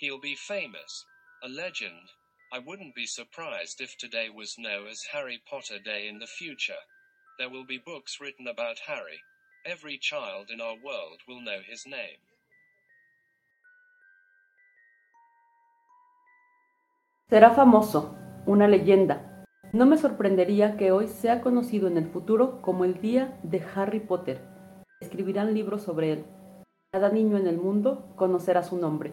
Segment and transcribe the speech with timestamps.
[0.00, 1.04] He'll be famous,
[1.44, 2.08] a legend.
[2.50, 6.80] I wouldn't be surprised if today was known as Harry Potter Day in the future.
[7.38, 9.20] There will be books written about Harry.
[9.66, 12.16] Every child in our world will know his name.
[17.28, 19.44] Será famoso, una leyenda.
[19.74, 24.00] No me sorprendería que hoy sea conocido en el futuro como el Día de Harry
[24.00, 24.40] Potter.
[25.00, 26.24] Escribirán libros sobre él.
[26.90, 29.12] Cada niño en el mundo conocerá su nombre.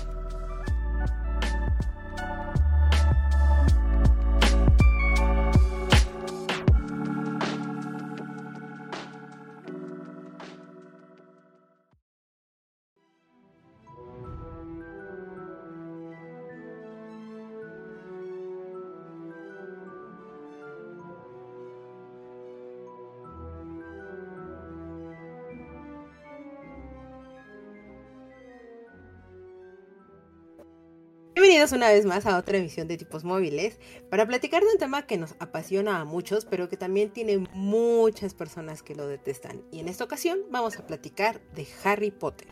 [31.81, 33.79] Una vez más a otra emisión de tipos móviles
[34.11, 38.35] para platicar de un tema que nos apasiona a muchos, pero que también tiene muchas
[38.35, 39.63] personas que lo detestan.
[39.71, 42.47] Y en esta ocasión vamos a platicar de Harry Potter.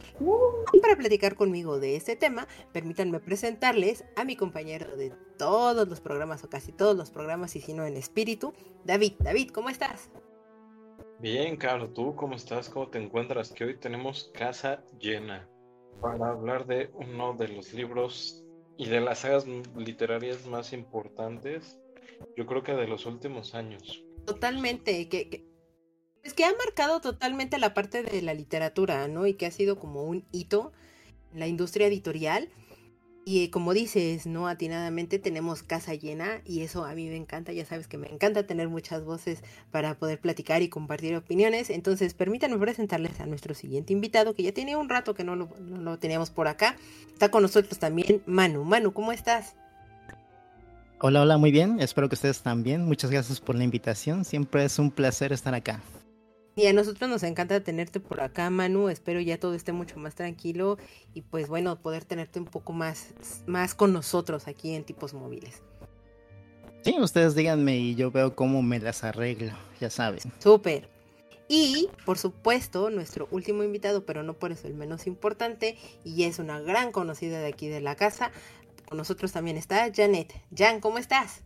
[0.73, 6.01] Y para platicar conmigo de este tema, permítanme presentarles a mi compañero de todos los
[6.01, 9.13] programas, o casi todos los programas, y si no en espíritu, David.
[9.19, 10.09] David, ¿cómo estás?
[11.19, 12.67] Bien, Carlos, ¿tú cómo estás?
[12.67, 13.51] ¿Cómo te encuentras?
[13.51, 15.47] Que hoy tenemos casa llena
[16.01, 18.43] para hablar de uno de los libros
[18.79, 21.77] y de las sagas literarias más importantes,
[22.37, 24.05] yo creo que de los últimos años.
[24.25, 25.45] Totalmente, que,
[26.23, 29.27] es que ha marcado totalmente la parte de la literatura, ¿no?
[29.27, 30.71] Y que ha sido como un hito
[31.33, 32.47] en la industria editorial
[33.25, 34.47] y como dices, ¿no?
[34.47, 38.47] Atinadamente tenemos casa llena y eso a mí me encanta, ya sabes que me encanta
[38.47, 41.69] tener muchas voces para poder platicar y compartir opiniones.
[41.69, 45.49] Entonces, permítanme presentarles a nuestro siguiente invitado, que ya tiene un rato que no lo,
[45.59, 46.75] no lo teníamos por acá.
[47.13, 48.63] Está con nosotros también Manu.
[48.63, 49.55] Manu, ¿cómo estás?
[51.01, 51.79] Hola, hola, muy bien.
[51.79, 52.83] Espero que ustedes también.
[52.83, 54.25] Muchas gracias por la invitación.
[54.25, 55.81] Siempre es un placer estar acá.
[56.59, 58.89] Y a nosotros nos encanta tenerte por acá, Manu.
[58.89, 60.77] Espero ya todo esté mucho más tranquilo
[61.13, 63.13] y pues bueno, poder tenerte un poco más,
[63.45, 65.63] más con nosotros aquí en tipos móviles.
[66.81, 70.19] Sí, ustedes díganme y yo veo cómo me las arreglo, ya saben.
[70.39, 70.89] Súper.
[71.47, 76.39] Y, por supuesto, nuestro último invitado, pero no por eso el menos importante, y es
[76.39, 78.31] una gran conocida de aquí de la casa.
[78.89, 80.33] Con nosotros también está Janet.
[80.53, 81.41] Jan, ¿cómo estás?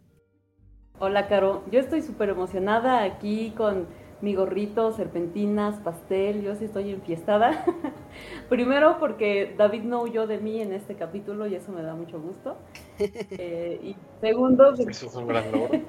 [0.97, 1.63] Hola, Caro.
[1.71, 3.87] Yo estoy súper emocionada aquí con
[4.23, 7.65] mi gorrito, serpentinas, pastel, yo sí estoy enfiestada.
[8.49, 12.21] Primero porque David no huyó de mí en este capítulo y eso me da mucho
[12.21, 12.55] gusto.
[12.99, 15.43] Eh, y segundo, eso es un gran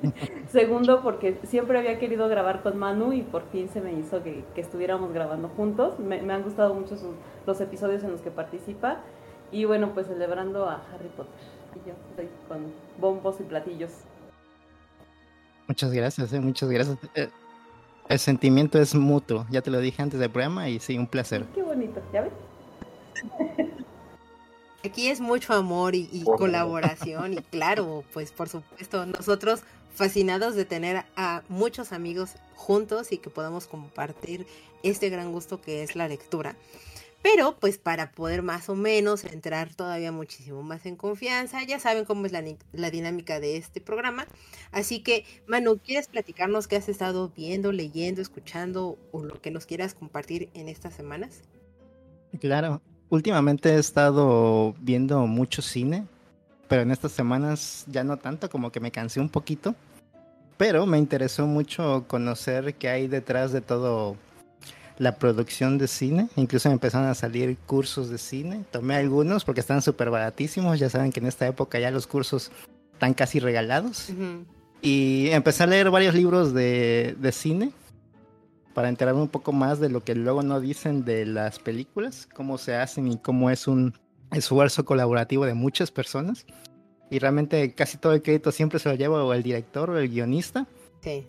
[0.48, 4.42] segundo porque siempre había querido grabar con Manu y por fin se me hizo que,
[4.56, 6.00] estuviéramos grabando juntos.
[6.00, 6.96] Me, han gustado mucho
[7.46, 8.98] los episodios en los que participa
[9.52, 11.32] y bueno, pues celebrando a Harry Potter.
[11.76, 13.92] Y yo estoy con bombos y platillos.
[15.68, 16.98] Muchas gracias, eh, muchas gracias.
[18.08, 21.46] El sentimiento es mutuo, ya te lo dije antes del programa y sí, un placer.
[21.54, 22.32] Qué bonito, ¿ya ves?
[24.84, 29.62] Aquí es mucho amor y, colaboración y claro, pues por supuesto, nosotros
[29.94, 34.46] fascinados de tener a muchos amigos juntos y que podamos compartir
[34.82, 36.54] este gran gusto que es la lectura.
[37.24, 42.04] Pero pues para poder más o menos entrar todavía muchísimo más en confianza, ya saben
[42.04, 44.26] cómo es la, dinámica de este programa.
[44.72, 49.64] Así que Manu, ¿quieres platicarnos qué has estado viendo, leyendo, escuchando o lo que nos
[49.64, 51.40] quieras compartir en estas semanas?
[52.40, 56.06] Claro, últimamente he estado viendo mucho cine,
[56.68, 59.74] pero en estas semanas ya no tanto, como que me cansé un poquito.
[60.58, 64.18] Pero me interesó mucho conocer qué hay detrás de todo
[64.98, 66.28] la producción de cine.
[66.36, 68.64] Incluso me empezaron a salir cursos de cine.
[68.70, 70.78] Tomé algunos porque están súper baratísimos.
[70.78, 72.52] Ya saben que en esta época ya los cursos
[72.92, 74.10] están casi regalados.
[74.82, 77.72] Y empecé a leer varios libros de, de cine
[78.74, 82.58] para enterarme un poco más de lo que luego no dicen de las películas, cómo
[82.58, 83.94] se hacen y cómo es un
[84.32, 86.44] esfuerzo colaborativo de muchas personas.
[87.10, 90.08] Y realmente casi todo el crédito siempre se lo lleva o el director o el
[90.08, 90.66] guionista.
[91.02, 91.26] Sí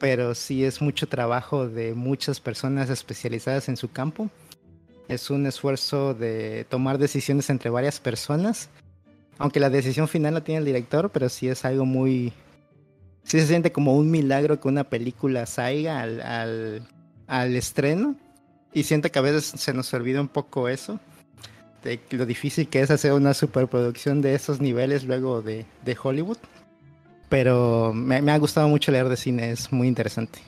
[0.00, 4.30] pero sí es mucho trabajo de muchas personas especializadas en su campo.
[5.08, 8.70] Es un esfuerzo de tomar decisiones entre varias personas,
[9.38, 12.32] aunque la decisión final la tiene el director, pero sí es algo muy...
[13.24, 16.88] Sí se siente como un milagro que una película salga al, al,
[17.26, 18.16] al estreno
[18.72, 20.98] y siento que a veces se nos olvida un poco eso.
[21.84, 26.38] de lo difícil que es hacer una superproducción de esos niveles luego de, de Hollywood.
[27.30, 30.40] Pero me, ha gustado mucho leer de cine, es muy interesante.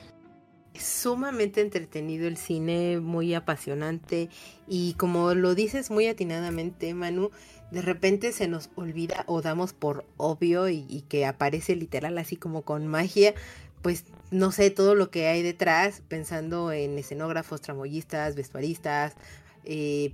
[0.73, 4.29] Es sumamente entretenido el cine, muy apasionante
[4.67, 7.31] y como lo dices muy atinadamente, Manu,
[7.71, 12.63] de repente se nos olvida o damos por obvio y, que aparece literal así como
[12.63, 13.33] con magia,
[13.81, 19.15] pues no sé todo lo que hay detrás, pensando en escenógrafos, tramoyistas, vestuaristas,
[19.63, 20.13] eh,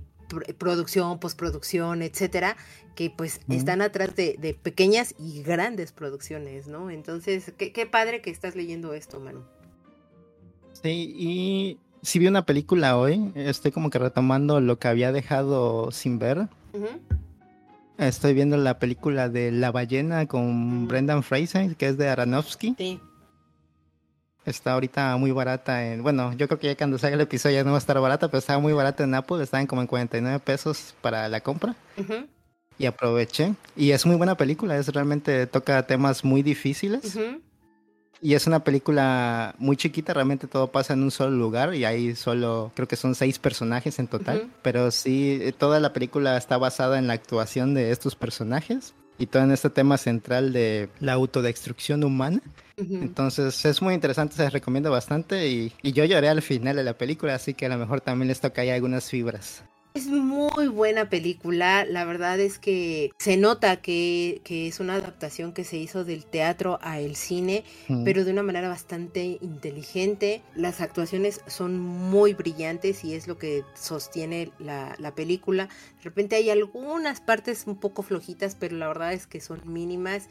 [0.58, 2.56] producción, postproducción, etcétera,
[2.94, 6.90] que pues están atrás de, pequeñas y grandes producciones, ¿no?
[6.90, 9.42] Entonces, qué, qué padre que estás leyendo esto, Manu.
[10.82, 15.90] Sí, y si vi una película hoy, estoy como que retomando lo que había dejado
[15.90, 16.48] sin ver.
[17.98, 20.88] Estoy viendo la película de La ballena con.
[20.88, 22.74] Brendan Fraser, que es de Aronofsky.
[22.78, 23.00] Sí.
[24.44, 26.02] Está ahorita muy barata en...
[26.02, 28.28] Bueno, yo creo que ya cuando salga el episodio ya no va a estar barata,
[28.28, 29.42] pero estaba muy barata en Apple.
[29.42, 31.74] Estaban como en 49 pesos para la compra.
[32.78, 33.54] Y aproveché.
[33.76, 34.76] Y es muy buena película.
[34.76, 37.18] Es realmente toca temas muy difíciles.
[38.22, 42.14] Y es una película muy chiquita, realmente todo pasa en un solo lugar y hay
[42.14, 46.98] solo, creo que son seis personajes en total, pero sí, toda la película está basada
[46.98, 52.02] en la actuación de estos personajes y todo en este tema central de la autodestrucción
[52.02, 52.40] humana.
[52.78, 56.82] Entonces es muy interesante, se les recomiendo bastante y, y, yo lloré al final de
[56.82, 59.62] la película, así que a lo mejor también les toca ahí algunas fibras.
[59.92, 65.64] Es muy buena película, la verdad es que se nota que, es una adaptación que
[65.64, 67.64] se hizo del teatro a el cine,
[68.04, 70.42] pero de una manera bastante inteligente.
[70.54, 75.64] Las actuaciones son muy brillantes y es lo que sostiene la, la película.
[75.96, 80.28] De repente hay algunas partes un poco flojitas, pero la verdad es que son mínimas.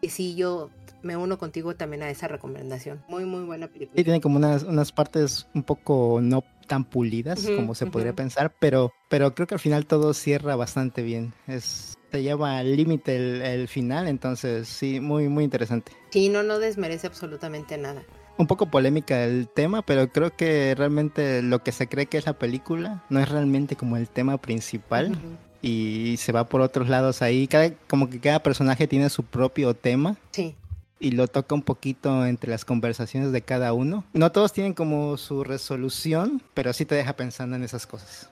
[0.00, 0.70] Y sí, yo
[1.02, 3.02] me uno contigo también a esa recomendación.
[3.08, 4.00] Muy, muy buena película.
[4.00, 6.42] Y tiene como unas, unas partes un poco no
[6.72, 11.02] tan pulidas como se podría pensar, pero, pero creo que al final todo cierra bastante
[11.02, 11.34] bien.
[11.46, 15.92] Es, te lleva al límite el, final, entonces sí, muy, muy interesante.
[16.08, 18.04] Sí, no, no desmerece absolutamente nada.
[18.38, 22.24] Un poco polémica el tema, pero creo que realmente lo que se cree que es
[22.24, 25.14] la película no es realmente como el tema principal.
[25.60, 27.48] Y se va por otros lados ahí.
[27.48, 30.16] Cada, como que cada personaje tiene su propio tema.
[30.30, 30.56] Sí
[31.02, 34.04] y lo toca un poquito entre las conversaciones de cada uno.
[34.12, 38.30] No todos tienen como su resolución, pero sí te deja pensando en esas cosas.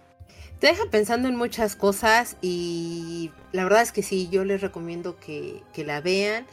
[0.60, 5.18] Te deja pensando en muchas cosas y la verdad es que sí, yo les recomiendo
[5.18, 6.46] que, la vean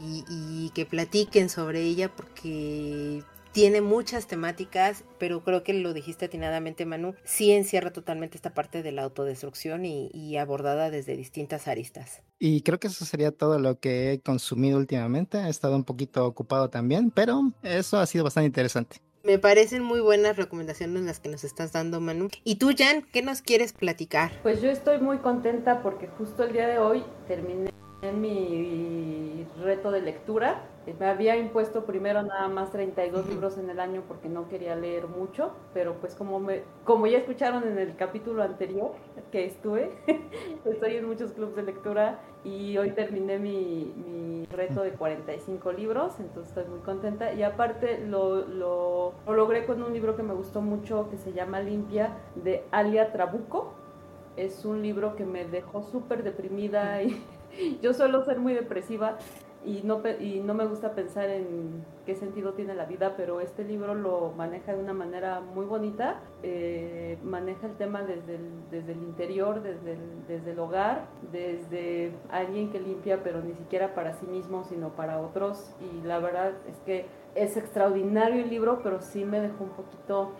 [0.00, 3.22] y, y, que platiquen sobre ella porque
[3.52, 8.82] tiene muchas temáticas, pero creo que lo dijiste atinadamente, Manu, sí encierra totalmente esta parte
[8.82, 12.22] de la autodestrucción y, abordada desde distintas aristas.
[12.38, 15.38] Y creo que eso sería todo lo que he consumido últimamente.
[15.38, 18.96] He estado un poquito ocupado también, pero eso ha sido bastante interesante.
[19.22, 22.28] Me parecen muy buenas recomendaciones las que nos estás dando, Manu.
[22.42, 24.32] ¿Y tú, Jan, qué nos quieres platicar?
[24.42, 27.70] Pues yo estoy muy contenta porque justo el día de hoy terminé
[28.10, 34.02] mi reto de lectura me había impuesto primero nada más 32 libros en el año
[34.08, 38.42] porque no quería leer mucho, pero pues como, me, como ya escucharon en el capítulo
[38.42, 38.92] anterior
[39.30, 39.92] que estuve,
[40.64, 46.18] estoy en muchos clubes de lectura y hoy terminé mi, mi reto de 45 libros,
[46.18, 47.32] entonces estoy muy contenta.
[47.32, 51.32] Y aparte lo, lo, lo logré con un libro que me gustó mucho que se
[51.32, 53.74] llama Limpia de Alia Trabuco.
[54.36, 57.24] Es un libro que me dejó súper deprimida y
[57.82, 59.18] yo suelo ser muy depresiva
[59.64, 63.64] y no, y no me gusta pensar en qué sentido tiene la vida, pero este
[63.64, 68.92] libro lo maneja de una manera muy bonita, eh, maneja el tema desde el, desde
[68.92, 69.96] el interior, desde
[70.28, 75.20] desde el hogar, desde alguien que limpia, pero ni siquiera para sí mismo, sino para
[75.20, 79.70] otros, y la verdad es que es extraordinario el libro, pero sí me dejó un
[79.70, 80.32] poquito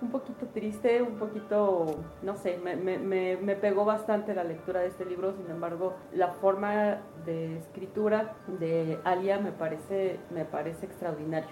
[0.00, 2.98] un poquito triste, un poquito, no sé, me, me,
[3.36, 8.98] me, pegó bastante la lectura de este libro, sin embargo, la forma de escritura de
[9.04, 11.50] Alia me parece, me parece extraordinario.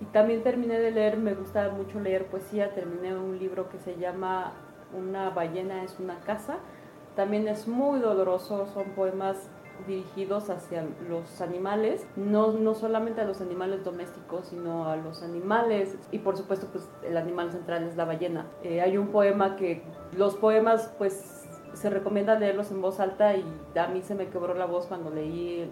[0.00, 3.96] Y también terminé de leer, me gusta mucho leer poesía, terminé un libro que se
[3.96, 4.52] llama
[4.92, 6.58] Una ballena es una casa,
[7.14, 9.48] también es muy doloroso, son poemas
[9.86, 15.96] dirigidos hacia los animales, no, no solamente a los animales domésticos, sino a los animales
[16.10, 18.46] y por supuesto pues el animal central es la ballena.
[18.62, 19.82] Eh, hay un poema que
[20.16, 21.33] los poemas pues
[21.74, 23.44] se recomienda leerlos en voz alta y
[23.76, 25.70] a mí se me quebró la voz cuando leí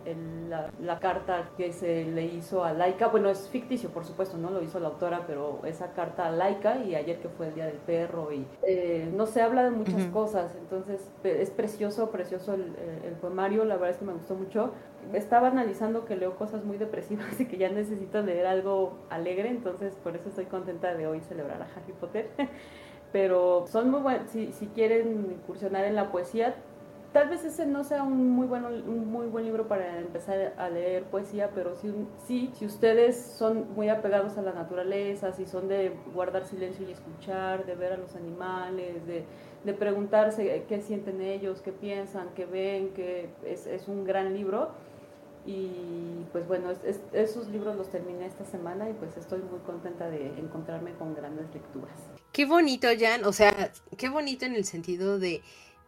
[0.80, 3.08] la, carta que se le hizo a Laika.
[3.08, 6.78] Bueno, es ficticio, por supuesto, no lo hizo la autora, pero esa carta a Laika
[6.78, 10.04] y ayer que fue el Día del Perro y eh, no se habla de muchas
[10.06, 10.54] cosas.
[10.56, 14.72] Entonces es precioso, precioso el, el, poemario, la verdad es que me gustó mucho.
[15.12, 19.94] Estaba analizando que leo cosas muy depresivas y que ya necesito leer algo alegre, entonces
[19.96, 22.30] por eso estoy contenta de hoy celebrar a Harry Potter.
[23.12, 26.54] Pero son muy buenos, si, si quieren incursionar en la poesía,
[27.12, 30.70] tal vez ese no sea un muy, bueno, un muy buen libro para empezar a
[30.70, 31.92] leer poesía, pero sí,
[32.26, 36.92] sí, si ustedes son muy apegados a la naturaleza, si son de guardar silencio y
[36.92, 39.24] escuchar, de ver a los animales, de,
[39.64, 44.70] de preguntarse qué sienten ellos, qué piensan, qué ven, que es, es un gran libro.
[45.44, 50.08] Y pues bueno, es, esos libros los terminé esta semana y pues estoy muy contenta
[50.08, 52.21] de encontrarme con grandes lecturas.
[52.32, 55.42] Qué bonito, Jan, o sea, qué bonito en el sentido de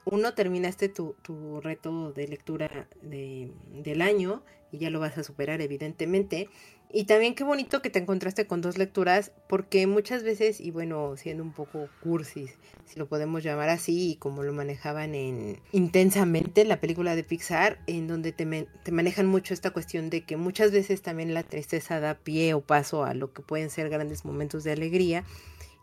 [0.04, 5.24] uno terminaste tu, tu reto de lectura de, del año y ya lo vas a
[5.24, 6.50] superar evidentemente.
[6.92, 11.16] Y también qué bonito que te encontraste con dos lecturas, porque muchas veces, y bueno,
[11.16, 16.64] siendo un poco cursis, si lo podemos llamar así, y como lo manejaban en intensamente
[16.64, 18.46] la película de Pixar, en donde te,
[18.84, 22.60] te manejan mucho esta cuestión de que muchas veces también la tristeza da pie o
[22.60, 25.24] paso a lo que pueden ser grandes momentos de alegría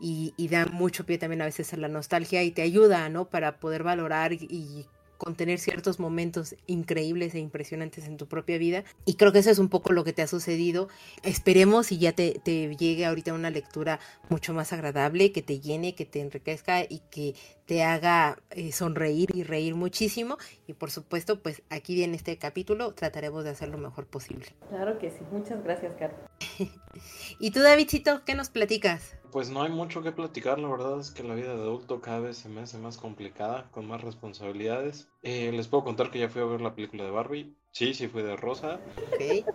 [0.01, 3.25] y, da mucho pie también a veces a la nostalgia y te ayuda, ¿no?
[3.25, 8.84] Para poder valorar y, contener ciertos momentos increíbles e impresionantes en tu propia vida.
[9.05, 10.88] Y creo que eso es un poco lo que te ha sucedido.
[11.22, 15.93] Esperemos y ya te, te, llegue ahorita una lectura mucho más agradable, que te llene,
[15.93, 17.36] que te enriquezca y que
[17.67, 20.39] te haga eh, sonreír y reír muchísimo.
[20.65, 24.48] Y por supuesto, pues aquí en este capítulo trataremos de hacer lo mejor posible.
[24.70, 25.20] Claro que sí.
[25.31, 26.20] Muchas gracias, Carlos.
[27.39, 29.21] ¿Y tú, Davidcito, qué nos platicas?
[29.32, 32.20] Pues no hay mucho que platicar, la verdad es que la vida de adulto cada
[32.20, 35.10] vez se me hace más complicada, con más responsabilidades.
[35.24, 37.56] Eh, les puedo contar que ya fui a ver la película de Barbie.
[37.72, 38.82] Sí, sí fui de Rosa.
[39.18, 39.46] ¿Qué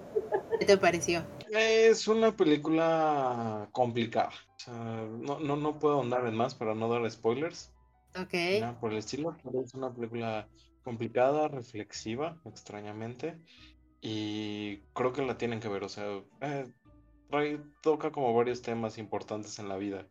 [0.65, 1.23] te pareció?
[1.51, 4.31] Es una película complicada.
[4.31, 7.71] O sea, no, no, no puedo andar en más para no dar spoilers.
[8.19, 8.33] Ok.
[8.61, 10.49] Nada por el estilo, pero es una película
[10.83, 13.39] complicada, reflexiva, extrañamente.
[14.01, 16.07] Y creo que la tienen que ver, o sea,
[16.41, 16.67] eh,
[17.87, 20.07] toca como varios temas importantes en la vida.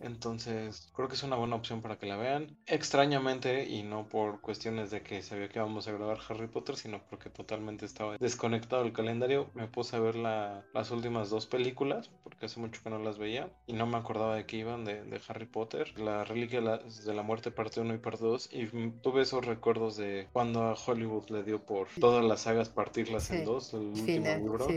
[0.00, 2.56] Entonces, creo que es una buena opción para que la vean.
[2.66, 7.02] Extrañamente, y no por cuestiones de que sabía que íbamos a grabar Harry Potter, sino
[7.10, 12.46] porque totalmente estaba desconectado el calendario, me puse a ver las últimas dos películas, porque
[12.46, 15.46] hace mucho que no las veía, y no me acordaba de que iban de, Harry
[15.46, 18.66] Potter, La Reliquia de la Muerte parte 1 y parte 2, y
[19.02, 23.44] tuve esos recuerdos de cuando a Hollywood le dio por todas las sagas partirlas en
[23.44, 24.68] dos, el último libro,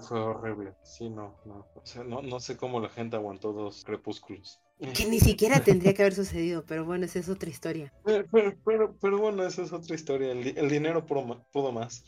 [0.00, 0.72] fue horrible.
[0.82, 1.66] Sí, no, no.
[1.74, 4.60] O sea, no, no sé cómo la gente aguantó dos crepúsculos.
[4.92, 7.92] Que ni siquiera tendría que haber sucedido, pero bueno, esa es otra historia.
[8.04, 10.32] Pero, pero, pero, bueno, esa es otra historia.
[10.32, 12.04] El, dinero pudo, más.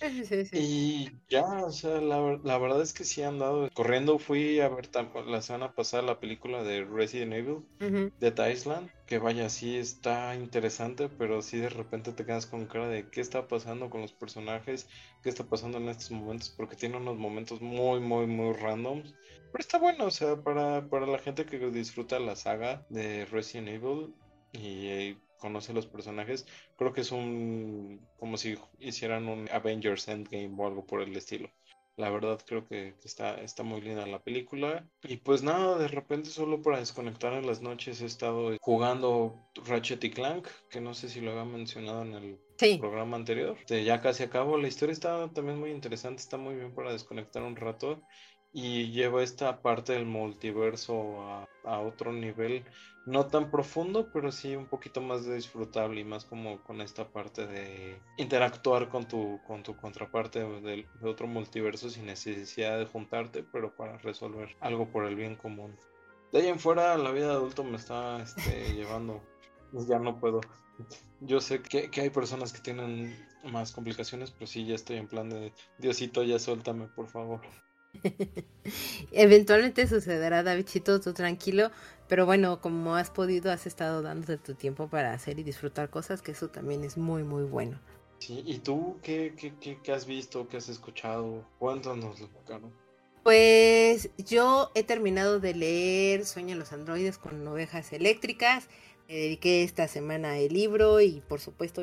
[0.52, 3.70] Y ya, o sea, la, la, verdad es que sí han dado.
[3.72, 4.90] Corriendo fui a ver
[5.26, 8.90] la semana pasada la película de Resident Evil de Island.
[9.06, 13.20] Que vaya, sí está interesante, pero sí de repente te quedas con cara de qué
[13.20, 14.88] está pasando con los personajes,
[15.22, 19.14] qué está pasando en estos momentos, porque tiene unos momentos muy, muy, muy randoms
[19.56, 23.68] pero está bueno, o sea, para, para la gente que disfruta la saga de Resident
[23.68, 24.14] Evil
[24.52, 26.46] y eh, conoce los personajes,
[26.76, 31.50] creo que es un como si hicieran un Avengers Endgame o algo por el estilo.
[31.96, 34.86] La verdad creo que está, está muy linda la película.
[35.02, 40.04] Y pues nada, de repente solo para desconectar en las noches he estado jugando Ratchet
[40.04, 42.38] y Clank, que no sé si lo había mencionado en el
[42.78, 43.56] programa anterior.
[43.66, 44.58] Ya casi acabo.
[44.58, 48.02] La historia está también muy interesante, está muy bien para desconectar un rato
[48.52, 51.20] y lleva esta parte del multiverso
[51.64, 52.64] a, otro nivel,
[53.06, 57.46] no tan profundo, pero sí un poquito más disfrutable y más como con esta parte
[57.46, 63.74] de interactuar con tu, con tu contraparte de, otro multiverso sin necesidad de juntarte, pero
[63.76, 65.76] para resolver algo por el bien común.
[66.32, 68.40] De ahí en fuera la vida de adulto me está este,
[68.74, 69.22] llevando,
[69.70, 70.40] pues ya no puedo.
[71.20, 75.06] Yo sé que, que hay personas que tienen más complicaciones, pero sí ya estoy en
[75.06, 77.40] plan de Diosito, ya suéltame, por favor.
[79.12, 81.70] Eventualmente sucederá, Davidcito, tú tranquilo.
[82.08, 86.22] Pero bueno, como has podido, has estado dándote tu tiempo para hacer y disfrutar cosas,
[86.22, 87.80] que eso también es muy, muy bueno.
[88.18, 91.44] Sí, ¿y tú qué, qué, qué, has visto, qué has escuchado?
[91.58, 92.70] Cuéntanos, Caro.
[93.22, 98.68] Pues yo he terminado de leer Sueñan los androides con ovejas eléctricas.
[99.08, 101.82] Me dediqué esta semana el libro y por supuesto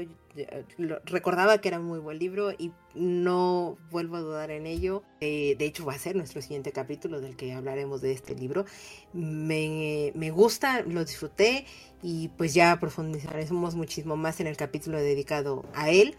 [1.05, 5.03] recordaba que era un muy buen libro y no vuelvo a dudar en ello.
[5.21, 8.65] Eh, de hecho va a ser nuestro siguiente capítulo del que hablaremos de este libro.
[9.13, 11.65] Me, me gusta, lo disfruté
[12.01, 16.17] y pues ya profundizaremos muchísimo más en el capítulo dedicado a él.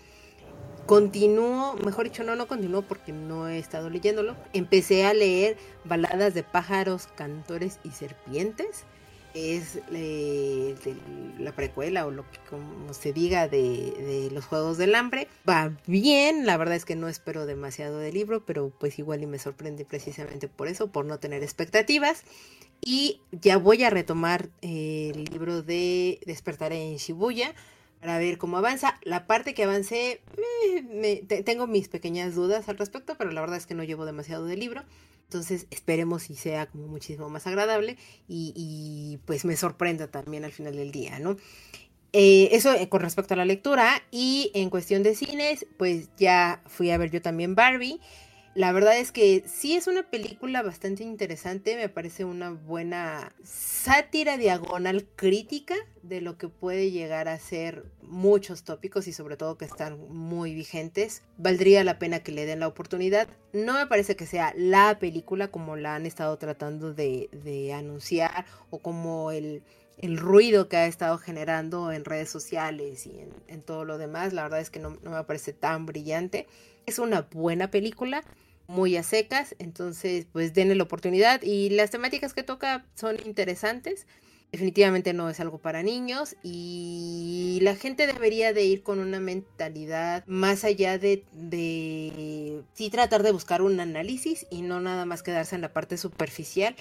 [0.87, 4.37] Continúo, mejor dicho, no, no continúo porque no he estado leyéndolo.
[4.55, 8.87] Empecé a leer baladas de pájaros, cantores y serpientes
[9.35, 10.77] es eh,
[11.39, 15.29] la precuela o lo que como se diga de, los Juegos del Hambre.
[15.49, 19.27] Va bien, la verdad es que no espero demasiado del libro, pero pues igual y
[19.27, 22.23] me sorprende precisamente por eso, por no tener expectativas.
[22.81, 27.55] Y ya voy a retomar eh, el libro de Despertaré en Shibuya
[28.05, 28.99] para ver cómo avanza.
[29.03, 30.21] La parte que avancé,
[30.75, 34.45] eh, tengo mis pequeñas dudas al respecto, pero la verdad es que no llevo demasiado
[34.45, 34.83] del libro.
[35.23, 37.97] Entonces esperemos si sea como muchísimo más agradable
[38.29, 41.39] y, pues me sorprenda también al final del día, ¿no?
[42.13, 46.61] Eh, eso eh, con respecto a la lectura y en cuestión de cines, pues ya
[46.67, 48.03] fui a ver yo también Barbie.
[48.55, 54.37] La verdad es que sí es una película bastante interesante, me parece una buena sátira
[54.37, 59.65] diagonal crítica de lo que puede llegar a ser muchos tópicos y sobre todo que
[59.65, 61.25] están muy vigentes.
[61.37, 63.27] Valdría la pena que le den la oportunidad.
[63.53, 67.29] No me parece que sea la película como la han estado tratando de,
[67.77, 69.65] anunciar o como el,
[70.01, 73.19] ruido que ha estado generando en redes sociales y
[73.49, 74.33] en, todo lo demás.
[74.33, 76.47] La verdad es que no, me parece tan brillante.
[76.87, 78.23] Es una buena película
[78.67, 84.07] muy a secas, entonces pues denle la oportunidad y las temáticas que toca son interesantes.
[84.53, 90.23] Definitivamente no es algo para niños y la gente debería de ir con una mentalidad
[90.29, 95.57] más allá de, de sí tratar de buscar un análisis y no nada más quedarse
[95.57, 96.77] en la parte superficial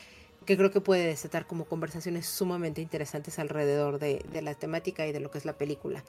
[0.46, 5.20] que creo que puede desatar como conversaciones sumamente interesantes alrededor de, la temática y de
[5.20, 6.04] lo que es la película.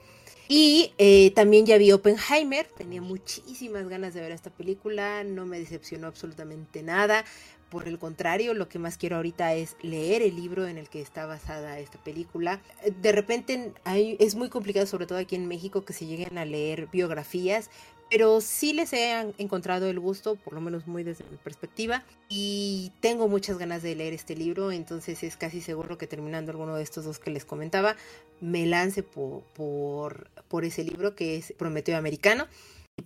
[0.49, 5.59] Y eh, también ya vi Oppenheimer, tenía muchísimas ganas de ver esta película, no me
[5.59, 7.25] decepcionó absolutamente nada.
[7.71, 11.00] Por el contrario, lo que más quiero ahorita es leer el libro en el que
[11.00, 12.61] está basada esta película.
[13.00, 16.88] De repente es muy complicado, sobre todo aquí en México, que se lleguen a leer
[16.93, 17.71] biografías,
[18.11, 22.92] pero sí les he encontrado el gusto, por lo menos muy desde mi perspectiva, y
[23.00, 26.82] tengo muchas ganas de leer este libro, entonces es casi seguro que terminando alguno de
[26.82, 27.96] estos dos que les comentaba,
[28.40, 32.46] me lance por, por, por ese libro que es Prometeo Americano.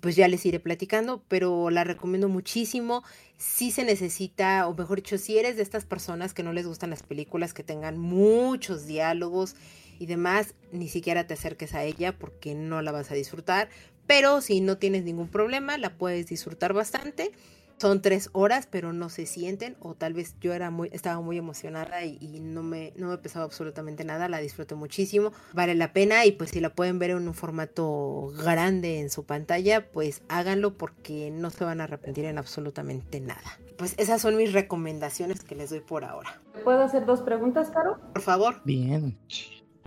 [0.00, 3.04] Pues ya les iré platicando, pero la recomiendo muchísimo.
[3.38, 6.90] Si se necesita, o mejor dicho, si eres de estas personas que no les gustan
[6.90, 9.56] las películas que tengan muchos diálogos
[9.98, 13.70] y demás, ni siquiera te acerques a ella porque no la vas a disfrutar
[14.08, 17.30] pero si no tienes ningún problema, la puedes disfrutar bastante.
[17.76, 21.38] Son tres horas, pero no se sienten, o tal vez yo era muy, estaba muy
[21.38, 26.24] emocionada y, no, me, no me pesaba absolutamente nada, la disfruto muchísimo, vale la pena
[26.24, 30.76] y pues si la pueden ver en un formato grande en su pantalla, pues háganlo
[30.76, 33.60] porque no se van a arrepentir en absolutamente nada.
[33.76, 36.40] Pues esas son mis recomendaciones que les doy por ahora.
[36.64, 38.00] ¿Puedo hacer dos preguntas, Caro?
[38.12, 38.60] Por favor.
[38.64, 39.16] Bien.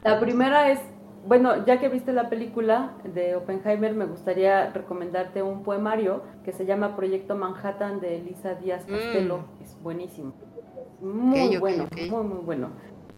[0.04, 0.80] La primera es,
[1.28, 6.66] bueno, ya que viste la película de Oppenheimer, me gustaría recomendarte un poemario que se
[6.66, 9.40] llama Proyecto Manhattan de Elisa Díaz Castelo.
[9.40, 9.64] Mm.
[9.64, 10.34] Es buenísimo.
[11.02, 12.70] Muy bueno, muy, muy bueno.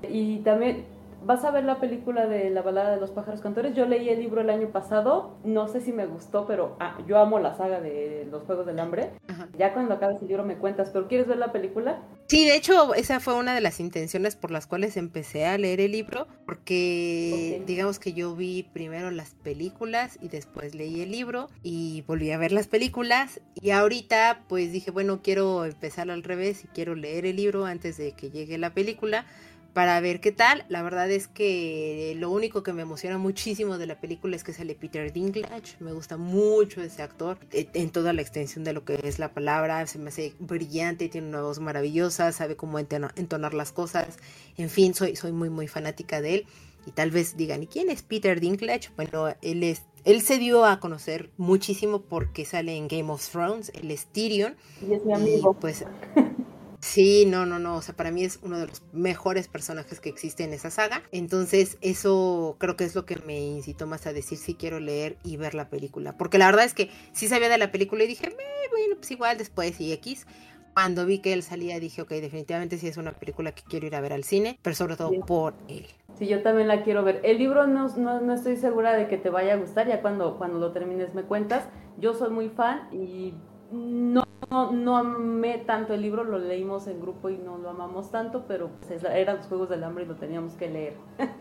[0.10, 0.86] Y también
[1.26, 3.76] vas a ver la película de La balada de los pájaros cantores.
[3.76, 7.20] Yo leí el libro el año pasado, no sé si me gustó, pero ah, yo
[7.20, 9.12] amo la saga de los Juegos del Hambre.
[9.58, 12.02] Ya cuando acabes el libro me cuentas, pero ¿quieres ver la película?
[12.28, 15.82] Sí, de hecho, esa fue una de las intenciones por las cuales empecé a leer
[15.82, 21.50] el libro, porque digamos que yo vi primero las películas y después leí el libro
[21.62, 26.64] y volví a ver las películas y ahorita pues dije, bueno, quiero empezar al revés
[26.64, 29.26] y quiero leer el libro antes de que llegue la película
[29.74, 30.66] para ver qué tal.
[30.70, 34.54] La verdad es que lo único que me emociona muchísimo de la película es que
[34.54, 35.76] sale Peter Dinklage.
[35.80, 39.34] Me gusta mucho ese actor e, en toda la extensión de lo que es la
[39.34, 39.86] palabra.
[39.88, 44.18] Se me hace brillante, tiene una voz maravillosa, sabe cómo entonar las cosas.
[44.58, 46.46] En fin, soy, soy muy, muy fanática de él.
[46.86, 48.90] Y tal vez digan, ¿y quién es Peter Dinklage?
[48.96, 53.72] Bueno, él es él se dio a conocer muchísimo porque sale en Game of Thrones,
[53.74, 54.56] el es Tyrion.
[54.86, 55.54] Y es mi amigo.
[55.54, 55.86] pues
[56.84, 57.78] Sí, no, no, no.
[57.78, 61.02] O sea, para mí es uno de los mejores personajes que existe en esa saga.
[61.14, 65.16] Entonces, eso creo que es lo que me incitó más a decir si quiero leer
[65.24, 66.18] y ver la película.
[66.18, 68.28] Porque la verdad es que sí sabía de la película y dije,
[68.70, 70.28] bueno, pues igual después y X.
[70.74, 73.96] Cuando vi que él salía dije, ok, definitivamente sí es una película que quiero ir
[73.96, 75.88] a ver al cine, pero sobre todo por él.
[76.20, 77.22] Sí, yo también la quiero ver.
[77.24, 80.38] El libro no, no, no, estoy segura de que te vaya a gustar, ya cuando,
[80.38, 81.64] cuando lo termines me cuentas.
[81.98, 83.36] Yo soy muy fan y
[83.74, 84.24] no,
[84.72, 88.70] no, amé tanto el libro, lo leímos en grupo y no lo amamos tanto, pero
[88.80, 90.94] pues, eran los Juegos del Hambre y lo teníamos que leer.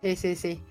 [0.00, 0.62] Sí, sí, sí.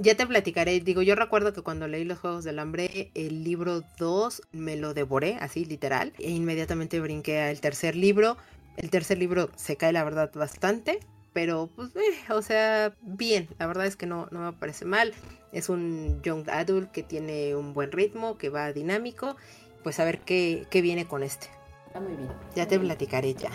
[0.00, 3.80] ya te platicaré, digo, yo recuerdo que cuando leí los Juegos del Hambre, el libro
[3.98, 8.36] 2 me lo devoré, así literal, e inmediatamente brinqué al tercer libro.
[8.76, 11.00] El tercer libro se cae, la verdad, bastante,
[11.32, 15.14] pero pues, eh, o sea, bien, la verdad es que no, no me parece mal.
[15.52, 19.36] Es un young adult que tiene un buen ritmo, que va dinámico
[19.84, 21.46] pues a ver qué, viene con este.
[21.86, 22.30] Está muy bien.
[22.56, 23.52] Ya te platicaré ya.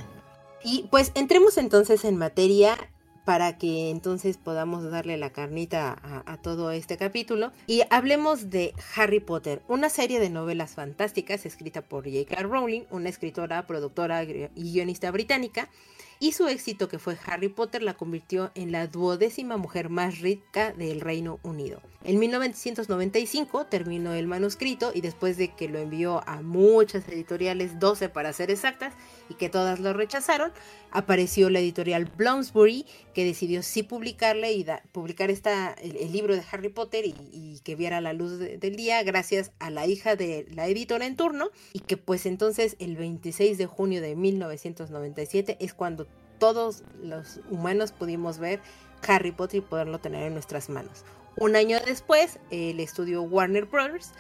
[0.64, 2.78] Y pues entremos entonces en materia
[3.26, 7.52] para que entonces podamos darle la carnita a, todo este capítulo.
[7.68, 12.42] Y hablemos de Harry Potter, una serie de novelas fantásticas escrita por J.K.
[12.44, 15.70] Rowling, una escritora, productora y guionista británica
[16.20, 20.74] y su éxito que fue Harry Potter la convirtió en la duodécima mujer más rica
[20.74, 21.82] del Reino Unido.
[22.04, 28.10] En 1995 terminó el manuscrito y después de que lo envió a muchas editoriales, 12
[28.10, 28.94] para ser exactas,
[29.30, 30.52] y que todas lo rechazaron,
[30.92, 36.70] apareció la editorial Bloomsbury que decidió sí publicarle y publicar esta, el, libro de Harry
[36.70, 41.06] Potter y, que viera la luz del día gracias a la hija de la editora
[41.06, 46.08] en turno y que pues entonces el 26 de junio de 1997 es cuando
[46.40, 48.62] todos los humanos pudimos ver
[49.08, 51.04] Harry Potter y poderlo tener en nuestras manos.
[51.38, 54.12] Un año después, el estudio Warner Brothers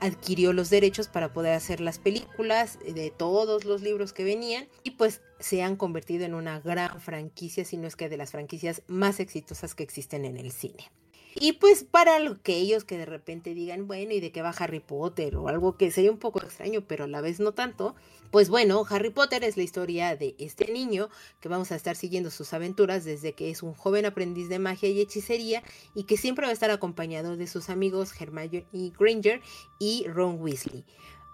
[0.00, 4.92] adquirió los derechos para poder hacer las películas de todos los libros que venían y
[4.92, 8.82] pues se han convertido en una gran franquicia, si no es que de las franquicias
[8.88, 10.90] más exitosas que existen en el cine.
[11.38, 15.36] Y pues para aquellos que de repente digan, bueno, ¿y de qué va Harry Potter?
[15.36, 17.94] O algo que sería un poco extraño, pero a la vez no tanto.
[18.30, 22.30] Pues bueno, Harry Potter es la historia de este niño que vamos a estar siguiendo
[22.30, 25.62] sus aventuras desde que es un joven aprendiz de magia y hechicería
[25.94, 28.64] y que siempre va a estar acompañado de sus amigos Hermione
[28.98, 29.42] Granger
[29.78, 30.86] y Ron Weasley.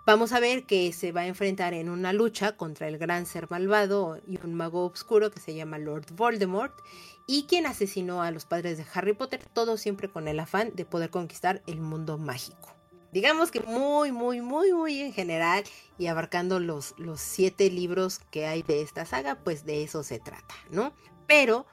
[0.04, 3.48] Vamos a ver que se va a enfrentar en una lucha contra el gran ser
[3.50, 6.74] malvado y un mago oscuro que se llama Lord Voldemort
[7.26, 10.84] y quien asesinó a los padres de Harry Potter, todo siempre con el afán de
[10.84, 12.74] poder conquistar el mundo mágico.
[13.12, 15.64] Digamos que muy, muy, muy, muy en general
[15.98, 20.18] y abarcando los, los siete libros que hay de esta saga, pues de eso se
[20.18, 20.94] trata, ¿no?
[21.26, 21.66] Pero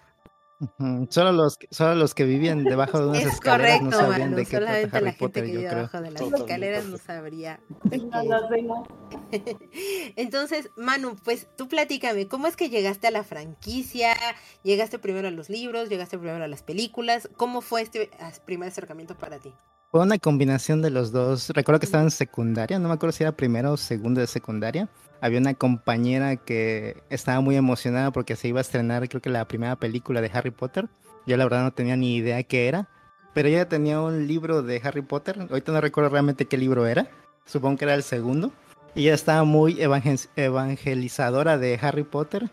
[1.10, 4.46] Solo los, solo los que vivían debajo de unas es escaleras correcto, no sabían de
[4.46, 7.62] qué Solamente Harry la gente Potter, que vive debajo de las escaleras no sabría.
[10.18, 14.14] Entonces, Manu, pues tú platícame, ¿cómo es que llegaste a la franquicia?
[14.64, 15.88] ¿Llegaste primero a los libros?
[15.88, 17.30] ¿Llegaste primero a las películas?
[17.38, 18.12] ¿Cómo fue este
[18.46, 19.54] primer acercamiento para ti?
[19.92, 21.50] Fue una combinación de los dos.
[21.50, 24.90] Recuerdo que estaba en secundaria, no me acuerdo si era primero o segundo de secundaria
[25.22, 29.48] había una compañera que estaba muy emocionada porque se iba a estrenar, creo que la
[29.48, 30.88] primera película de Harry Potter.
[31.26, 32.88] Yo la verdad no tenía ni idea qué era,
[33.34, 35.48] pero ella tenía un libro de Harry Potter.
[35.50, 37.08] Ahorita no recuerdo realmente qué libro era.
[37.46, 38.52] Supongo que era el segundo.
[38.96, 39.78] Y ella estaba muy
[40.36, 42.50] evangelizadora de Harry Potter.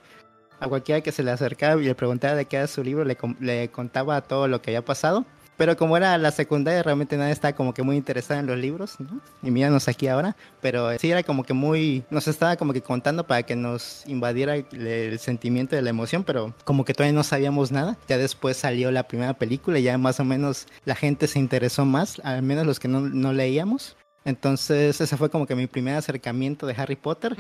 [0.59, 3.17] A cualquiera que se le acercaba y le preguntaba de qué era su libro, le,
[3.41, 5.25] le contaba todo lo que había pasado.
[5.57, 9.01] Pero como era la secundaria, realmente nadie estaba como que muy interesado en los libros,
[9.01, 9.21] ¿no?
[9.43, 10.37] Y míranos aquí ahora.
[10.61, 14.57] Pero sí era como que muy, nos estaba como que contando para que nos invadiera
[14.57, 17.97] el, sentimiento de la emoción, pero como que todavía no sabíamos nada.
[18.09, 21.85] Ya después salió la primera película y ya más o menos la gente se interesó
[21.85, 23.97] más, al menos los que no, no leíamos.
[24.25, 27.37] Entonces ese fue como que mi primer acercamiento de Harry Potter.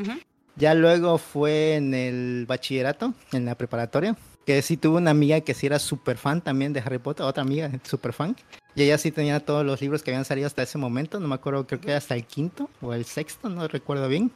[0.55, 5.55] Ya luego fue en el bachillerato, en la preparatoria que sí tuve una amiga que
[5.55, 8.37] sí era súper fan también de Harry Potter, otra amiga súper fan.
[8.77, 11.35] Y ella sí tenía todos los libros que habían salido hasta ese momento, no me
[11.35, 14.31] acuerdo, creo que era hasta el quinto o el sexto, no recuerdo bien.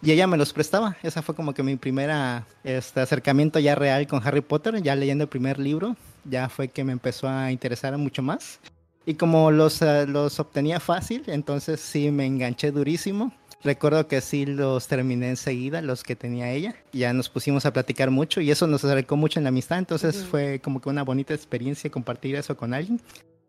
[0.00, 4.06] Y ella me los prestaba, esa fue como que mi primera este, acercamiento ya real
[4.06, 7.96] con Harry Potter, ya leyendo el primer libro, ya fue que me empezó a interesar
[7.98, 8.60] mucho más.
[9.06, 13.32] Y como los, eh, los obtenía fácil, entonces sí me enganché durísimo.
[13.64, 16.74] Recuerdo que sí los terminé enseguida, los que tenía ella.
[16.92, 19.78] Ya nos pusimos a platicar mucho y eso nos acercó mucho en la amistad.
[19.78, 23.00] Entonces fue como que una bonita experiencia compartir eso con alguien.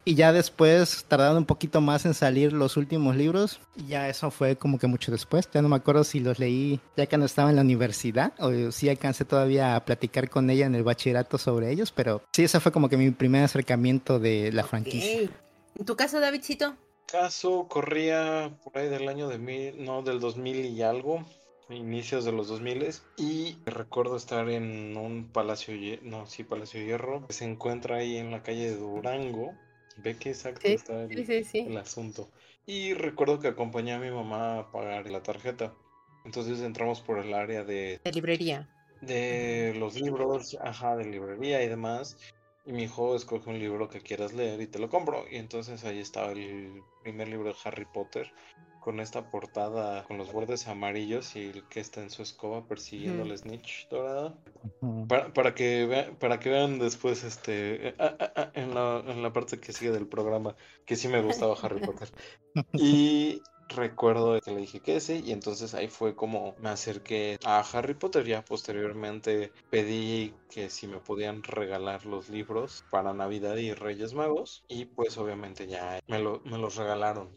[0.05, 3.59] Y ya después, tardaron un poquito más en salir los últimos libros.
[3.77, 5.49] Y ya eso fue como que mucho después.
[5.53, 8.71] Ya no me acuerdo si los leí ya que no estaba en la universidad o
[8.71, 11.93] si alcancé todavía a platicar con ella en el bachillerato sobre ellos.
[11.93, 15.29] Pero sí, ese fue como que mi primer acercamiento de la franquicia.
[15.79, 16.75] ¿En tu caso, Davidcito?
[17.05, 21.25] Caso corría por ahí del año de mil, no, del 2000 y algo,
[21.69, 27.33] inicios de los 2000 y recuerdo estar en un palacio, no, sí, Palacio Hierro, que
[27.33, 29.53] se encuentra ahí en la calle de Durango.
[29.97, 32.29] Ve que exacto está el, asunto.
[32.65, 35.73] Y recuerdo que acompañé a mi mamá a pagar la tarjeta.
[36.25, 37.99] Entonces entramos por el área de...
[38.03, 38.69] De librería.
[39.01, 42.17] De los libros, ajá, de librería y demás.
[42.65, 45.25] Y mi hijo escoge un libro que quieras leer y te lo compro.
[45.29, 48.31] Y entonces ahí estaba el primer libro de Harry Potter
[48.83, 53.23] con esta portada con los bordes amarillos y el que está en su escoba persiguiendo
[53.23, 54.37] al snitch dorada.
[55.33, 59.23] para, que vean, para que vean después este eh, ah, ah, ah, en, la, en
[59.23, 62.09] la parte que sigue del programa que sí me gustaba Harry Potter.
[62.73, 67.59] Y recuerdo que le dije que sí y entonces ahí fue como me acerqué a
[67.59, 68.25] Harry Potter.
[68.25, 74.63] Ya posteriormente pedí que si me podían regalar los libros para Navidad y Reyes Magos
[74.67, 77.29] y pues obviamente ya me, me los regalaron.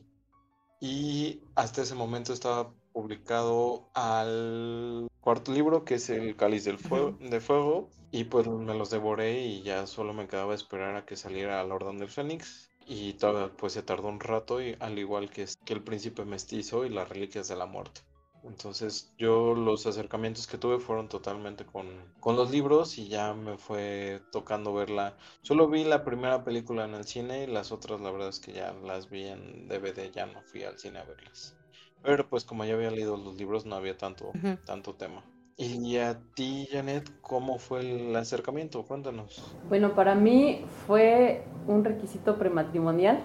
[0.80, 7.18] Y hasta ese momento estaba publicado al cuarto libro, que es el Cáliz del fuego,
[7.20, 11.16] de Fuego, y pues me los devoré y ya solo me quedaba esperar a que
[11.16, 12.70] saliera la Orden del Fénix.
[12.86, 16.84] Y todavía pues se tardó un rato, y, al igual que, que el Príncipe Mestizo
[16.84, 18.00] y las Reliquias de la Muerte.
[18.46, 21.86] Entonces yo los acercamientos que tuve fueron totalmente con,
[22.20, 25.16] con, los libros y ya me fue tocando verla.
[25.42, 28.52] Solo vi la primera película en el cine y las otras la verdad es que
[28.52, 31.56] ya las vi en DVD, ya no fui al cine a verlas.
[32.02, 34.30] Pero pues como ya había leído los libros no había tanto,
[34.64, 35.24] tanto tema.
[35.58, 38.82] Y a ti, Janet, ¿cómo fue el acercamiento?
[38.82, 39.42] Cuéntanos.
[39.70, 43.20] Bueno, para mí fue un requisito prematrimonial,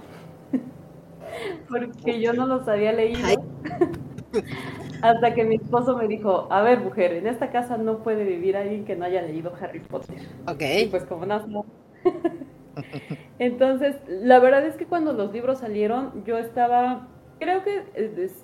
[1.69, 3.19] porque yo no los había leído.
[5.01, 8.55] Hasta que mi esposo me dijo, a ver, mujer, en esta casa no puede vivir
[8.55, 10.15] alguien que no haya leído Harry Potter.
[10.47, 10.61] Ok.
[10.83, 11.65] Y pues como no.
[13.39, 17.07] Entonces, la verdad es que cuando los libros salieron, yo estaba,
[17.41, 17.83] creo que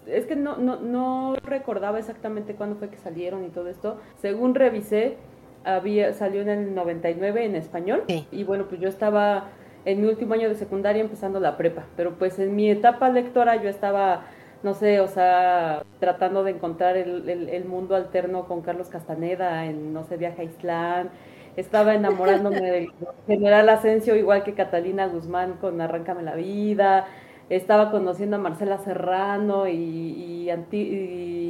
[0.08, 4.00] es, que no, no, no recordaba exactamente cuándo fue que salieron y todo esto.
[4.22, 5.18] Según revisé,
[5.64, 8.04] había, salió en el 99 en español.
[8.32, 9.50] Y bueno, pues yo estaba
[9.86, 13.62] en mi último año de secundaria empezando la prepa, pero pues en mi etapa lectora
[13.62, 14.26] yo estaba
[14.64, 19.94] no sé, o sea, tratando de encontrar el, el, mundo alterno con Carlos Castaneda en,
[19.94, 21.10] no sé, Viaje a Islán.
[21.56, 22.92] Estaba enamorándome del
[23.28, 27.06] general Asensio, igual que Catalina Guzmán con Arráncame la vida.
[27.50, 30.50] Estaba conociendo a Marcela Serrano y, y,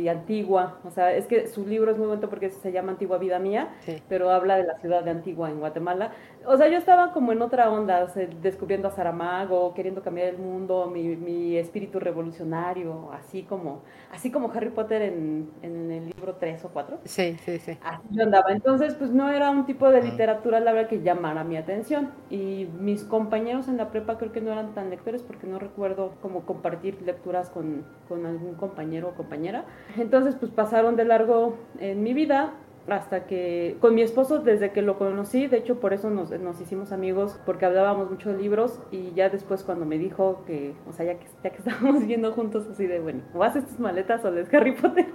[0.10, 0.78] Antigua.
[0.86, 3.70] O sea, es que su libro es muy bueno porque se llama Antigua Vida Mía,
[4.08, 6.12] pero habla de la ciudad de Antigua en Guatemala.
[6.46, 8.08] O sea, yo estaba como en otra onda,
[8.42, 13.82] descubriendo a Saramago, queriendo cambiar el mundo, mi, mi, espíritu revolucionario, así como,
[14.12, 17.00] así como Harry Potter en, en, el libro 3 o 4.
[17.04, 17.78] Sí, sí, sí.
[17.84, 18.52] Así yo andaba.
[18.52, 22.12] Entonces, pues no era un tipo de literatura, la verdad, que llamara mi atención.
[22.30, 25.87] Y mis compañeros en la prepa creo que no eran tan lectores porque no recuerdo
[25.96, 29.66] como compartir lecturas con, con algún compañero o compañera.
[29.98, 32.54] Entonces, pues pasaron de largo en mi vida
[32.88, 36.62] hasta que con mi esposo desde que lo conocí, de hecho por eso nos, nos,
[36.62, 40.94] hicimos amigos, porque hablábamos mucho de libros y ya después cuando me dijo que, o
[40.94, 44.24] sea, ya que, ya que estábamos viendo juntos así de, bueno, o haces tus maletas
[44.24, 45.08] o lees Harry Potter.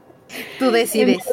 [0.58, 1.32] Tú decides.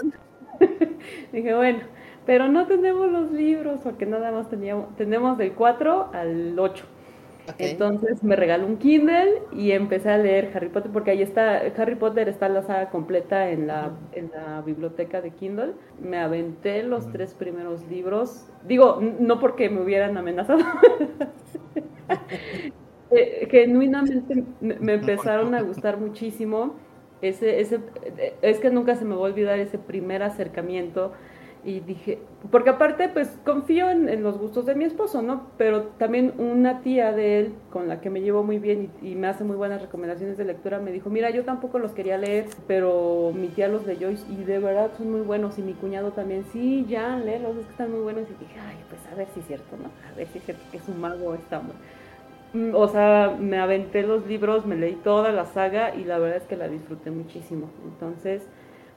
[1.31, 1.79] dije, bueno,
[2.25, 6.85] pero no tenemos los libros porque nada más teníamos, tenemos del 4 al 8.
[7.57, 11.95] Entonces me regaló un Kindle y empecé a leer Harry Potter porque ahí está, Harry
[11.95, 15.73] Potter está la saga completa en la, en la biblioteca de Kindle.
[16.01, 20.59] Me aventé los tres primeros libros, digo, no porque me hubieran amenazado,
[23.11, 26.75] eh, genuinamente me empezaron a gustar muchísimo.
[27.21, 27.81] Ese, ese,
[28.41, 31.11] es que nunca se me va a olvidar ese primer acercamiento
[31.63, 32.19] y dije,
[32.51, 35.47] porque aparte pues confío en, los gustos de mi esposo, ¿no?
[35.57, 39.27] Pero también una tía de él con la que me llevo muy bien y, me
[39.27, 43.33] hace muy buenas recomendaciones de lectura me dijo, mira, yo tampoco los quería leer, pero
[43.35, 46.45] mi tía los leyó y, y de verdad son muy buenos y mi cuñado también,
[46.53, 49.41] sí, ya, léelos, es que están muy buenos y dije, ay, pues a ver si
[49.41, 49.89] es cierto, ¿no?
[50.09, 51.61] A ver si es cierto que es un mago esta
[52.53, 56.37] mm, o sea, me aventé los libros, me leí toda la saga y la verdad
[56.37, 57.69] es que la disfruté muchísimo.
[57.85, 58.47] Entonces,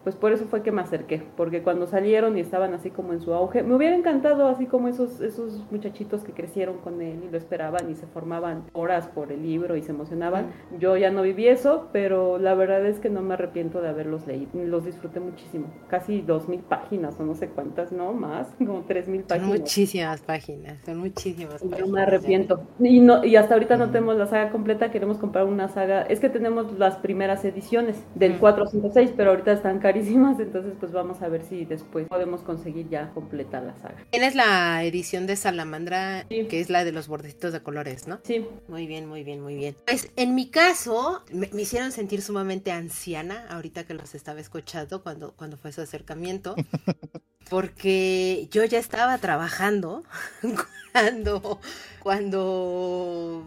[0.05, 3.21] pues por eso fue que me acerqué, porque cuando salieron y estaban así como en
[3.21, 7.31] su auge, me hubiera encantado así como esos, esos muchachitos que crecieron con él y
[7.31, 10.53] lo esperaban y se formaban horas por el libro y se emocionaban.
[10.79, 14.27] Yo ya no viví eso, pero la verdad es que no me arrepiento de haberlos
[14.27, 18.83] leído, los disfruté muchísimo, casi dos mil páginas o no sé cuántas, no más, como
[18.83, 19.49] tres mil páginas.
[19.49, 21.79] Son muchísimas páginas, son muchísimas páginas.
[21.79, 22.63] Yo me arrepiento.
[22.81, 26.21] Y, no, y hasta ahorita no tenemos la saga completa, queremos comprar una saga, es
[26.21, 31.23] que tenemos las primeras ediciones del 4, 5, 6, pero ahorita están entonces pues vamos
[31.23, 33.97] a ver si después podemos conseguir ya completa la saga.
[34.11, 38.21] Tienes la edición de Salamandra, que es la de los bordecitos de colores, ¿no?
[38.25, 38.47] Sí.
[38.69, 39.77] Muy bien, muy bien, muy bien.
[39.87, 45.33] Pues en mi caso, me, hicieron sentir sumamente anciana ahorita que los estaba escuchando cuando,
[45.33, 46.55] cuando fue su acercamiento.
[47.51, 50.05] porque yo ya estaba trabajando
[50.93, 51.61] cuando,
[52.01, 53.45] cuando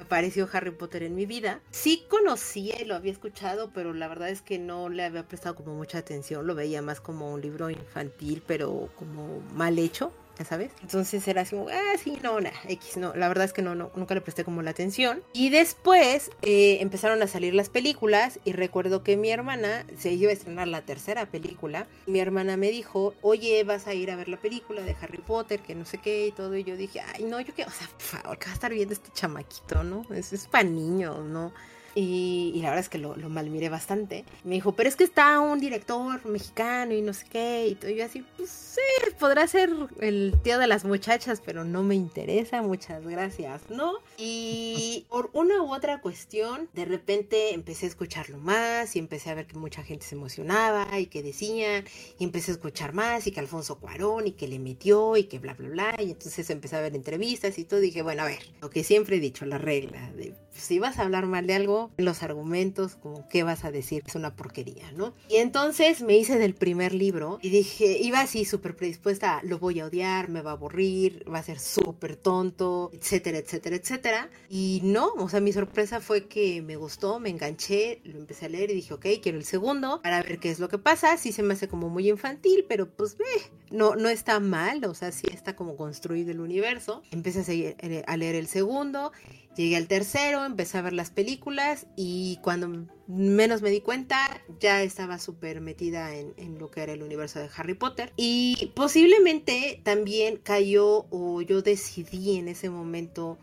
[0.00, 1.60] apareció Harry Potter en mi vida.
[1.70, 5.54] Sí conocía y lo había escuchado, pero la verdad es que no le había prestado
[5.54, 6.46] como mucha atención.
[6.46, 10.12] Lo veía más como un libro infantil, pero como mal hecho
[10.44, 10.72] sabes?
[10.82, 13.90] Entonces era así ah, sí, no, nada, X, no, la verdad es que no, no,
[13.94, 15.22] nunca le presté como la atención.
[15.32, 20.30] Y después eh, empezaron a salir las películas y recuerdo que mi hermana se iba
[20.30, 21.86] a estrenar la tercera película.
[22.06, 25.60] mi hermana me dijo, oye, vas a ir a ver la película de Harry Potter,
[25.60, 26.56] que no sé qué y todo.
[26.56, 28.72] Y yo dije, ay, no, yo qué, o sea, por favor, que va a estar
[28.72, 30.06] viendo este chamaquito, ¿no?
[30.14, 31.52] Es, es para niños, ¿no?
[31.94, 34.24] Y, la verdad es que lo, lo malmiré bastante.
[34.44, 37.76] Me dijo, pero es que está un director mexicano y no sé qué.
[37.88, 38.80] Y yo así, pues sí,
[39.18, 43.94] podrá ser el tío de las muchachas, pero no me interesa, muchas gracias, ¿no?
[44.16, 49.34] Y por una u otra cuestión, de repente empecé a escucharlo más y empecé a
[49.34, 51.84] ver que mucha gente se emocionaba y que decían,
[52.18, 55.38] y empecé a escuchar más y que Alfonso Cuarón y que le metió y que
[55.38, 55.94] bla, bla, bla.
[55.98, 57.80] Y entonces empecé a ver entrevistas y todo.
[57.80, 61.02] Dije, bueno, a ver, lo que siempre he dicho, la regla de si vas a
[61.02, 65.14] hablar mal de algo, los argumentos, como qué vas a decir, es una porquería, ¿no?
[65.28, 69.80] Y entonces me hice del primer libro y dije, iba así súper predispuesta, lo voy
[69.80, 74.30] a odiar, me va a aburrir, va a ser súper tonto, etcétera, etcétera, etcétera.
[74.48, 78.48] Y no, o sea, mi sorpresa fue que me gustó, me enganché, lo empecé a
[78.48, 81.16] leer y dije, ok, quiero el segundo para ver qué es lo que pasa.
[81.16, 83.24] Sí se me hace como muy infantil, pero pues ve,
[83.70, 87.02] no, no está mal, o sea, sí está como construido el universo.
[87.10, 89.12] Empecé a, seguir, eh, a leer el segundo
[89.56, 94.82] Llegué al tercero, empecé a ver las películas y cuando menos me di cuenta ya
[94.82, 98.12] estaba súper metida en, en, lo que era el universo de Harry Potter.
[98.16, 103.38] Y posiblemente también cayó o yo decidí en ese momento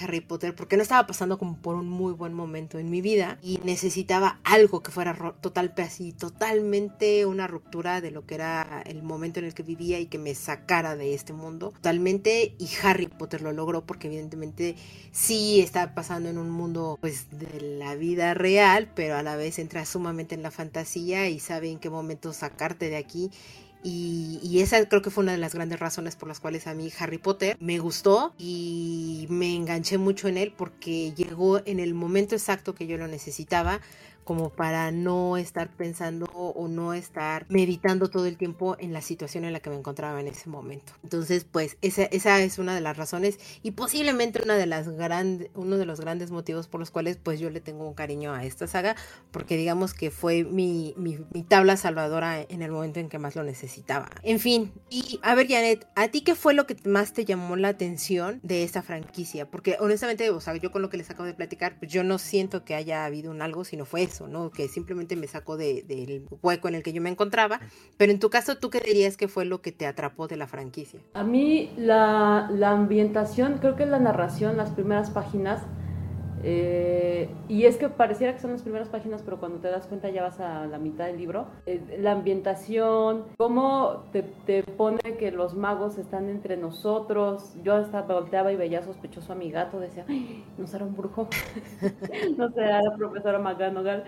[0.00, 3.38] Harry Potter porque no estaba pasando como por un muy buen momento en mi vida
[3.42, 9.02] y necesitaba algo que fuera total así, totalmente una ruptura de lo que era el
[9.02, 13.06] momento en el que vivía y que me sacara de este mundo totalmente y Harry
[13.06, 14.76] Potter lo logró porque evidentemente
[15.12, 19.58] sí está pasando en un mundo pues de la vida real pero a la vez
[19.58, 23.30] entra sumamente en la fantasía y sabe en qué momento sacarte de aquí
[23.82, 26.92] y, esa creo que fue una de las grandes razones por las cuales a mí
[26.98, 32.34] Harry Potter me gustó y me enganché mucho en él porque llegó en el momento
[32.34, 33.80] exacto que yo lo necesitaba
[34.30, 39.44] como para no estar pensando o no estar meditando todo el tiempo en la situación
[39.44, 40.92] en la que me encontraba en ese momento.
[41.02, 45.50] Entonces, pues esa, esa es una de las razones y posiblemente una de las grandes,
[45.56, 48.44] uno de los grandes motivos por los cuales pues yo le tengo un cariño a
[48.44, 48.94] esta saga,
[49.32, 53.34] porque digamos que fue mi, mi, mi tabla salvadora en el momento en que más
[53.34, 54.10] lo necesitaba.
[54.22, 57.56] En fin, y a ver Janet, ¿a ti qué fue lo que más te llamó
[57.56, 59.50] la atención de esta franquicia?
[59.50, 62.18] Porque honestamente, o sea, yo con lo que les acabo de platicar, pues yo no
[62.18, 64.50] siento que haya habido un algo, sino fue eso ¿no?
[64.50, 67.60] Que simplemente me sacó del hueco en el que yo me encontraba.
[67.96, 70.46] Pero en tu caso, ¿tú qué dirías que fue lo que te atrapó de la
[70.46, 71.00] franquicia?
[71.14, 75.62] A mí la, la ambientación, creo que la narración, las primeras páginas,
[76.42, 80.08] eh, y es que pareciera que son las primeras páginas, pero cuando te das cuenta
[80.08, 81.46] ya vas a la mitad del libro.
[81.66, 87.54] Eh, la ambientación, cómo te, te, pone que los magos están entre nosotros.
[87.62, 90.06] Yo hasta volteaba y veía sospechoso a mi gato, decía,
[90.56, 91.28] no será un brujo,
[92.36, 94.04] no será la profesora McGonagall.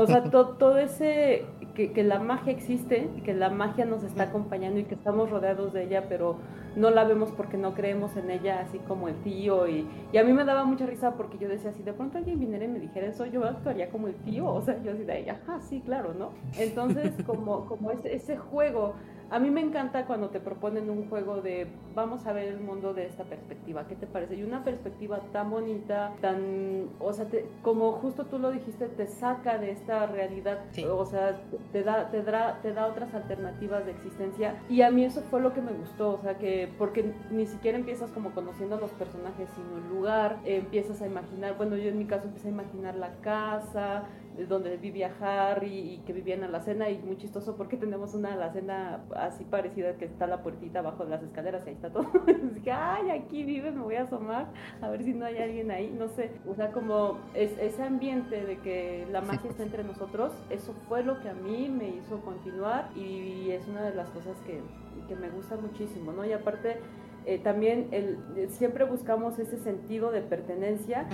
[0.00, 1.44] O sea, todo ese,
[1.74, 5.72] que, que la magia existe, que la magia nos está acompañando y que estamos rodeados
[5.72, 6.38] de ella, pero
[6.76, 9.66] no la vemos porque no creemos en ella, así como el tío.
[9.66, 12.38] Y, y a mí me daba mucha risa porque yo decía, si de pronto alguien
[12.40, 14.46] viniera y me dijera eso, yo actuaría como el tío.
[14.46, 16.30] O sea, yo así de ella, ah, sí, claro, ¿no?
[16.58, 18.94] Entonces, como, como ese, ese juego
[19.30, 22.94] a mí me encanta cuando te proponen un juego de vamos a ver el mundo
[22.94, 24.36] de esta perspectiva, ¿qué te parece?
[24.36, 27.26] Y una perspectiva tan bonita, tan, o sea,
[27.62, 30.60] como justo tú lo dijiste, te saca de esta realidad,
[30.90, 31.40] o sea,
[31.72, 34.60] te da, te, da, te da otras alternativas de existencia.
[34.68, 37.78] Y a mí eso fue lo que me gustó, o sea, que porque ni siquiera
[37.78, 41.98] empiezas como conociendo a los personajes, sino el lugar, empiezas a imaginar, bueno, yo en
[41.98, 44.04] mi caso empecé a imaginar la casa,
[44.48, 48.34] donde vivía Harry y que vivían en la cena y muy chistoso porque tenemos una
[48.34, 52.06] alacena así parecida que está la puertita abajo de las escaleras y ahí está todo.
[52.50, 55.70] Así que, ay, aquí vive, me voy a asomar a ver si no hay alguien
[55.70, 56.30] ahí, no sé.
[56.46, 61.02] O sea, como es, ese ambiente de que la magia está entre nosotros, eso fue
[61.02, 64.60] lo que a mí me hizo continuar y es una de las cosas que,
[65.08, 66.24] que me gusta muchísimo, ¿no?
[66.24, 66.80] Y aparte
[67.26, 71.08] eh, también el, eh, siempre buscamos ese sentido de pertenencia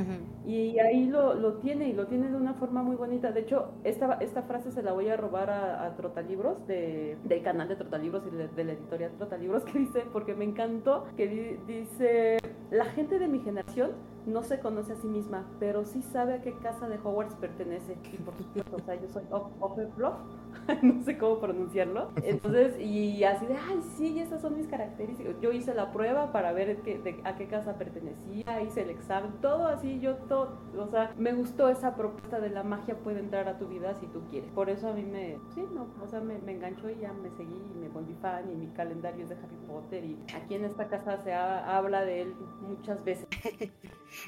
[0.46, 3.33] y ahí lo, lo, tiene y lo tiene de una forma muy bonita.
[3.33, 7.42] De hecho, esta, esta frase se la voy a robar a, a Trotalibros, de, del
[7.42, 12.38] canal de Trotalibros y de, la editorial Trotalibros, que dice, porque me encantó, que dice,
[12.70, 13.92] la gente de mi generación
[14.26, 17.96] no se conoce a sí misma, pero sí sabe a qué casa de Hogwarts pertenece.
[18.12, 20.14] Y por supuesto, o sea, yo soy Hufflepuff,
[20.82, 22.11] no sé cómo pronunciarlo.
[22.22, 25.40] Entonces, y así de, ay, sí, esas son mis características.
[25.40, 26.78] Yo hice la prueba para ver
[27.24, 31.68] a qué casa pertenecía, hice el examen, todo así, yo todo, o sea, me gustó
[31.68, 34.50] esa propuesta de la magia puede entrar a tu vida si tú quieres.
[34.52, 37.30] Por eso a mí me, sí, no, o sea, me, me enganchó y ya me
[37.30, 40.64] seguí y me volví fan y mi calendario es de Harry Potter y aquí en
[40.64, 43.26] esta casa se habla de él muchas veces.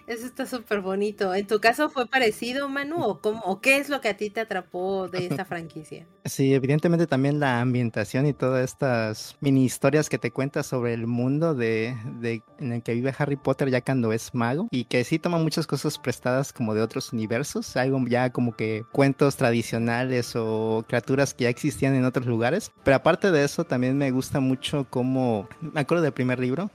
[0.06, 1.34] Eso está súper bonito.
[1.34, 3.02] ¿En tu caso fue parecido, Manu?
[3.02, 6.06] ¿O, cómo, ¿O qué es lo que a ti te atrapó de esta franquicia?
[6.24, 11.06] Sí, evidentemente también la ambientación y todas estas mini historias que te cuentas sobre el
[11.06, 15.04] mundo de, de, en el que vive Harry Potter ya cuando es mago y que
[15.04, 20.34] sí toma muchas cosas prestadas como de otros universos, algo ya como que cuentos tradicionales
[20.36, 22.72] o criaturas que ya existían en otros lugares.
[22.82, 26.70] Pero aparte de eso, también me gusta mucho cómo, me acuerdo del primer libro,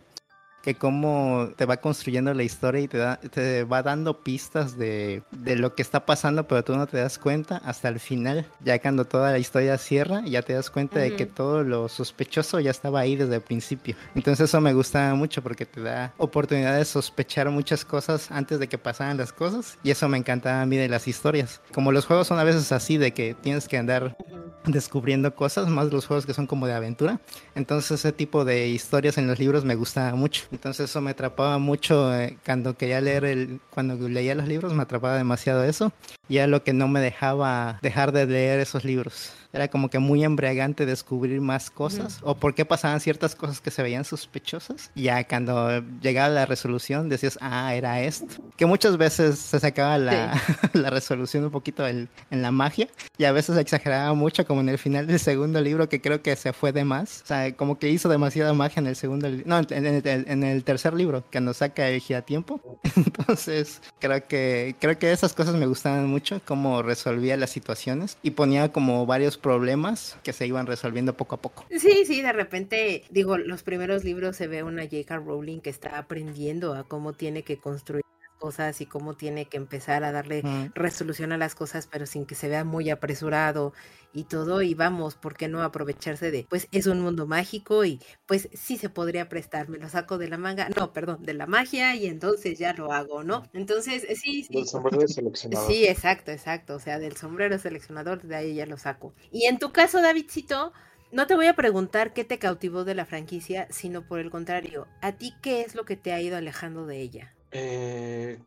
[0.62, 5.24] que cómo te va construyendo la historia y te, da, te va dando pistas de,
[5.32, 8.80] de, lo que está pasando, pero tú no te das cuenta hasta el final, ya
[8.80, 11.10] cuando toda la historia cierra, ya te das cuenta uh -huh.
[11.10, 13.96] de que todo lo sospechoso ya estaba ahí desde el principio.
[14.16, 18.68] Entonces eso me gusta mucho porque te da oportunidad de sospechar muchas cosas antes de
[18.68, 21.62] que pasaran las cosas y eso me encanta a mí de las historias.
[21.74, 24.72] Como los juegos son a veces así, de que tienes que andar uh -huh.
[24.72, 27.20] descubriendo cosas, más los juegos que son como de aventura.
[27.56, 30.49] Entonces ese tipo de historias en los libros me gusta mucho.
[30.52, 34.84] Entonces eso me atrapaba mucho eh, cuando quería leer el, cuando leía los libros me
[34.84, 35.92] atrapaba demasiado eso
[36.28, 39.34] y lo que no me dejaba dejar de leer esos libros.
[39.52, 43.72] Era como que muy embriagante descubrir más cosas o por qué pasaban ciertas cosas que
[43.72, 44.92] se veían sospechosas.
[44.96, 48.44] Ya cuando llegaba la resolución decías, ah, era esto.
[48.58, 50.54] Que muchas veces se sacaba la, sí.
[50.74, 52.88] la resolución un poquito el, en la magia
[53.18, 56.36] y a veces exageraba mucho como en el final del segundo libro que creo que
[56.36, 57.22] se fue de más.
[57.24, 60.44] O sea, como que hizo demasiada magia en el segundo No, en, en, en, en
[60.44, 62.62] el tercer libro, cuando saca el giratiempo.
[62.96, 68.32] Entonces, creo que, creo que esas cosas me gustaban mucho, cómo resolvía las situaciones y
[68.32, 71.66] ponía como varios problemas que se iban resolviendo poco a poco.
[71.70, 75.18] Sí, sí, de repente, digo, los primeros libros se ve una J.K.
[75.18, 78.04] Rowling que está aprendiendo a cómo tiene que construir
[78.40, 80.42] cosas y cómo tiene que empezar a darle
[80.74, 83.74] resolución a las cosas, pero sin que se vea muy apresurado
[84.14, 84.62] y todo.
[84.62, 88.78] Y vamos, ¿por qué no aprovecharse de, pues es un mundo mágico y pues sí
[88.78, 92.08] se podría prestar, me lo saco de la manga, no, perdón, de la magia y
[92.08, 93.44] entonces ya lo hago, ¿no?
[93.54, 94.54] Entonces, sí, sí.
[94.54, 95.68] Del sombrero seleccionador.
[95.68, 96.76] Sí, exacto, exacto.
[96.76, 99.14] O sea, del sombrero seleccionador, de ahí ya lo saco.
[99.32, 100.72] Y en tu caso, Davidcito,
[101.12, 104.88] no te voy a preguntar qué te cautivó de la franquicia, sino por el contrario,
[105.02, 107.36] ¿a ti qué es lo que te ha ido alejando de ella?
[107.52, 108.40] Eh,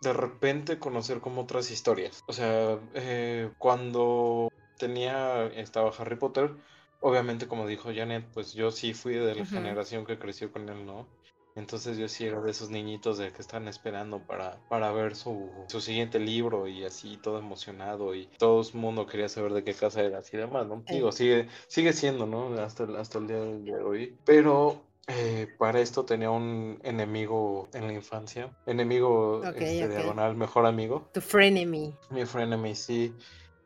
[0.00, 2.22] de repente conocer como otras historias.
[2.26, 6.54] O sea, eh, cuando tenía, estaba Harry Potter,
[7.00, 9.48] obviamente como dijo Janet, pues yo sí fui de la uh -huh.
[9.48, 11.06] generación que creció con él, ¿no?
[11.56, 15.50] Entonces yo sí era de esos niñitos de que están esperando para, para ver su,
[15.68, 19.72] su siguiente libro y así todo emocionado y todo el mundo quería saber de qué
[19.72, 20.82] casa era así demás, ¿no?
[20.88, 22.48] Digo, sigue, sigue siendo, ¿no?
[22.60, 23.38] Hasta, hasta el día
[23.76, 24.18] de hoy.
[24.24, 28.50] Pero eh, para esto tenía un enemigo en la infancia.
[28.66, 29.96] Enemigo okay, este, okay.
[29.96, 31.08] diagonal, mejor amigo.
[31.12, 31.94] Tu frenemy.
[32.10, 33.14] Mi frenemy, sí.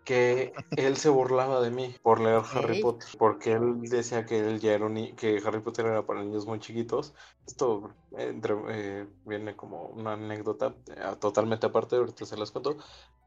[0.04, 2.58] Que él se burlaba de mí por leer okay.
[2.58, 3.08] Harry Potter.
[3.18, 6.58] Porque él decía que él ya era un, que Harry Potter era para niños muy
[6.58, 7.14] chiquitos.
[7.46, 12.78] Esto entre, eh, viene como una anécdota eh, totalmente aparte, ahorita se las cuento.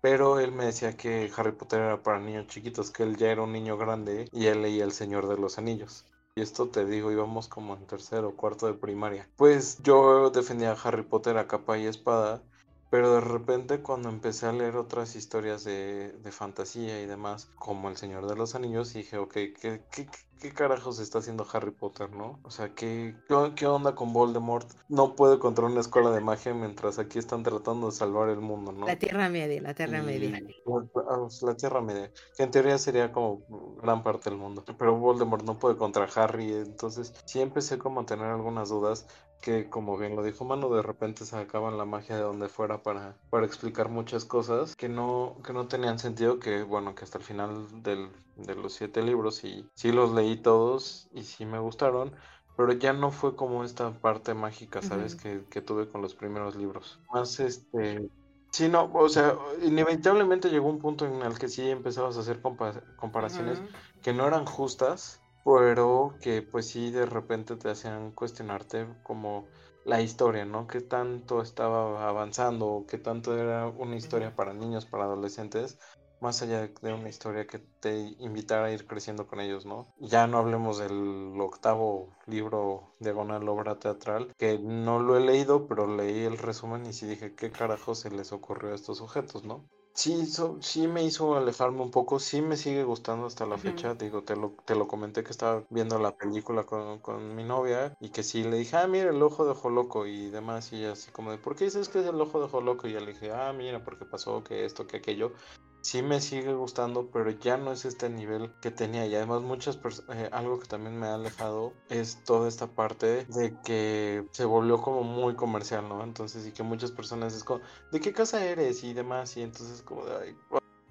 [0.01, 3.43] Pero él me decía que Harry Potter era para niños chiquitos, que él ya era
[3.43, 6.05] un niño grande y él leía El Señor de los Anillos.
[6.35, 9.29] Y esto te digo, íbamos como en tercero o cuarto de primaria.
[9.35, 12.41] Pues yo defendía a Harry Potter a capa y espada,
[12.89, 17.89] pero de repente cuando empecé a leer otras historias de, de fantasía y demás, como
[17.89, 20.09] El Señor de los Anillos, dije, ok, ¿qué, qué,
[20.41, 22.39] qué carajos está haciendo Harry Potter, no?
[22.43, 23.15] O sea, ¿qué,
[23.55, 24.67] ¿qué onda con Voldemort?
[24.89, 28.71] No puede contra una escuela de magia mientras aquí están tratando de salvar el mundo,
[28.71, 28.87] ¿no?
[28.87, 30.41] La Tierra Media, la Tierra y, Media.
[30.65, 33.43] La, la, Tierra Media, que en teoría sería como
[33.83, 34.63] gran parte del mundo.
[34.77, 39.05] Pero Voldemort no puede contra Harry, entonces sí empecé como a tener algunas dudas
[39.41, 43.15] que como bien lo dijo Manu, de repente sacaban la magia de donde fuera para,
[43.29, 47.23] para explicar muchas cosas que no, que no tenían sentido, que bueno, que hasta el
[47.23, 52.15] final del, de los siete libros y sí los leí todos y sí me gustaron,
[52.55, 55.15] pero ya no fue como esta parte mágica, ¿sabes?
[55.15, 55.21] Uh -huh.
[55.21, 56.99] que, que tuve con los primeros libros.
[57.13, 58.09] Más este...
[58.51, 62.41] Sí, no, o sea, inevitablemente llegó un punto en el que sí empezabas a hacer
[62.41, 64.01] compa comparaciones uh -huh.
[64.01, 69.47] que no eran justas, pero que pues sí de repente te hacían cuestionarte como
[69.85, 70.67] la historia, ¿no?
[70.67, 72.85] ¿Qué tanto estaba avanzando?
[72.87, 75.79] ¿Qué tanto era una historia para niños, para adolescentes?
[76.21, 79.93] Más allá de una historia que te invitara a ir creciendo con ellos, ¿no?
[79.99, 85.87] Ya no hablemos del octavo libro diagonal obra teatral, que no lo he leído, pero
[85.87, 89.65] leí el resumen y sí dije, ¿qué carajo se les ocurrió a estos sujetos, ¿no?
[89.93, 93.57] Sí, so, sí me hizo alejarme un poco, sí me sigue gustando hasta la uh
[93.57, 93.61] -huh.
[93.61, 97.43] fecha, digo, te lo, te lo comenté que estaba viendo la película con, con, mi
[97.43, 100.85] novia y que sí le dije, ah, mira el ojo de Joloco y demás, y
[100.85, 102.87] así como de, ¿por qué dices que es el ojo de Joloco?
[102.87, 105.33] Y yo le dije, ah, mira, porque pasó que esto, que aquello,
[105.81, 109.05] sí me sigue gustando, pero ya no es este nivel que tenía.
[109.05, 113.25] Y además muchas personas, eh, algo que también me ha alejado es toda esta parte
[113.25, 116.03] de que se volvió como muy comercial, ¿no?
[116.03, 117.61] Entonces, y que muchas personas es como,
[117.91, 118.83] ¿de qué casa eres?
[118.83, 120.35] Y demás, y entonces como de, ay,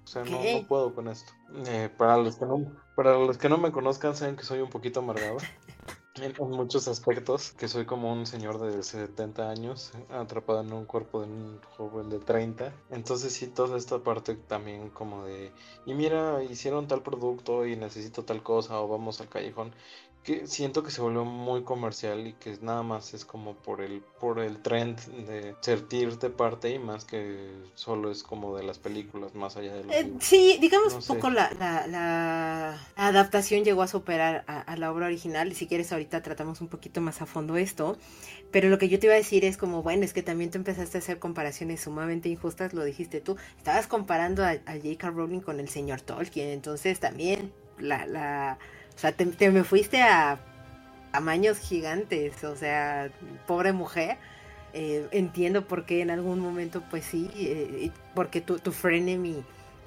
[0.03, 1.31] o sea, no, no, puedo con esto.
[1.67, 4.69] Eh, para, los que no, para los que no me conozcan, saben que soy un
[4.69, 5.37] poquito amargado.
[6.15, 11.21] En, muchos aspectos, que soy como un señor de 70 años atrapado en un cuerpo
[11.21, 12.73] de un joven de 30.
[12.89, 15.53] Entonces sí, toda esta parte también como de,
[15.85, 19.73] y mira, hicieron tal producto y necesito tal cosa o vamos al callejón
[20.23, 24.01] que siento que se volvió muy comercial y que nada más es como por el
[24.19, 29.33] por el trend de sentirte parte y más que solo es como de las películas
[29.33, 31.51] más allá de los eh, sí digamos un poco la,
[31.87, 36.67] la, adaptación llegó a superar a, la obra original y si quieres ahorita tratamos un
[36.67, 37.97] poquito más a fondo esto
[38.51, 40.59] pero lo que yo te iba a decir es como bueno es que también tú
[40.59, 45.09] empezaste a hacer comparaciones sumamente injustas lo dijiste tú estabas comparando a, a J.K.
[45.09, 48.59] Rowling con el señor Tolkien entonces también la, la
[48.95, 50.39] o sea, te, me fuiste a
[51.11, 53.11] tamaños gigantes, o sea,
[53.47, 54.17] pobre mujer.
[54.73, 59.43] Eh, entiendo por qué en algún momento, pues sí, eh, porque tu, tu frenemy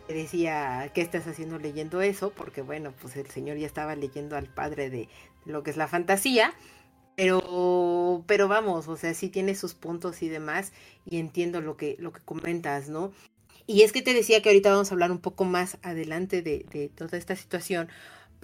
[0.08, 2.30] decía, ¿qué estás haciendo leyendo eso?
[2.30, 5.08] Porque bueno, pues el señor ya estaba leyendo al padre de
[5.46, 6.52] lo que es la fantasía,
[7.16, 10.72] pero, pero vamos, o sea, sí tiene sus puntos y demás,
[11.06, 13.12] y entiendo lo que, lo que comentas, ¿no?
[13.66, 16.66] Y es que te decía que ahorita vamos a hablar un poco más adelante de,
[16.70, 17.88] de toda esta situación,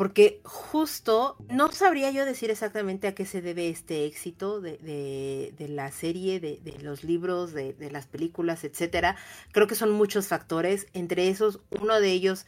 [0.01, 5.69] porque justo no sabría yo decir exactamente a qué se debe este éxito de, de,
[5.69, 9.17] la serie, de, de los libros, de, las películas, etcétera.
[9.53, 12.47] Creo que son muchos factores, entre esos uno de ellos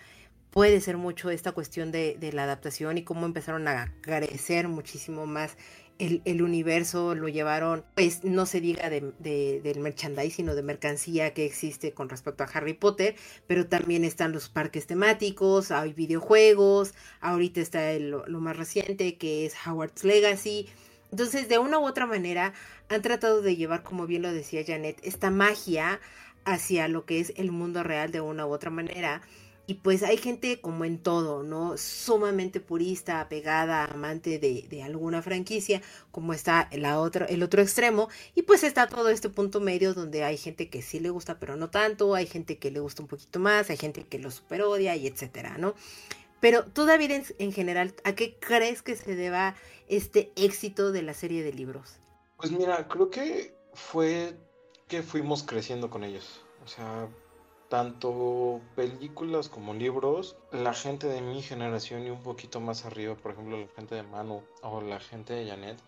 [0.48, 5.58] puede ser mucho esta cuestión de, la adaptación y cómo empezaron a crecer muchísimo más
[6.24, 9.12] el, universo lo llevaron, pues no se diga de,
[9.62, 13.14] del merchandising, sino de mercancía que existe con respecto a Harry Potter,
[13.46, 19.54] pero también están los parques temáticos, hay videojuegos, ahorita está lo más reciente que es
[19.66, 20.68] Howard's Legacy.
[21.10, 22.54] Entonces, de una u otra manera,
[22.88, 26.00] han tratado de llevar, como bien lo decía Janet, esta magia
[26.44, 29.22] hacia lo que es el mundo real de una u otra manera
[29.66, 31.76] y pues hay gente como en todo, ¿no?
[31.78, 38.08] Sumamente purista, apegada, amante de, alguna franquicia, como está la el otro extremo.
[38.34, 41.56] Y pues está todo este punto medio donde hay gente que sí le gusta, pero
[41.56, 44.62] no tanto, hay gente que le gusta un poquito más, hay gente que lo super
[44.62, 45.74] odia y etcétera, ¿no?
[46.40, 49.54] Pero tú, David, en, en general, ¿a qué crees que se deba
[49.86, 51.98] este éxito de la serie de libros?
[52.36, 54.36] Pues mira, creo que fue
[54.88, 56.40] que fuimos creciendo con ellos.
[56.64, 57.08] O sea,
[57.72, 63.32] tanto películas como libros, la gente de mi generación y un poquito más arriba, por
[63.32, 65.78] ejemplo, la gente de Manu o la gente de Janet,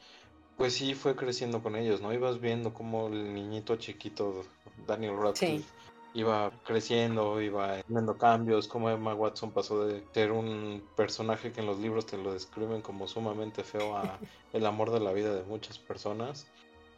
[0.56, 2.10] pues sí fue creciendo con ellos, ¿no?
[2.14, 4.46] Ibas viendo como el niñito chiquito,
[4.86, 5.70] Daniel Radcliffe,
[6.14, 11.66] iba creciendo, iba teniendo cambios, como Emma Watson pasó de ser un personaje que en
[11.66, 14.18] los libros te lo describen como sumamente feo a
[14.54, 16.46] el amor de la vida de muchas personas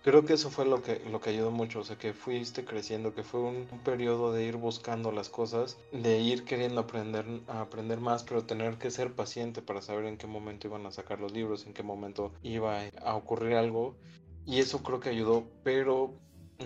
[0.06, 3.12] creo que eso fue lo que, lo que ayudó mucho, o sea, que fuiste creciendo,
[3.12, 8.22] que fue un, periodo de ir buscando las cosas, de ir queriendo aprender, aprender más,
[8.22, 11.66] pero tener que ser paciente para saber en qué momento iban a sacar los libros,
[11.66, 13.96] en qué momento iba a ocurrir algo.
[14.44, 16.14] Y eso creo que ayudó, pero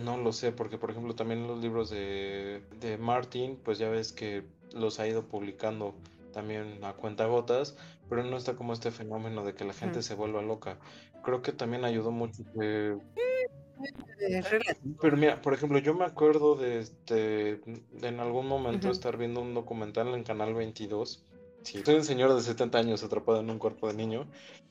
[0.04, 4.12] no lo sé, porque por ejemplo también los libros de, de Martin, pues ya ves
[4.12, 5.94] que los ha ido publicando
[6.34, 7.74] también a cuenta gotas,
[8.10, 10.76] pero no está como este fenómeno de que la gente se vuelva loca.
[11.24, 12.96] Creo que también ayudó mucho que
[15.00, 17.60] pero mira, por ejemplo, yo me acuerdo de este,
[18.02, 21.24] en algún momento estar viendo un documental en Canal 22.
[21.62, 24.26] Sí, soy un señor de 70 años atrapado en un cuerpo de niño,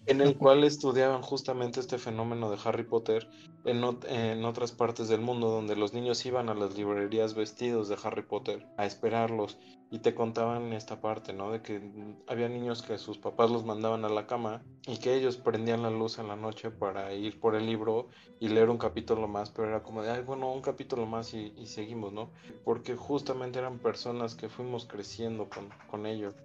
[0.06, 3.28] en el cual estudiaban justamente este fenómeno de Harry Potter
[3.64, 7.98] en, en otras partes del mundo, donde los niños iban a las librerías vestidos de
[8.04, 9.58] Harry Potter a esperarlos
[9.92, 11.52] y te contaban esta parte, ¿no?
[11.52, 11.82] De que
[12.28, 15.90] había niños que sus papás los mandaban a la cama y que ellos prendían la
[15.90, 18.08] luz en la noche para ir por el libro
[18.40, 21.52] y leer un capítulo más, pero era como de, ay, bueno, un capítulo más y,
[21.66, 22.32] seguimos, ¿no?
[22.64, 26.36] Porque justamente eran personas que fuimos creciendo con, con ellos.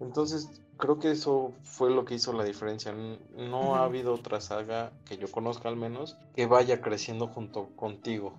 [0.00, 2.94] Entonces, creo que eso fue lo que hizo la diferencia.
[3.36, 8.34] No ha habido otra saga que yo conozca al menos que vaya creciendo junto contigo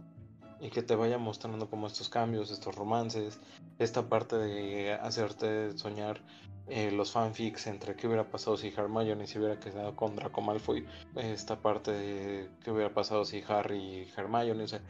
[0.60, 3.40] y que te vaya mostrando como estos cambios, estos romances,
[3.80, 6.22] esta parte de hacerte soñar
[6.68, 10.86] eh, los fanfics entre qué hubiera pasado si Hermione se hubiera quedado con Draco Malfoy,
[11.16, 14.82] esta parte de qué hubiera pasado si Harry y Hermione, o sea,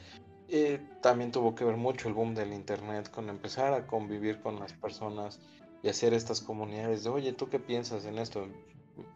[0.48, 4.60] eh, también tuvo que ver mucho el boom del internet con empezar a convivir con
[4.60, 5.40] las personas
[5.88, 8.46] y hacer estas comunidades de, oye, ¿tú qué piensas en esto?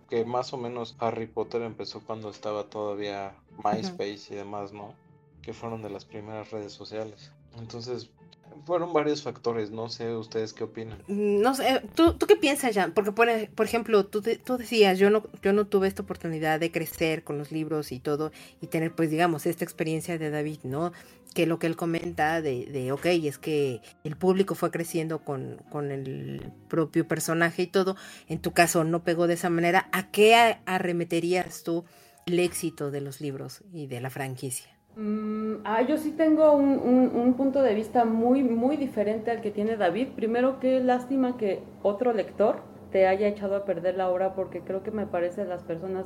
[0.09, 4.95] Que más o menos Harry Potter empezó cuando estaba todavía MySpace y demás, ¿no?
[5.41, 7.31] que fueron de las primeras redes sociales.
[7.57, 8.09] Entonces,
[8.65, 11.03] fueron varios factores, no sé ustedes qué opinan.
[11.07, 12.93] No sé, ¿tú, tú qué piensas, Jan?
[12.93, 16.71] Porque, por, por ejemplo, tú, tú decías, yo no, yo no tuve esta oportunidad de
[16.71, 18.31] crecer con los libros y todo,
[18.61, 20.91] y tener, pues, digamos, esta experiencia de David, ¿no?
[21.33, 25.57] Que lo que él comenta de, de ok, es que el público fue creciendo con,
[25.69, 27.95] con el propio personaje y todo,
[28.27, 31.85] en tu caso no pegó de esa manera, ¿a qué arremeterías tú
[32.25, 34.80] el éxito de los libros y de la franquicia?
[34.95, 39.77] Mm, ah, yo sí tengo un, punto de vista muy, muy diferente al que tiene
[39.77, 40.09] David.
[40.15, 42.57] Primero, qué lástima que otro lector
[42.91, 46.05] te haya echado a perder la obra porque creo que me parece las personas,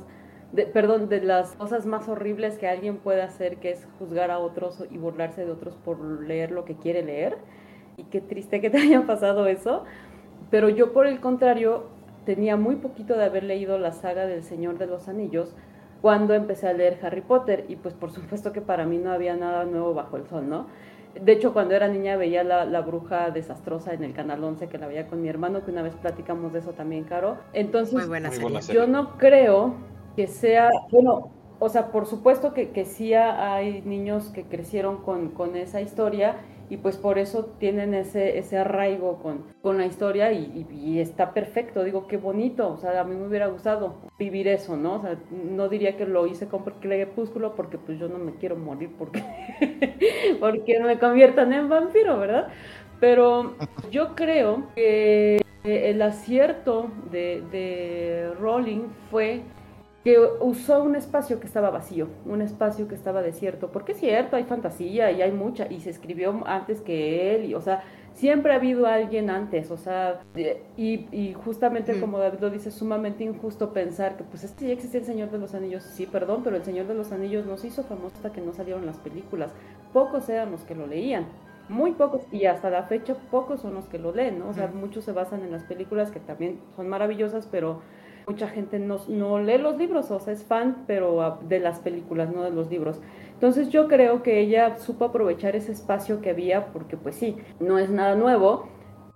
[0.52, 4.38] de, perdón, de las cosas más horribles que alguien puede hacer, que es juzgar a
[4.38, 7.38] otros y burlarse de otros por leer lo que quiere leer.
[7.96, 9.84] Y qué triste que te haya pasado eso.
[10.50, 11.88] Pero yo, por el contrario,
[12.24, 15.54] tenía muy poquito de haber leído la saga del Señor de los Anillos
[16.02, 19.36] cuando empecé a leer Harry Potter y pues por supuesto que para mí no había
[19.36, 20.66] nada nuevo bajo el sol, ¿no?
[21.20, 24.76] De hecho, cuando era niña veía la, la, bruja desastrosa en el Canal 11, que
[24.76, 27.38] la veía con mi hermano, que una vez platicamos de eso también, Caro.
[27.54, 28.30] Entonces, Muy buena
[28.70, 29.74] yo no creo
[30.14, 35.30] que sea, bueno, o sea, por supuesto que, que sí hay niños que crecieron con,
[35.30, 36.36] con esa historia
[36.68, 41.84] y pues por eso tienen ese, ese arraigo con, con la historia y, está perfecto,
[41.84, 44.96] digo, qué bonito, o sea, a mí me hubiera gustado vivir eso, ¿no?
[44.96, 48.56] O sea, no diría que lo hice con Crepúsculo porque pues yo no me quiero
[48.56, 49.22] morir porque,
[50.40, 52.48] porque me conviertan en vampiro, ¿verdad?
[52.98, 53.54] Pero
[53.90, 59.42] yo creo que el acierto de, de Rowling fue
[60.06, 64.36] que usó un espacio que estaba vacío, un espacio que estaba desierto, porque es cierto,
[64.36, 67.82] hay fantasía y hay mucha, y se escribió antes que él, y, o sea,
[68.12, 70.20] siempre ha habido alguien antes, o sea,
[70.76, 75.00] y, y justamente como David lo dice, sumamente injusto pensar que pues este ya existía
[75.00, 77.66] el Señor de los Anillos, sí, perdón, pero el Señor de los Anillos no se
[77.66, 79.50] hizo famoso hasta que no salieron las películas,
[79.92, 81.26] pocos eran los que lo leían.
[81.68, 84.50] Muy pocos, y hasta la fecha pocos son los que lo leen, ¿no?
[84.50, 87.80] O sea, muchos se basan en las películas que también son maravillosas, pero
[88.26, 92.34] mucha gente no, lee los libros, o sea, es fan, pero ah, de las películas,
[92.34, 93.00] no de los libros.
[93.34, 97.78] Entonces yo creo que ella supo aprovechar ese espacio que había, porque pues sí, no
[97.78, 98.68] es nada nuevo,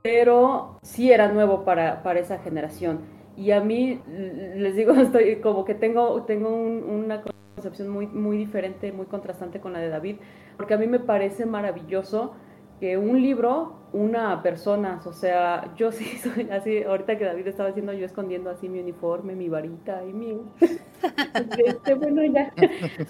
[0.02, 3.00] pero sí era nuevo para, para esa generación.
[3.36, 7.22] Y a mí, les digo, estoy como que tengo, tengo una
[7.54, 10.16] concepción muy, muy diferente, muy contrastante con la de David,
[10.56, 12.34] porque a mí me parece maravilloso
[12.78, 17.70] que un libro una persona, o sea, yo sí soy así, ahorita que David estaba
[17.70, 20.40] haciendo, yo escondiendo así mi uniforme, mi varita y mi...
[21.66, 22.52] este, bueno, ya.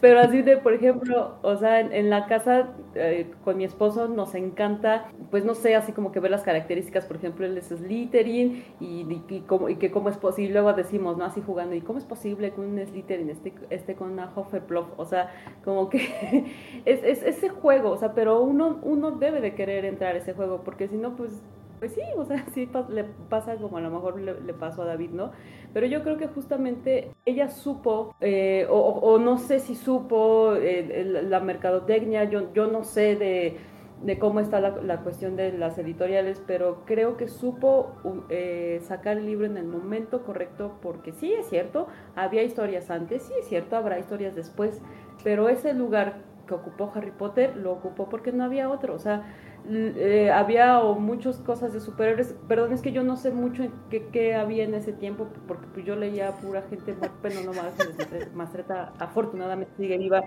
[0.00, 4.34] Pero así de, por ejemplo, o sea, en, la casa eh, con mi esposo nos
[4.34, 8.10] encanta, pues no sé, así como que ver las características, por ejemplo, él es y,
[8.80, 9.22] y,
[9.68, 11.24] y que cómo es posible, luego decimos, ¿no?
[11.24, 14.86] Así jugando, ¿y cómo es posible que un Slytherin esté, esté con una Hufflepuff?
[14.96, 15.30] O sea,
[15.64, 16.46] como que
[16.84, 20.32] es, es ese juego, o sea, pero uno, uno debe de querer entrar a ese
[20.32, 21.32] juego porque si no, pues,
[21.80, 25.10] pues sí, o sea, sí le pasa como a lo mejor le, pasó a David,
[25.10, 25.32] ¿no?
[25.74, 31.40] Pero yo creo que justamente ella supo, eh, o, no sé si supo eh, la
[31.40, 37.16] mercadotecnia, yo, yo no sé de, cómo está la, cuestión de las editoriales, pero creo
[37.16, 37.96] que supo
[38.28, 43.24] eh, sacar el libro en el momento correcto, porque sí es cierto, había historias antes,
[43.24, 44.80] sí es cierto, habrá historias después,
[45.24, 49.34] pero ese lugar que ocupó Harry Potter lo ocupó porque no había otro, o sea,
[49.68, 52.34] eh, había o muchas cosas de superhéroes.
[52.48, 55.86] Perdón, es que yo no sé mucho qué, qué había en ese tiempo, porque pues
[55.86, 57.74] yo leía pura gente, bueno, no más,
[58.34, 60.22] Mastreta afortunadamente sigue viva,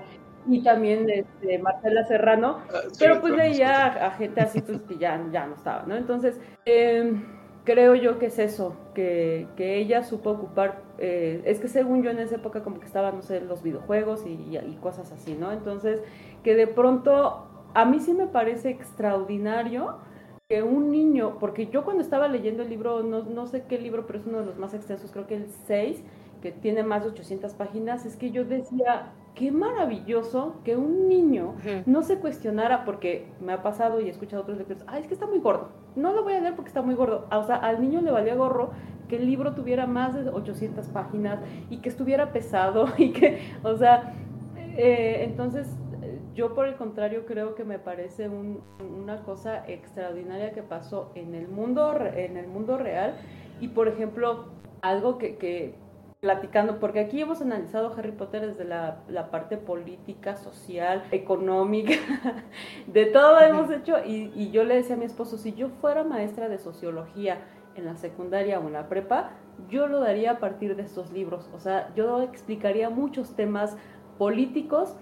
[0.47, 5.21] y también este, Marcela Serrano, ah, pero pues leía a, gente así pues, que ya,
[5.31, 5.95] ya no estaba, ¿no?
[5.95, 7.23] Entonces, em,
[7.63, 12.11] creo yo que es eso, que, que ella supo ocupar, eh, es que según yo
[12.11, 15.51] en esa época como que estaban, no sé, los videojuegos y, y cosas así, ¿no?
[15.51, 16.01] Entonces,
[16.43, 19.97] que de pronto a mí sí me parece extraordinario
[20.49, 24.05] que un niño, porque yo cuando estaba leyendo el libro, no, no sé qué libro,
[24.05, 26.03] pero es uno de los más extensos, creo que el 6,
[26.41, 31.55] que tiene más de 800 páginas, es que yo decía, qué maravilloso que un niño
[31.85, 35.13] no se cuestionara, porque me ha pasado y he escuchado otros lectores, ay, es que
[35.13, 37.27] está muy gordo, no lo voy a leer porque está muy gordo.
[37.31, 38.71] O sea, al niño le valía gorro
[39.07, 43.75] que el libro tuviera más de 800 páginas y que estuviera pesado y que, o
[43.75, 44.13] sea,
[44.75, 45.67] eh, entonces
[46.35, 51.47] yo por el contrario creo que me parece una cosa extraordinaria que pasó en el
[51.47, 53.15] mundo en el mundo real.
[53.61, 54.45] Y por ejemplo
[54.81, 55.75] algo que,
[56.19, 61.93] platicando, porque aquí hemos analizado Harry Potter desde la, parte política, social, económica,
[62.87, 66.03] de todo hemos hecho, y, y, yo le decía a mi esposo, si yo fuera
[66.03, 67.39] maestra de sociología
[67.75, 69.31] en la secundaria o en la prepa,
[69.69, 73.77] yo lo daría a partir de estos libros, o sea, yo explicaría muchos temas
[74.17, 74.95] políticos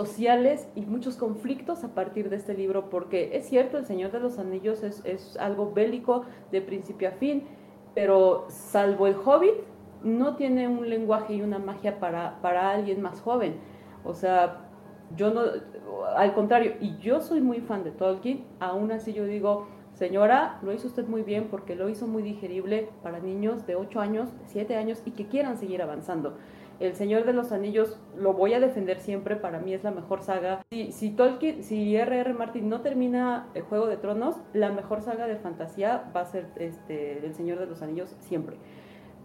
[0.00, 4.20] sociales y muchos conflictos a partir de este libro, porque es cierto, El Señor de
[4.20, 7.44] los Anillos es, es algo bélico de principio a fin,
[7.94, 9.56] pero salvo el Hobbit,
[10.02, 13.56] no tiene un lenguaje y una magia para, para alguien más joven.
[14.02, 14.68] O sea,
[15.16, 15.42] yo no,
[16.16, 20.72] al contrario, y yo soy muy fan de Tolkien, aún así yo digo, señora, lo
[20.72, 24.76] hizo usted muy bien porque lo hizo muy digerible para niños de 8 años, 7
[24.76, 26.38] años y que quieran seguir avanzando.
[26.80, 30.22] El Señor de los Anillos lo voy a defender siempre, para mí es la mejor
[30.22, 30.62] saga.
[30.70, 32.32] Si, si Tolkien, si R.R.
[32.32, 36.46] Martin no termina el Juego de Tronos, la mejor saga de fantasía va a ser
[36.56, 38.56] este, El Señor de los Anillos siempre.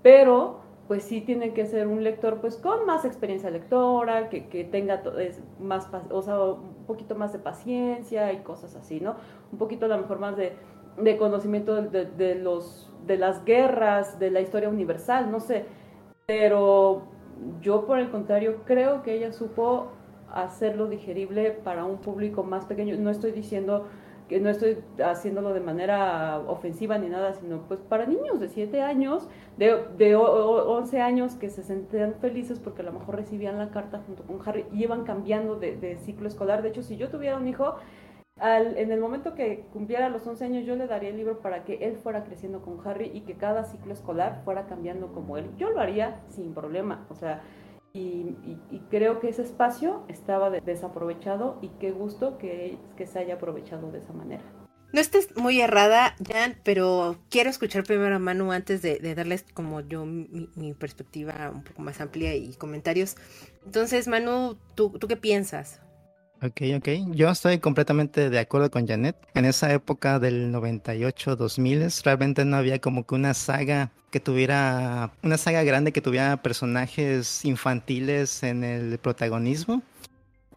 [0.04, 5.02] Pero pues sí tiene que ser un lector pues con más experiencia lectora, que, tenga
[5.60, 9.16] más, o sea, un poquito más de paciencia y cosas así, ¿no?
[9.52, 10.54] Un poquito a lo mejor más de,
[11.02, 15.66] de conocimiento de, de, los, de las guerras, de la historia universal, no sé.
[16.28, 17.15] Pero
[17.62, 19.92] yo por el contrario creo que ella supo
[20.32, 22.96] hacerlo digerible para un público más pequeño.
[22.98, 23.86] No estoy diciendo
[24.28, 28.82] que no estoy haciéndolo de manera ofensiva ni nada, sino pues para niños de 7
[28.82, 29.28] años,
[29.58, 34.02] de, de 11 años que se sentían felices porque a lo mejor recibían la carta
[34.06, 36.64] junto con Harry y iban cambiando de, de ciclo escolar.
[36.64, 37.76] De hecho, si yo tuviera un hijo,
[38.40, 41.64] al, en el momento que cumpliera los 11 años, yo le daría el libro para
[41.64, 45.50] que él fuera creciendo con Harry y que cada ciclo escolar fuera cambiando como él.
[45.58, 47.42] Yo lo haría sin problema, o sea,
[47.94, 48.36] y,
[48.90, 54.00] creo que ese espacio estaba desaprovechado y qué gusto que, que, se haya aprovechado de
[54.00, 54.44] esa manera.
[54.92, 59.82] No estés muy errada, Jan, pero quiero escuchar primero a Manu antes de, darles como
[59.82, 63.16] yo mi, perspectiva un poco más amplia y comentarios.
[63.66, 65.82] Entonces, Manu, ¿tú, tú qué piensas?
[66.42, 66.90] Ok, ok.
[67.12, 69.16] Yo estoy completamente de acuerdo con Janet.
[69.34, 75.38] En esa época del 98-2000 realmente no había como que una saga que tuviera, una
[75.38, 79.82] saga grande que tuviera personajes infantiles en el protagonismo.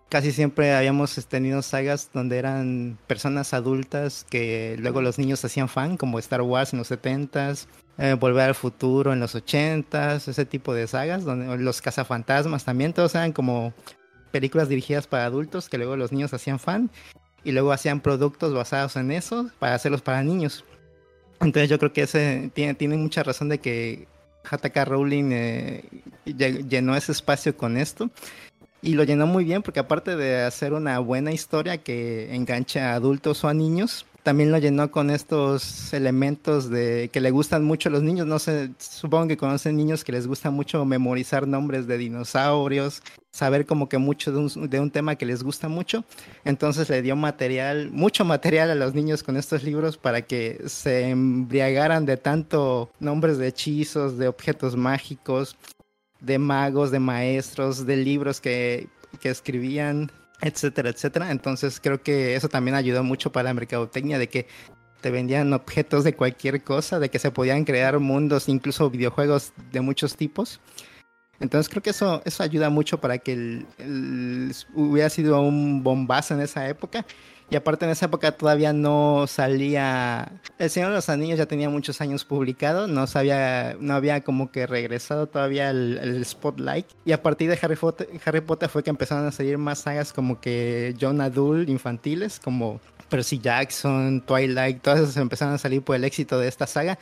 [0.08, 5.96] Casi siempre habíamos tenido sagas donde eran personas adultas que luego los niños hacían fan,
[5.96, 7.66] como Star Wars en los 70s,
[7.98, 12.94] eh, Volver al Futuro en los 80s, ese tipo de sagas, donde los cazafantasmas también,
[12.94, 13.74] todos eran como
[14.28, 16.90] películas dirigidas para adultos que luego los niños hacían fan
[17.44, 20.64] y luego hacían productos basados en eso para hacerlos para niños.
[21.40, 24.08] Entonces yo creo que ese tiene, tiene mucha razón de que
[24.50, 25.84] Hataka Rowling eh,
[26.24, 28.10] llenó ese espacio con esto.
[28.80, 32.94] Y lo llenó muy bien porque aparte de hacer una buena historia que engancha a
[32.94, 37.88] adultos o a niños, también lo llenó con estos elementos de que le gustan mucho
[37.88, 38.26] a los niños.
[38.26, 43.64] No sé, supongo que conocen niños que les gusta mucho memorizar nombres de dinosaurios, saber
[43.64, 46.04] como que mucho de un, de un, tema que les gusta mucho.
[46.44, 51.08] Entonces le dio material, mucho material a los niños con estos libros para que se
[51.08, 55.56] embriagaran de tanto nombres de hechizos, de objetos mágicos,
[56.20, 58.88] de magos, de maestros, de libros que,
[59.22, 61.30] que escribían etcétera, etcétera.
[61.30, 64.46] Entonces creo que eso también ayudó mucho para la mercadotecnia de que
[65.00, 69.80] te vendían objetos de cualquier cosa, de que se podían crear mundos, incluso videojuegos de
[69.80, 70.60] muchos tipos.
[71.40, 76.40] Entonces creo que eso, eso ayuda mucho para que el, hubiera sido un bombazo en
[76.40, 77.06] esa época.
[77.50, 80.32] Y aparte en esa época todavía no salía...
[80.58, 84.52] El Señor de los Anillos ya tenía muchos años publicado, no sabía, no había como
[84.52, 86.86] que regresado todavía el, el spotlight.
[87.06, 90.12] Y a partir de Harry Potter, Harry Potter fue que empezaron a salir más sagas
[90.12, 95.96] como que John Adult infantiles, como Percy Jackson, Twilight, todas esas empezaron a salir por
[95.96, 96.98] el éxito de esta saga.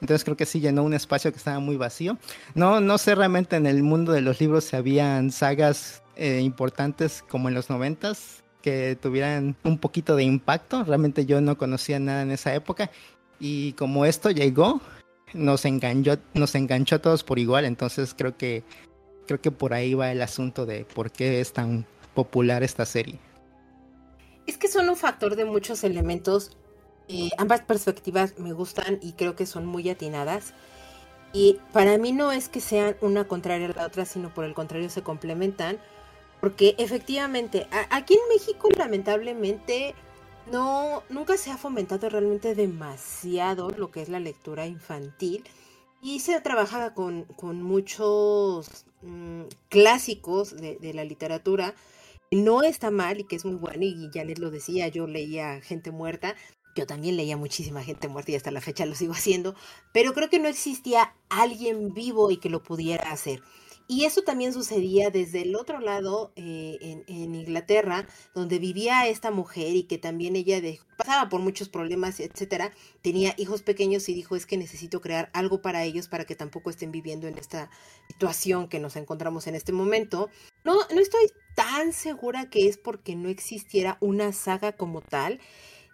[0.00, 2.16] Entonces creo que sí llenó un espacio que estaba muy vacío.
[2.54, 7.22] No, no sé realmente en el mundo de los libros si habían sagas eh, importantes
[7.28, 10.84] como en los noventas que tuvieran un poquito de impacto.
[10.84, 12.90] Realmente yo no conocía nada en esa época.
[13.38, 14.80] Y como esto llegó,
[15.32, 17.64] nos enganchó, nos enganchó a todos por igual.
[17.64, 18.62] Entonces creo que
[19.26, 23.18] creo que por ahí va el asunto de por qué es tan popular esta serie.
[24.46, 26.56] Es que son un factor de muchos elementos
[27.12, 30.54] eh, ambas perspectivas me gustan y creo que son muy atinadas.
[31.32, 34.54] Y para mí no es que sean una contraria a la otra, sino por el
[34.54, 35.78] contrario se complementan.
[36.40, 39.94] Porque efectivamente, aquí en México lamentablemente
[40.50, 45.44] no, nunca se ha fomentado realmente demasiado lo que es la lectura infantil.
[46.02, 51.74] Y se trabajaba con, con muchos mmm, clásicos de, de, la literatura.
[52.30, 55.90] No está mal y que es muy bueno, y les lo decía, yo leía Gente
[55.90, 56.36] Muerta,
[56.76, 59.54] yo también leía muchísima gente muerta y hasta la fecha lo sigo haciendo,
[59.92, 63.42] pero creo que no existía alguien vivo y que lo pudiera hacer.
[63.90, 69.74] Y eso también sucedía desde el otro lado, eh, en, Inglaterra, donde vivía esta mujer
[69.74, 70.60] y que también ella
[70.96, 72.70] pasaba por muchos problemas, etcétera.
[73.02, 76.70] Tenía hijos pequeños y dijo: Es que necesito crear algo para ellos para que tampoco
[76.70, 77.68] estén viviendo en esta
[78.06, 80.30] situación que nos encontramos en este momento.
[80.62, 81.26] No, no estoy
[81.56, 85.40] tan segura que es porque no existiera una saga como tal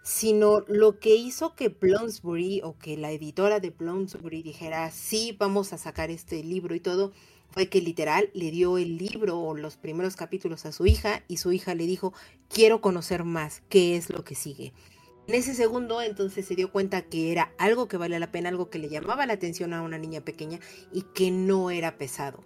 [0.07, 5.73] sino lo que hizo que Bloomsbury o que la editora de Bloomsbury dijera, sí, vamos
[5.73, 7.11] a sacar este libro y todo,
[7.49, 11.37] fue que literal le dio el libro o los primeros capítulos a su hija y
[11.37, 12.13] su hija le dijo,
[12.49, 14.73] quiero conocer más, qué es lo que sigue.
[15.27, 18.69] En ese segundo entonces se dio cuenta que era algo que valía la pena, algo
[18.69, 20.59] que le llamaba la atención a una niña pequeña
[20.93, 22.43] y que no era pesado.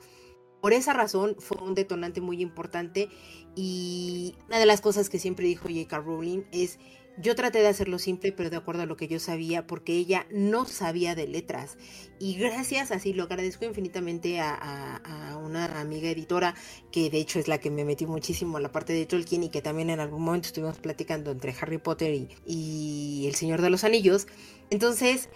[0.62, 3.10] Por esa razón fue un detonante muy importante
[3.56, 6.00] y una de las cosas que siempre dijo J.K.
[6.00, 6.80] Rowling es
[7.18, 10.26] yo traté de hacerlo simple, pero de acuerdo a lo que yo sabía, porque ella
[10.32, 11.78] no sabía de letras.
[12.20, 16.56] Y gracias, así lo agradezco infinitamente a, una amiga editora,
[16.92, 19.50] que de hecho es la que me metió muchísimo a la parte de Tolkien y
[19.50, 23.84] que también en algún momento estuvimos platicando entre Harry Potter y, El Señor de los
[23.84, 24.28] Anillos.
[24.70, 25.30] Entonces,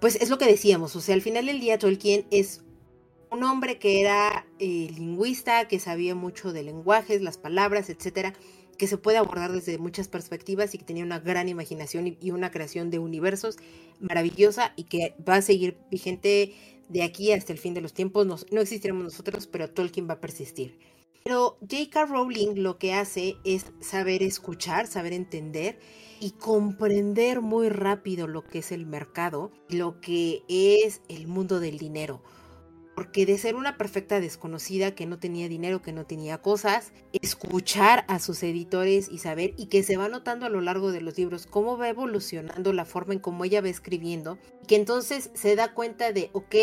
[0.00, 2.62] pues es lo que decíamos, o sea, al final del día Tolkien es
[3.30, 8.34] un hombre que era eh, lingüista, que sabía mucho de lenguajes, las palabras, etcétera
[8.74, 12.50] que se puede abordar desde muchas perspectivas y que tenía una gran imaginación y una
[12.50, 13.56] creación de universos
[14.00, 16.54] maravillosa y que va a seguir vigente
[16.88, 18.26] de aquí hasta el fin de los tiempos.
[18.26, 20.78] no existiremos nosotros, pero Tolkien va a persistir.
[21.24, 22.04] Pero J.K.
[22.04, 25.78] Rowling lo que hace es saber escuchar, saber entender
[26.20, 31.78] y comprender muy rápido lo que es el mercado, lo que es el mundo del
[31.78, 32.22] dinero
[32.94, 38.04] porque de ser una perfecta desconocida que no tenía dinero, que no tenía cosas, escuchar
[38.08, 41.18] a sus editores y saber y que se va notando a lo largo de los
[41.18, 45.56] libros cómo va evolucionando la forma en cómo ella va escribiendo, y que entonces se
[45.56, 46.54] da cuenta de, ok,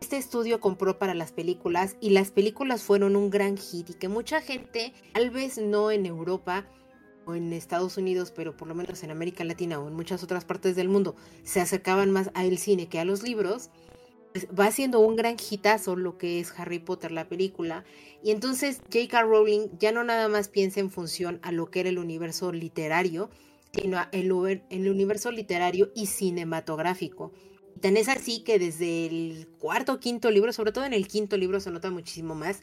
[0.00, 4.08] este estudio compró para las películas y las películas fueron un gran hit y que
[4.08, 6.66] mucha gente, tal vez no en Europa,
[7.24, 10.44] o en Estados Unidos, pero por lo menos en América Latina o en muchas otras
[10.44, 11.14] partes del mundo,
[11.44, 13.70] se acercaban más al cine que a los libros,
[14.58, 17.84] va siendo un gran hitazo lo que es Harry Potter, la película.
[18.22, 19.22] Y entonces J.K.
[19.22, 23.30] Rowling ya no nada más piensa en función a lo que era el universo literario,
[23.72, 27.32] sino en el universo literario y cinematográfico.
[27.76, 31.08] Y tan es así que desde el cuarto o quinto libro, sobre todo en el
[31.08, 32.62] quinto libro se nota muchísimo más,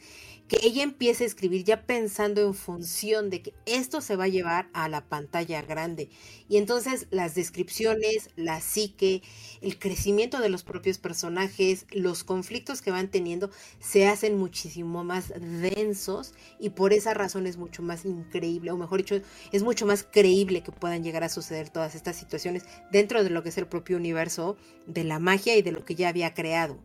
[0.50, 4.30] que ella empiece a escribir ya pensando en función de que esto se va a
[4.30, 6.10] llevar a la pantalla grande.
[6.50, 9.22] Y entonces las descripciones, la psique,
[9.62, 15.32] el crecimiento de los propios personajes, los conflictos que van teniendo, se hacen muchísimo más
[15.40, 19.22] densos y por esa razón es mucho más increíble, o mejor dicho,
[19.52, 23.44] es mucho más creíble que puedan llegar a suceder todas estas situaciones dentro de lo
[23.44, 26.80] que es el propio universo de la magia y de lo que ya había creado.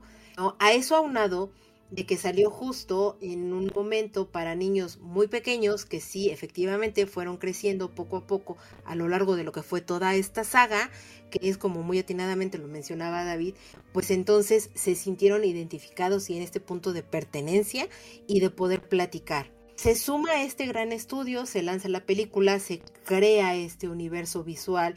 [0.58, 1.50] A eso aunado,
[1.94, 7.36] de que salió justo en un momento para niños muy pequeños que sí, efectivamente fueron
[7.36, 10.90] creciendo poco a poco a lo largo de lo que fue toda esta saga,
[11.30, 13.54] que es como muy atinadamente lo mencionaba David,
[13.92, 17.88] pues entonces se sintieron identificados y en este punto de pertenencia
[18.26, 19.52] y de poder platicar.
[19.76, 24.96] Se suma a este gran estudio, se lanza la película, se crea este universo visual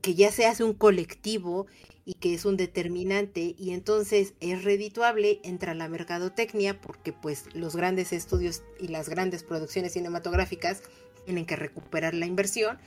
[0.00, 1.66] que ya se hace un colectivo
[2.04, 7.76] y que es un determinante y entonces es redituable, entra la mercadotecnia porque pues los
[7.76, 10.82] grandes estudios y las grandes producciones cinematográficas
[11.24, 12.78] tienen que recuperar la inversión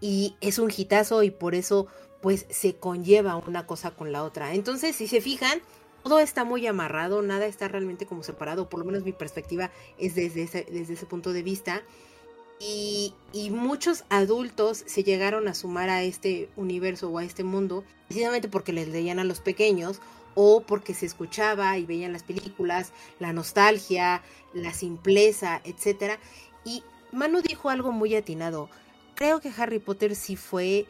[0.00, 1.88] y es un hitazo y por eso
[2.22, 4.54] pues se conlleva una cosa con la otra.
[4.54, 5.60] Entonces, si se fijan,
[6.02, 10.14] todo está muy amarrado, nada está realmente como separado, por lo menos mi perspectiva es
[10.14, 11.82] desde ese, desde ese punto de vista.
[12.60, 13.12] Y,
[13.50, 18.72] muchos adultos se llegaron a sumar a este universo o a este mundo precisamente porque
[18.72, 20.00] les leían a los pequeños
[20.34, 26.18] o porque se escuchaba y veían las películas, la nostalgia, la simpleza, etc.
[26.64, 26.82] Y
[27.12, 28.68] Manu dijo algo muy atinado.
[29.14, 30.86] Creo que Harry Potter sí fue,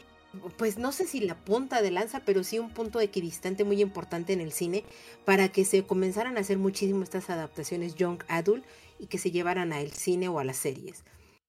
[0.56, 4.32] pues no sé si la punta de lanza, pero sí un punto equidistante muy importante
[4.32, 4.84] en el cine
[5.24, 8.64] para que se comenzaran a hacer muchísimo estas adaptaciones young adult
[8.98, 11.04] y que se llevaran al cine o a las series.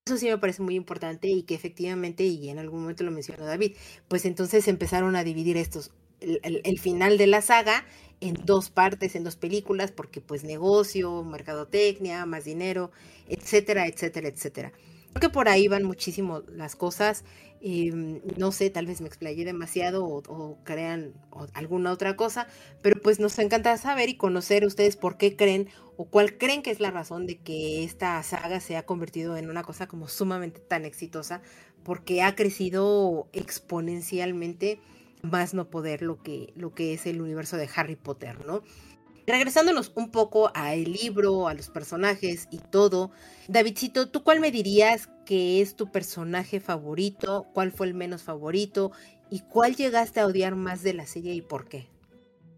[0.08, 3.43] Eso sí me parece muy importante y que efectivamente, y en algún momento lo mencionó
[3.43, 3.72] David,
[4.08, 5.89] pues entonces empezaron a dividir estos,
[6.20, 7.84] el, final de la saga
[8.22, 12.91] en dos partes, en dos películas, porque pues negocio, mercadotecnia, más dinero,
[13.28, 14.74] etcétera, etcétera, etcétera.
[15.14, 17.24] Creo que por ahí van muchísimo las cosas.
[17.62, 21.14] Em, no sé, tal vez me explayé demasiado o, crean
[21.56, 22.47] alguna otra cosa,
[22.84, 26.72] pero pues nos encanta saber y conocer ustedes por qué creen o cuál creen que
[26.72, 30.60] es la razón de que esta saga se ha convertido en una cosa como sumamente
[30.60, 31.41] tan exitosa,
[31.84, 34.80] porque ha crecido exponencialmente
[35.22, 38.62] más no poder lo que, lo que es el universo de Harry Potter, ¿no?
[39.28, 43.12] Regresándonos un poco al libro, a los personajes y todo,
[43.48, 47.48] Davidcito, ¿tú cuál me dirías que es tu personaje favorito?
[47.54, 48.91] ¿Cuál fue el menos favorito?
[49.32, 51.88] ¿Y cuál llegaste a odiar más de la serie y por qué?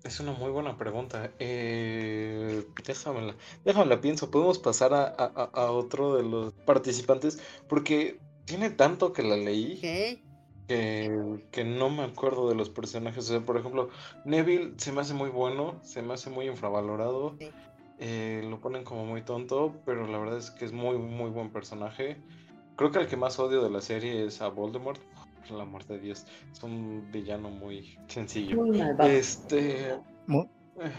[0.04, 1.32] Es una muy buena pregunta.
[1.40, 3.36] Eh, déjamela,
[3.66, 4.32] déjamela pienso.
[4.32, 9.80] Podemos pasar a, a- a otro de los participantes porque tiene tanto que la leí
[9.82, 10.24] ¿Qué?
[10.68, 11.12] que,
[11.52, 13.26] que no me acuerdo de los personajes.
[13.26, 13.90] O sea, por ejemplo,
[14.24, 17.36] Neville se me hace muy bueno, se me hace muy infravalorado.
[17.40, 17.50] Sí.
[18.00, 21.52] eh, lo ponen como muy tonto, pero la verdad es que es muy, muy buen
[21.52, 22.18] personaje.
[22.78, 25.02] Creo que el que más odio de la serie es a Voldemort.
[25.48, 28.58] Por el amor de Dios, es un villano muy sencillo.
[28.58, 29.10] Muy malvado.
[29.10, 29.96] Este.
[30.26, 30.44] Muy,
[30.82, 30.92] eh,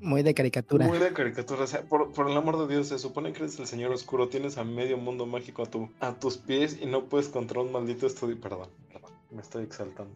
[0.00, 0.86] muy de caricatura.
[0.86, 3.58] muy de caricatura, o sea, por, por el amor de Dios, se supone que eres
[3.60, 7.04] el señor oscuro, tienes a medio mundo mágico a, tu, a tus pies y no
[7.04, 8.40] puedes contra un maldito estudio.
[8.40, 10.14] Perdón, perdón, me estoy exaltando.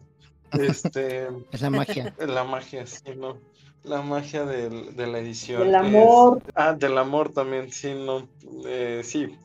[0.51, 2.15] Este, Es la magia.
[2.25, 3.37] la magia, sí, ¿no?
[3.83, 5.59] La magia del- de la edición.
[5.61, 6.41] Del es- amor.
[6.55, 8.27] Ah, del amor también, sí, no.
[8.65, 9.37] eh, sí.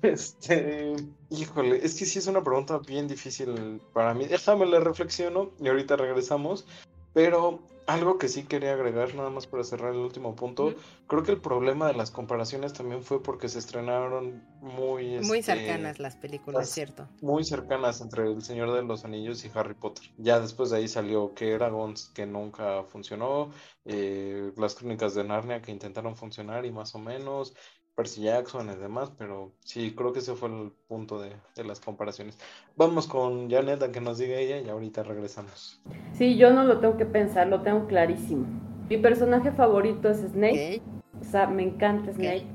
[0.02, 0.94] Este,
[1.28, 4.26] híjole, es que sí es una pregunta bien difícil para mí.
[4.26, 6.66] Déjame la reflexiono y ahorita regresamos.
[7.12, 10.74] Pero algo que sí quería agregar, nada más para cerrar el último punto,
[11.08, 15.42] creo que el problema de las comparaciones también fue porque se estrenaron muy, Muy este,
[15.42, 17.08] cercanas las películas, las- ¿cierto?
[17.20, 20.04] muy cercanas entre El Señor de los Anillos y Harry Potter.
[20.18, 23.50] Ya después de ahí salió que Eragon, que nunca funcionó,
[23.84, 27.54] eh, las Crónicas de Narnia que intentaron funcionar y más o menos,
[28.00, 31.80] Percy Jackson y demás, pero sí, creo que ese fue el punto de, de las
[31.80, 32.38] comparaciones.
[32.74, 35.82] Vamos con Janet a que nos diga ella y ahorita regresamos.
[36.14, 38.46] Sí, yo no lo tengo que pensar, lo tengo clarísimo.
[38.88, 40.80] Mi personaje favorito es Snape.
[40.86, 41.20] Ok.
[41.20, 42.46] O sea, me encanta Snape.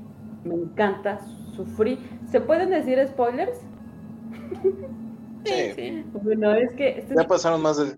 [0.42, 1.20] Me encanta.
[1.54, 1.98] Sufrí.
[2.28, 3.60] ¿Se pueden decir spoilers?
[5.44, 6.98] Sí, Bueno, es que.
[6.98, 7.96] este- ya pasaron más de...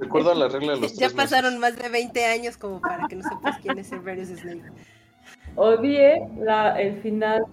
[0.00, 1.76] Recuerda la regla de los Ya tres pasaron meses.
[1.76, 4.64] más de 20 años como para que no sepas quién es Severus Snape.
[5.58, 7.44] Odié la, el final.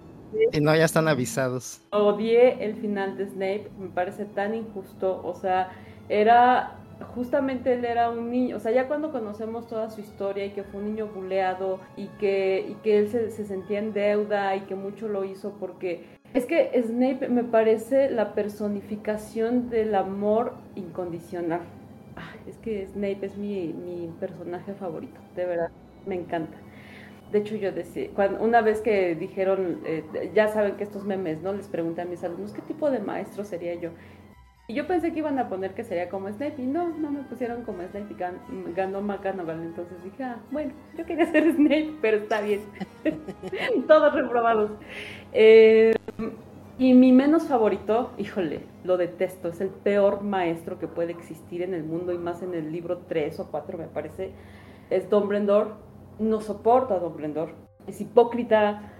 [0.51, 1.81] Y no, ya están avisados.
[1.91, 3.69] Odié el final de Snape.
[3.79, 5.21] Me parece tan injusto.
[5.23, 5.69] O sea,
[6.09, 6.79] era.
[7.13, 10.63] Justamente él era un niño, o sea, ya cuando conocemos toda su historia y que
[10.63, 14.61] fue un niño buleado y que, y que él se, se sentía en deuda y
[14.61, 21.61] que mucho lo hizo porque es que Snape me parece la personificación del amor incondicional.
[22.15, 25.71] Ah, es que Snape es mi, mi personaje favorito, de verdad,
[26.05, 26.57] me encanta.
[27.35, 28.09] De hecho, yo decía,
[28.39, 31.51] una vez que dijeron, eh, ya saben que estos memes, ¿no?
[31.51, 33.89] Les pregunté a mis alumnos, ¿qué tipo de maestro sería yo?
[34.69, 37.23] Y yo pensé que iban a poner que sería como Snape, y no, no me
[37.23, 41.95] pusieron como Snape, y gan- ganó McGonagall, entonces dije, ah, bueno, yo quería ser Snape,
[42.01, 42.61] pero está bien.
[43.87, 44.71] Todos reprobados.
[45.33, 45.93] Eh,
[46.77, 51.73] y mi menos favorito, híjole, lo detesto, es el peor maestro que puede existir en
[51.73, 54.31] el mundo, y más en el libro 3 o 4, me parece,
[54.89, 55.71] es Dumbledore.
[56.19, 57.53] No soporto a Dumbledore.
[57.87, 58.91] Es hipócrita,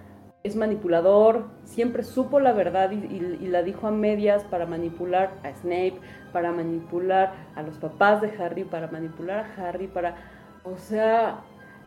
[0.42, 5.32] es manipulador, siempre supo la verdad y, y- y la dijo a medias para manipular
[5.42, 5.98] a Snape,
[6.32, 10.16] para manipular a los papás de Harry, para manipular a Harry, para...
[10.64, 11.40] O sea,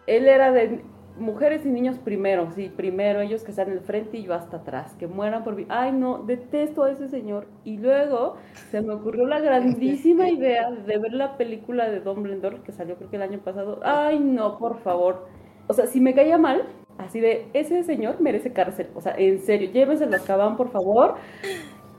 [0.08, 0.84] él era de
[1.20, 4.58] mujeres y niños primero, sí, primero ellos que están en el frente y yo hasta
[4.58, 5.66] atrás, que mueran por mí.
[5.70, 7.48] Ay, no, detesto a ese señor.
[7.64, 8.36] Y luego
[8.72, 13.10] se me ocurrió la grandísima idea de ver la película de Dumbledore que salió creo
[13.10, 13.80] que el año pasado.
[13.84, 15.28] Ay, no, por favor.
[15.68, 16.64] O sea, si me caía mal,
[16.98, 18.90] así de, ese señor merece cárcel.
[18.96, 21.16] O sea, en serio, llévenselo a Azkaban, por favor.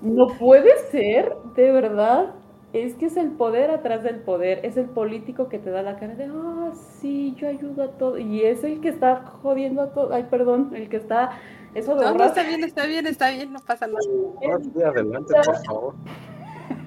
[0.02, 2.34] No puede ser, de verdad.
[2.72, 4.64] Es que es el poder atrás del poder.
[4.64, 8.16] Es el político que te da la cara de, ah, sí, yo ayudo a todo.
[8.18, 10.12] Y es el que está jodiendo a todo.
[10.14, 11.30] Ay, perdón, el que está.
[11.74, 13.98] Eso de No, no, está bien, está bien, está bien, no pasa nada.
[14.00, 15.94] Sí, adelante, por favor.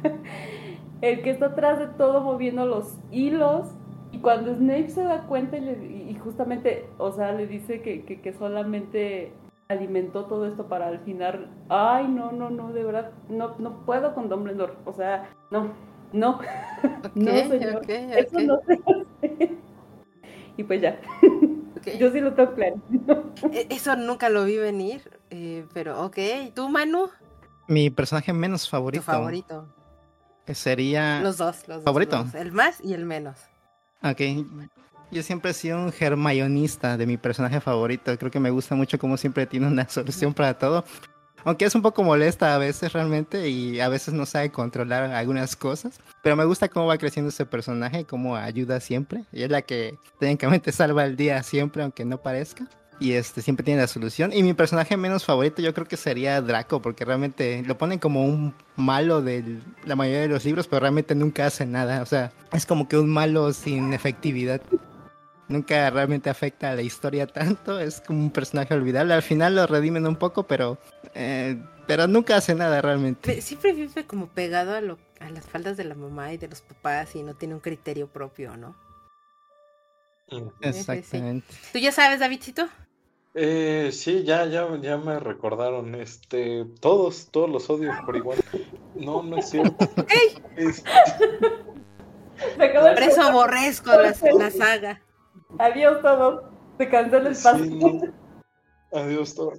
[1.01, 3.67] el que está atrás de todo moviendo los hilos.
[4.11, 8.03] Y cuando Snape se da cuenta y, le- y justamente, o sea, le dice que,
[8.03, 9.33] que, que solamente
[9.69, 14.13] alimentó todo esto para al final, ay, no, no, no, de verdad, no, no puedo
[14.13, 15.73] con Dumbledore, o sea, no,
[16.11, 16.39] no,
[17.15, 19.57] no, Ok, señor, ok, eso ok, no se hace.
[20.55, 20.99] Y pues ya,
[21.97, 22.75] yo sí lo tengo claro.
[23.51, 26.17] E- Eso nunca lo vi venir, eh, pero ok.
[26.53, 27.09] ¿Tú, Manu?
[27.67, 29.67] Mi personaje menos Tu favorito, favorito.
[30.53, 31.21] sería...
[31.21, 31.83] Los dos, los dos.
[31.85, 32.17] ¿Favorito?
[32.17, 33.39] los dos, El más y el menos.
[34.03, 34.21] Ok.
[35.13, 38.17] Yo siempre he sido un germayonista de mi personaje favorito.
[38.17, 40.83] Creo que me gusta mucho cómo siempre tiene una solución para todo.
[41.45, 45.55] Aunque es un poco molesta a veces realmente y a veces no sabe controlar algunas
[45.55, 45.99] cosas.
[46.23, 49.25] Pero me gusta cómo va creciendo ese personaje, cómo ayuda siempre.
[49.31, 52.67] Y es la que técnicamente salva el día siempre, aunque no parezca.
[52.99, 54.31] Y este siempre tiene la solución.
[54.33, 58.25] Y mi personaje menos favorito yo creo que sería Draco, porque realmente lo ponen como
[58.25, 62.01] un malo de la mayoría de los libros, pero realmente nunca hace nada.
[62.01, 64.59] O sea, es como que un malo sin efectividad.
[65.53, 69.13] Nunca realmente afecta a la historia tanto, es como un personaje olvidable.
[69.13, 70.77] Al final lo redimen un poco, pero,
[71.15, 73.39] eh, pero nunca hace nada realmente.
[73.41, 76.61] Siempre vive como pegado a, lo, a las faldas de la mamá y de los
[76.61, 78.75] papás y no tiene un criterio propio, ¿no?
[80.61, 81.53] Exactamente.
[81.71, 82.67] ¿Tú ya sabes, Davidcito?
[83.35, 88.39] Eh, sí, ya, ya, ya me recordaron, este, todos, todos los odios por igual.
[88.95, 89.89] No, no es cierto.
[90.55, 90.83] Es-
[92.57, 95.01] Por eso aborrezco la, la saga.
[95.59, 96.43] Adiós todos.
[96.77, 97.63] Se cancela el paso.
[97.63, 98.13] sí, no.
[98.91, 99.53] Adiós, todo.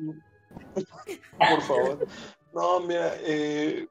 [1.38, 2.06] Por favor.
[2.52, 3.86] No, mira, eh,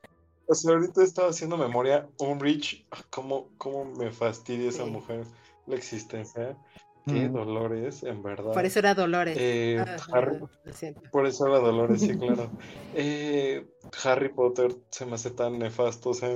[0.48, 5.26] o sea, ahorita estaba haciendo memoria, Umbridge, ah, cómo, cómo me fastidia esa mujer,
[5.68, 6.58] la existencia.
[7.06, 7.34] Qué Mm.
[7.34, 8.54] dolores, en verdad.
[8.54, 9.36] Por eso era Dolores.
[9.40, 11.02] Eh, Ah, Harry, lo siento.
[11.12, 12.50] Por eso era Dolores, sí, claro.
[12.94, 13.66] Eh,
[14.06, 16.30] Harry Potter se me hace tan nefasto, o sea,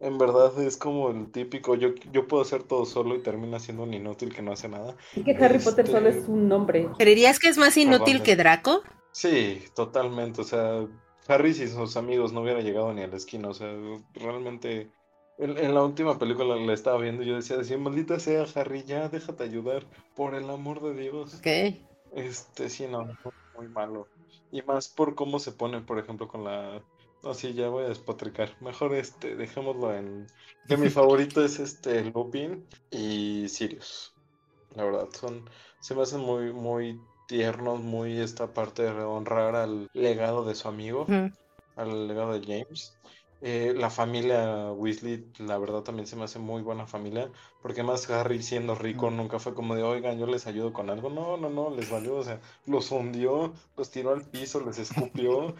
[0.00, 3.84] en verdad es como el típico, yo, yo puedo hacer todo solo y termina siendo
[3.84, 4.94] un inútil que no hace nada.
[5.16, 6.88] Es que Harry Potter Este- solo es un nombre.
[6.98, 8.82] ¿Creerías que es más inútil Perdón, que Draco?
[9.12, 10.86] Sí, totalmente, o sea,
[11.28, 13.72] Harry y sus amigos no hubiera llegado ni a la esquina, o sea,
[14.14, 14.90] realmente,
[15.40, 18.84] en, en la última película la estaba viendo y yo decía, decía, maldita sea Harry,
[18.84, 21.34] ya déjate ayudar, por el amor de Dios.
[21.34, 21.46] Ok.
[22.12, 23.04] Este, sí, no,
[23.54, 24.08] muy- malo.
[24.50, 26.82] Y más por cómo se ponen, por ejemplo, con la...
[27.22, 28.56] No, sí, ya voy a despotricar.
[28.60, 30.26] Mejor, este, dejémoslo en...
[30.66, 34.14] Que mi favorito es este, Lupin y Sirius.
[34.74, 35.44] La verdad, son...
[35.80, 40.68] Se me hacen muy, muy tiernos, muy esta parte de honrar al legado de su
[40.68, 41.06] amigo,
[41.76, 42.98] al legado de James.
[43.42, 47.30] Eh, la familia Weasley, la verdad, también se me hace muy buena familia,
[47.62, 51.08] porque más Harry siendo rico nunca fue como de, oigan, yo les ayudo con algo.
[51.08, 55.54] No, no, no, les valió, o sea, los hundió, los tiró al piso, les escupió,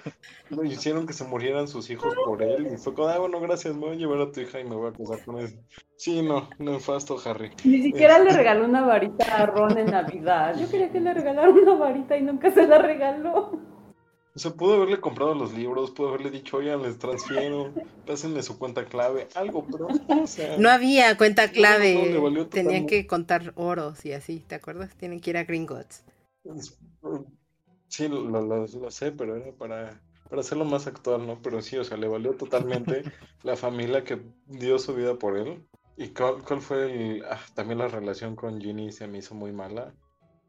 [0.50, 3.74] lo hicieron que se murieran sus hijos por él, y fue como, ah, bueno, gracias,
[3.74, 5.58] me voy a llevar a tu hija y me voy a casar con él.
[5.96, 7.50] Sí, no, nefasto Harry.
[7.64, 10.54] Ni siquiera le Este- regaló una varita a Ron en Navidad.
[10.58, 13.69] Yo quería que le regalara una varita y nunca se la regaló.
[14.40, 17.74] O sea, pudo haberle comprado los libros, pudo haberle dicho, oigan, les transfiero,
[18.06, 19.86] pásenle su cuenta clave, algo, pero,
[20.22, 21.94] o sea, No había cuenta clave.
[22.32, 22.86] no, totalmente.
[22.86, 24.94] que contar oros y así, ¿te acuerdas?
[24.96, 26.02] Tienen que ir a Gringotts.
[27.88, 31.40] Sí, lo, lo- lo- sé, pero era para, para hacerlo más actual, ¿no?
[31.42, 33.04] Pero sí, o sea, le valió totalmente
[33.42, 35.66] la familia que dio su vida por él.
[35.96, 37.24] ¿Y cuál, cuál fue el...
[37.24, 39.94] ah, también la relación con Ginny se me hizo muy mala.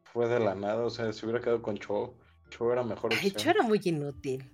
[0.04, 2.14] Fue de la nada, o sea, si hubiera quedado con Cho,
[2.52, 3.30] Cho era mejor Ay, opción.
[3.30, 4.50] Cho era muy inútil.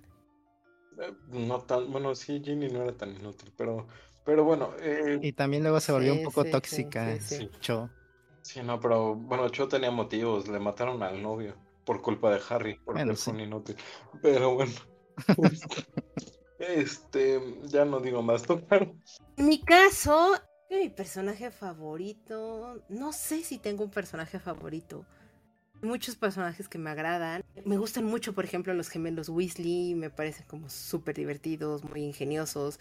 [0.99, 3.87] Eh, No tan, bueno, sí, Ginny no era tan inútil, pero,
[4.23, 7.17] pero bueno, eh, Y también luego se volvió Sí, un poco sí, tóxica.
[7.19, 7.49] sí, sí.
[7.61, 7.89] Cho.
[8.41, 12.81] sí, no, pero bueno, Cho tenía motivos, le mataron al novio por culpa de Harry,
[12.85, 13.33] porque Bueno, fue sí.
[13.33, 13.77] un inútil.
[14.21, 14.73] Pero bueno,
[16.57, 18.43] este, ya no digo más.
[18.69, 18.95] Pero
[19.37, 20.35] En mi caso,
[20.69, 25.05] mi personaje favorito, no sé si tengo un personaje favorito.
[25.81, 27.43] Muchos personajes que me agradan.
[27.65, 29.95] Me gustan mucho, por ejemplo, los gemelos Weasley.
[29.95, 32.79] Me parecen como súper divertidos, muy ingeniosos.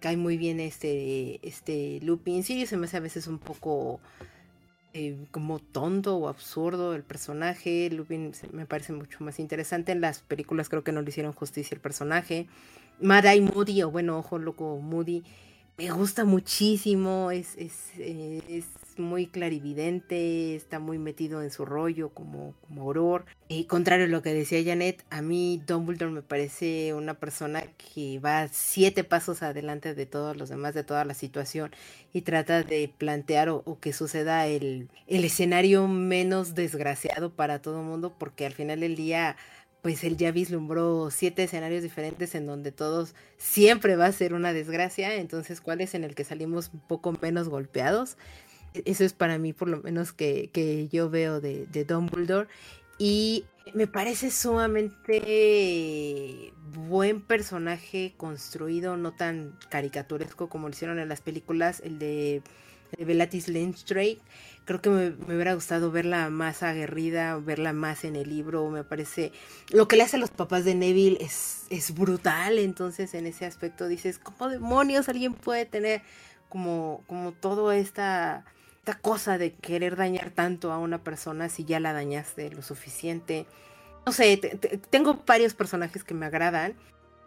[0.00, 2.44] Cae muy bien este, este Lupin.
[2.44, 4.00] Sirius se me hace a veces un poco
[4.94, 7.90] eh, como tonto o absurdo el personaje.
[7.90, 9.90] Lupin me parece mucho más interesante.
[9.90, 12.46] En las películas creo que no le hicieron justicia al personaje.
[13.00, 15.24] Madai Moody, o bueno, Ojo Loco Moody,
[15.76, 17.32] me gusta muchísimo.
[17.32, 18.66] Es, es, eh, es
[18.98, 23.24] muy clarividente, está muy metido en su rollo como, como auror.
[23.48, 28.18] Y contrario a lo que decía Janet, a mí Dumbledore me parece una persona que
[28.18, 31.70] va siete pasos adelante de todos los demás, de toda la situación,
[32.12, 37.80] y trata de plantear o, o que suceda el, el escenario menos desgraciado para todo
[37.80, 39.36] el mundo, porque al final del día
[39.82, 44.52] pues él ya vislumbró siete escenarios diferentes en donde todos siempre va a ser una
[44.52, 48.16] desgracia, entonces cuál es en el que salimos un poco menos golpeados.
[48.84, 52.48] Eso es para mí por lo menos que, que yo veo de, de Dumbledore
[52.98, 56.52] y me parece sumamente
[56.88, 62.42] buen personaje construido, no tan caricaturesco como lo hicieron en las películas, el de,
[62.96, 64.18] de Bellatrix Lestrange.
[64.64, 68.68] Creo que me, me hubiera gustado verla más aguerrida, verla más en el libro.
[68.68, 69.32] Me parece.
[69.70, 72.58] Lo que le hace a los papás de Neville es, es brutal.
[72.58, 76.02] Entonces, en ese aspecto dices, ¿cómo demonios alguien puede tener
[76.50, 78.44] como, como toda esta,
[78.88, 83.44] esta cosa de querer dañar tanto a una persona si ya la dañaste lo suficiente?
[84.06, 86.74] No sé, te- te- tengo varios personajes que me agradan.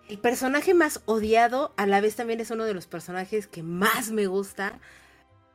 [0.09, 4.09] El personaje más odiado a la vez también es uno de los personajes que más
[4.09, 4.79] me gusta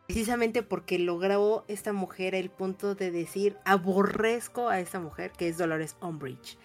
[0.07, 5.59] precisamente porque logró esta mujer el punto de decir aborrezco a esta mujer que es
[5.59, 6.57] Dolores Umbridge.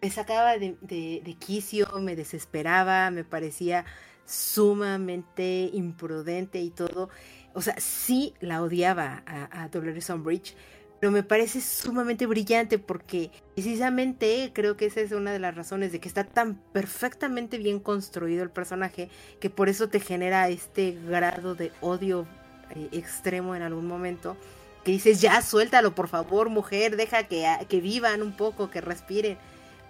[0.00, 3.84] Me sacaba de, de quicio, me desesperaba, me parecía
[4.24, 7.08] sumamente imprudente y todo.
[7.58, 10.54] O sea, sí la odiaba a, a Dolores Umbridge,
[11.00, 15.90] pero me parece sumamente brillante porque precisamente creo que esa es una de las razones
[15.90, 19.10] de que está tan perfectamente bien construido el personaje
[19.40, 22.28] que por eso te genera este grado de odio
[22.76, 24.36] eh, extremo en algún momento
[24.84, 29.36] que dices ya suéltalo por favor mujer deja que, que vivan un poco que respiren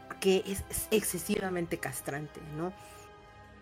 [0.06, 2.72] porque es, excesivamente castrante no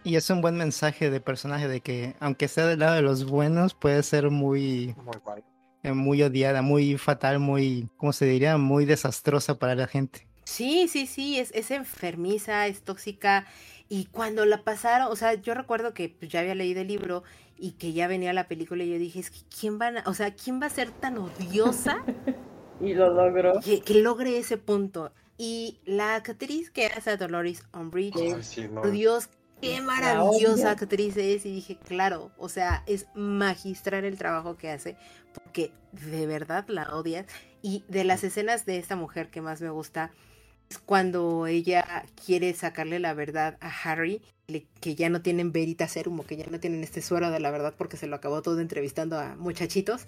[0.07, 3.25] y es un buen mensaje de personaje de que aunque sea del lado de los
[3.27, 5.43] buenos puede ser muy Muy guay.
[5.83, 8.59] eh, muy odiada, muy fatal, muy, ¿cómo se diría?
[8.59, 10.29] Muy desastrosa para la gente.
[10.45, 13.47] Sí, sí, sí, es, es enfermiza, es tóxica.
[13.89, 17.25] Y cuando la pasaron, o sea, yo recuerdo que pues, ya había leído el libro
[17.57, 20.15] y que ya venía la película y yo dije, es que ¿quién va a, o
[20.15, 22.05] sea, ¿quién va a ser tan odiosa
[22.81, 23.61] Y lo logró.
[23.61, 25.13] que, que logre ese punto?
[25.39, 28.81] Y la actriz que hace a Dolores Umbridge, Ay, sí, no.
[28.83, 29.29] por Dios,
[29.75, 31.47] qué maravillosa actriz es.
[31.47, 34.97] Y dije, claro, o sea, es magistral el trabajo que hace,
[35.35, 37.27] porque de verdad la odias.
[37.63, 40.11] Y de las escenas de esta mujer que más me gusta
[40.69, 45.87] es cuando ella quiere sacarle la verdad a Harry, le- que ya no tienen verita
[45.89, 48.61] serum, que ya no tienen este suero de la verdad porque se lo acabó todo
[48.61, 50.07] entrevistando a muchachitos.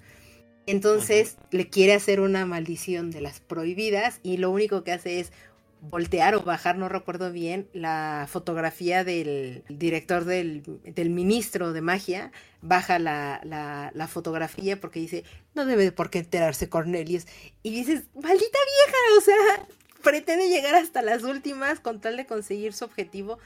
[0.67, 5.33] Entonces le quiere hacer una maldición de las prohibidas y lo único que hace es
[5.81, 12.33] voltear o bajar, no recuerdo bien, la fotografía del director del, del ministro de magia,
[12.63, 15.25] baja la, la, la fotografía porque dice,
[15.55, 17.27] no debe por qué enterarse Cornelius.
[17.63, 19.69] Y dices, maldita vieja, o sea,
[20.03, 23.39] pretende llegar hasta las últimas con tal de conseguir su objetivo.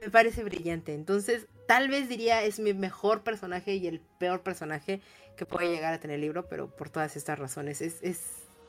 [0.00, 0.94] Me parece brillante.
[0.94, 5.00] Entonces, tal vez diría es mi mejor personaje y el peor personaje
[5.36, 8.20] que puede llegar a tener el libro, pero por todas estas razones es, es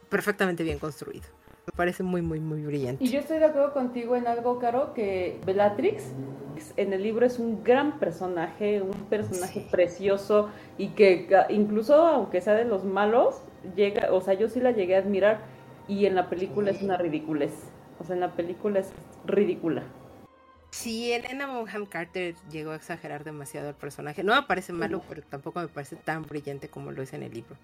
[0.09, 1.25] perfectamente bien construido.
[1.69, 3.03] Me parece muy, muy, muy brillante.
[3.03, 6.03] Y yo estoy de acuerdo contigo en algo, Caro, que Bellatrix
[6.77, 9.67] en el libro es un gran personaje, un personaje Sí.
[9.69, 13.41] precioso y que incluso aunque sea de los malos,
[13.75, 15.41] llega, o sea, yo sí la llegué a admirar
[15.87, 17.51] y en la película es una ridiculez.
[17.99, 18.91] O sea, en la película es
[19.27, 19.83] ridícula.
[20.71, 24.23] Sí, Elena Bonham Carter llegó a exagerar demasiado el personaje.
[24.23, 27.31] No me parece malo, pero tampoco me parece tan brillante como lo es en el
[27.33, 27.55] libro.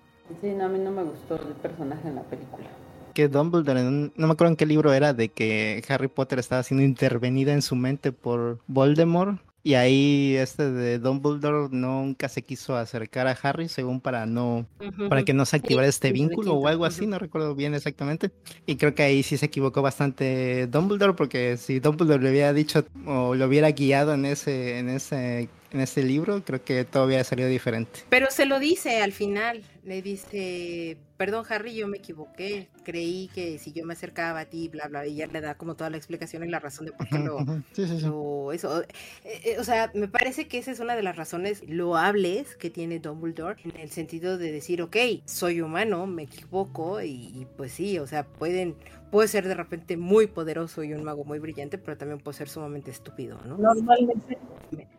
[0.42, 2.68] Sí, no, a mí no me gustó el personaje en la película.
[3.16, 6.62] Que Dumbledore, un- no me acuerdo en qué libro era, de que Harry Potter estaba
[6.62, 9.40] siendo intervenida en su mente por Voldemort.
[9.64, 14.68] Y ahí este de Dumbledore nunca se quiso acercar a Harry, según para no,
[15.10, 18.30] para que no se activara este vínculo o algo así, no recuerdo bien exactamente.
[18.68, 22.86] Y creo que ahí sí se equivocó bastante Dumbledore, porque si Dumbledore le hubiera dicho
[23.08, 27.24] o lo hubiera guiado en ese, en ese, en ese libro, creo que todo hubiera
[27.24, 28.02] salido diferente.
[28.10, 29.62] Pero se lo dice al final.
[29.84, 32.70] Le dice, perdón Harry, yo me equivoqué.
[32.84, 35.76] Creí que si yo me acercaba a ti, bla, bla, y ya le da como
[35.76, 37.40] toda la explicación y la razón de por qué lo,
[37.74, 38.06] Sí, sí, sí.
[38.06, 38.82] lo- eso.
[38.82, 38.88] Eh,
[39.26, 43.00] eh, o sea, me parece que esa es una de las razones loables que tiene
[43.00, 48.00] Dumbledore en el sentido de decir, ok, soy humano, me equivoco y, y pues sí,
[48.00, 48.76] o sea, pueden,
[49.12, 52.50] puede ser de repente muy poderoso y un mago muy brillante, pero también puede ser
[52.50, 53.58] sumamente estúpido, ¿no?
[53.60, 54.38] Normalmente,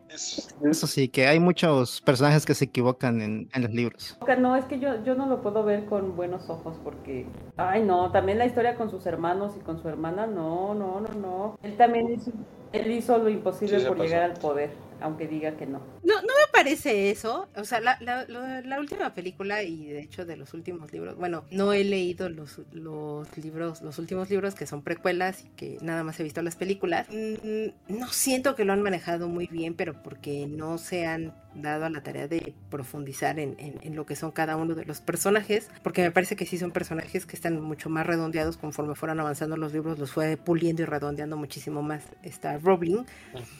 [0.09, 4.17] Es- Eso sí, que hay muchos personajes que se equivocan en, en los libros.
[4.39, 7.25] no, es que yo, yo no lo puedo ver con buenos ojos porque,
[7.57, 11.13] ay no, también la historia con sus hermanos y con su hermana, no, no, no,
[11.13, 11.59] no.
[11.63, 12.31] Él también hizo,
[12.73, 14.07] él hizo lo imposible Sí, por pasó.
[14.09, 14.71] llegar al poder,
[15.01, 15.79] aunque diga que no.
[16.03, 17.47] No, no me parece eso.
[17.55, 21.43] O sea, la, la, la última película y de hecho de los últimos libros, bueno,
[21.51, 26.03] no he leído los, los libros, los últimos libros que son precuelas y que nada
[26.03, 27.07] más he visto las películas.
[27.09, 31.85] Mm, no siento que lo han manejado muy bien, pero porque no se han dado
[31.85, 35.01] a la tarea de profundizar en, en- en lo que son cada uno de los
[35.01, 39.19] personajes, porque me parece que sí son personajes que están mucho más redondeados conforme fueron
[39.19, 43.03] avanzando los libros, los fue puliendo y redondeando muchísimo más esta Rowling.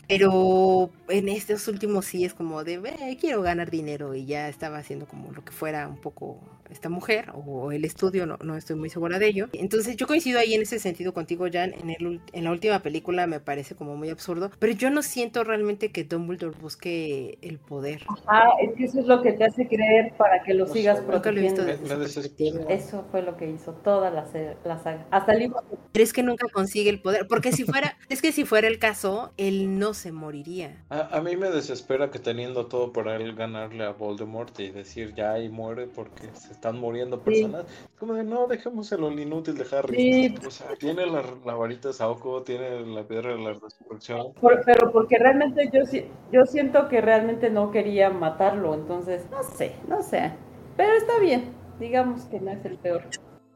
[0.08, 4.78] Pero en estos últimos sí es como de, "Ve, quiero ganar dinero y ya estaba
[4.78, 6.40] haciendo como lo que fuera un poco
[6.70, 9.50] esta mujer o el estudio, no, no estoy muy segura de ello.
[9.54, 13.28] Entonces yo coincido ahí en ese sentido contigo, Jan, en, el, en la última película
[13.28, 18.02] me parece como muy absurdo, pero yo no siento realmente que Dumbledore busque el poder.
[18.28, 21.00] Ah, es que eso es lo que te hace creer para que lo No sigas
[21.00, 22.00] sé, Nunca lo he visto protegiendo.
[22.00, 22.74] desde Me-.
[22.74, 25.06] Eso fue lo que hizo toda la, saga.
[25.12, 25.64] Hasta el libro.
[25.92, 28.78] Pero es que nunca consigue el poder, porque si fuera, es que si fuera el
[28.80, 30.84] caso, él no se moriría.
[30.90, 35.14] A, a mí me desespera que teniendo todo para él ganarle a Voldemort y decir
[35.16, 37.66] ya y muere porque se están muriendo personas.
[38.00, 39.96] Como de no, dejémoselo el inútil de Harry.
[39.98, 40.36] Sí.
[40.46, 44.34] O sea, tiene la, la varita de Saoko, tiene la piedra de la resurrección.
[44.34, 49.44] Por- pero porque realmente yo, si- yo siento que realmente no quería matarlo, entonces no
[49.44, 50.32] sé, no sé.
[50.76, 53.04] Pero está bien, digamos que no es el peor.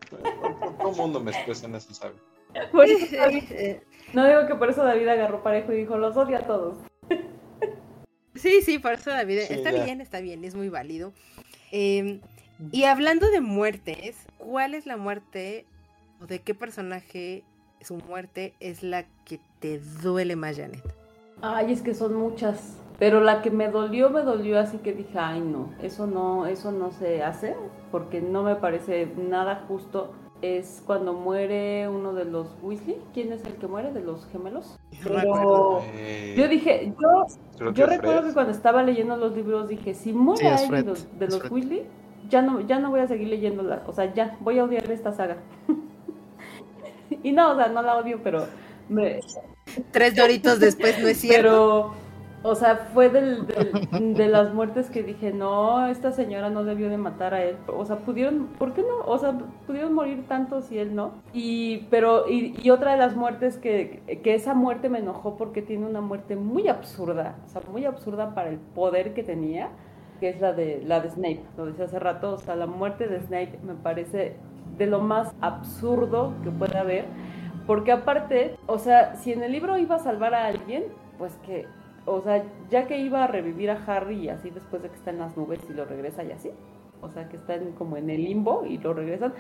[0.09, 2.13] ¿Por todo mundo me expresa en?
[2.71, 3.77] Por eso David-
[4.13, 6.77] no digo que por eso David agarró parejo y dijo, los odio a todos.
[8.35, 9.83] Sí, sí, por eso David, Sí, está ya.
[9.83, 11.13] bien, está bien, es muy válido.
[11.71, 12.19] Eh,
[12.71, 15.65] Y hablando de muertes, ¿cuál es la muerte
[16.21, 17.43] o de qué personaje
[17.81, 20.83] su muerte es la que te duele más, Janet?
[21.41, 22.77] Ay, es que son muchas.
[22.99, 26.71] Pero la que me dolió, me dolió así que dije, ay no, eso no, eso
[26.71, 27.55] no se hace,
[27.91, 30.11] porque no me parece nada justo.
[30.43, 32.99] Es cuando muere uno de los Weasley.
[33.13, 34.79] ¿Quién es el que muere de los gemelos?
[35.03, 38.29] Pero Eh, yo dije, yo, yo recuerdo Fred.
[38.29, 41.39] que cuando estaba leyendo los libros dije, si muere alguien de los, de es los
[41.39, 41.51] Fred.
[41.51, 41.83] Weasley,
[42.27, 43.83] ya no, ya no voy a seguir leyéndola.
[43.87, 45.37] O sea, ya, voy a odiar esta saga.
[47.23, 48.45] y no, o sea, no la odio, pero
[48.89, 49.19] me,
[49.91, 51.47] Tres doritos después, ¿no es cierto?
[51.51, 52.03] pero,
[52.43, 56.89] o sea, fue del, del- de las muertes que dije, no, esta señora no debió
[56.89, 57.57] de matar a él.
[57.67, 59.05] O sea, pudieron, ¿por qué no?
[59.05, 59.37] O sea,
[59.67, 61.23] pudieron morir tantos y él no.
[61.33, 65.61] Y, pero, y, y otra de las muertes que, que esa muerte me enojó porque
[65.61, 69.69] tiene una muerte muy absurda, o sea, muy absurda para el poder que tenía,
[70.19, 73.07] que es la de, la de Snape, lo decía hace rato, o sea, la muerte
[73.07, 74.35] de Snape me parece
[74.77, 77.05] de lo más absurdo que puede haber.
[77.67, 80.85] Porque aparte, o sea, si en el libro iba a salvar a alguien,
[81.17, 81.67] pues que,
[82.05, 85.11] o sea, ya que iba a revivir a Harry y así después de que está
[85.11, 86.51] en las nubes y lo regresa y así,
[87.01, 89.33] o sea, que están como en el limbo y lo regresan,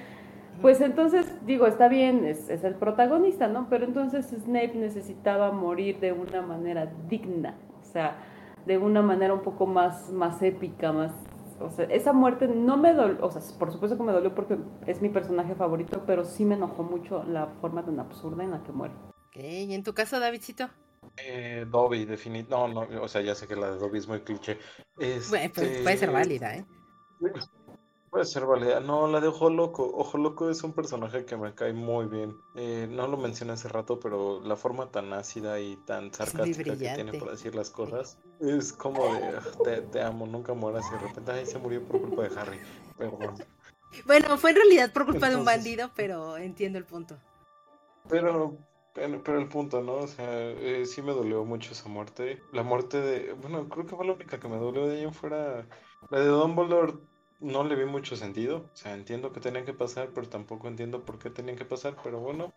[0.61, 3.67] pues entonces, digo, está bien, es, es el protagonista, ¿no?
[3.69, 8.15] Pero entonces Snape necesitaba morir de una manera digna, o sea,
[8.65, 11.11] de una manera un poco más, más épica, más...
[11.63, 14.57] O sea, esa muerte no me dolió, o sea, por supuesto que me dolió porque
[14.87, 18.63] es mi personaje favorito, pero sí me enojó mucho la forma tan absurda en la
[18.63, 18.93] que muere.
[19.33, 20.69] ¿y en tu caso, Davidcito?
[21.17, 22.75] Eh, Dobby, definitivamente.
[22.75, 24.57] No, no, o sea, ya sé que la de Dobby es muy cliché.
[24.95, 26.65] Bueno, pues Este, puede ser válida, ¿eh?
[28.11, 28.81] Puede ser válida.
[28.81, 29.89] No, la de Ojo Loco.
[29.95, 32.37] Ojo Loco es un personaje que me cae muy bien.
[32.55, 36.93] Eh, no lo mencioné hace rato, pero la forma tan ácida y tan sarcástica que
[36.93, 40.95] tiene para decir las cosas es como de "Ah, te, te amo, nunca mueras y
[40.95, 42.59] de repente ay se murió por culpa de Harry.
[42.97, 43.35] Perdón.
[44.05, 47.17] Bueno, fue en realidad por culpa de un bandido, pero entiendo el punto.
[48.09, 48.57] Pero,
[48.93, 49.93] pero, pero el punto, ¿no?
[49.95, 52.43] O sea, eh, sí me dolió mucho esa muerte.
[52.51, 53.33] La muerte de.
[53.33, 55.65] Bueno, creo que fue la única que me dolió de en fuera.
[56.09, 56.93] La de Dumbledore
[57.41, 58.69] no le vi mucho sentido.
[58.73, 61.95] O sea, entiendo que tenían que pasar, pero tampoco entiendo por qué tenían que pasar.
[62.03, 62.53] Pero bueno.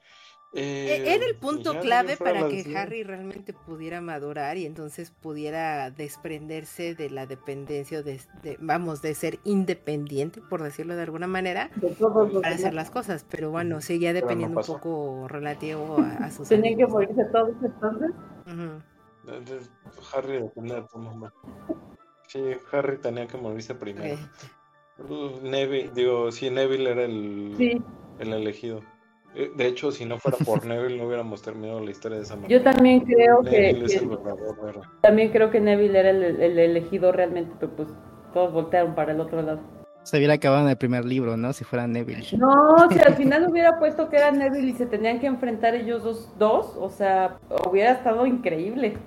[0.53, 2.77] E- eh, Era el punto ya de ahí clave para que.
[2.77, 9.03] Harry realmente pudiera madurar y entonces pudiera desprenderse de la dependencia, o de, de- vamos,
[9.03, 11.89] de ser independiente, por decirlo de alguna manera, De
[12.41, 13.27] para hacer las cosas.
[13.29, 17.51] Pero bueno, seguía no dependiendo un poco relativo a, a sus Tenían que morirse todos
[17.63, 18.11] entonces.
[19.25, 19.61] De-
[20.13, 21.33] Harry depende de tu mamá.
[22.29, 22.43] Sí,
[22.73, 24.17] Harry tenía que morirse primero.
[24.99, 27.83] Uh, Neville, digo, sí, Neville era el, Sí,
[28.19, 28.81] el elegido.
[29.35, 32.37] Eh, De hecho, si no fuera por Neville, no hubiéramos terminado la historia de esa
[32.37, 32.51] manera.
[32.57, 34.85] yo también creo que, Neville es que- el verdadero héroe.
[35.03, 37.89] también creo que Neville era el, el elegido realmente, pero pues
[38.33, 39.61] todos voltearon para el otro lado.
[40.05, 41.53] Se hubiera acabado en el primer libro, ¿no?
[41.55, 42.27] Si fuera Neville.
[42.39, 46.05] No, si al final hubiera puesto que era Neville y se tenían que enfrentar ellos
[46.05, 47.39] dos, dos, o sea,
[47.69, 48.99] hubiera estado increíble.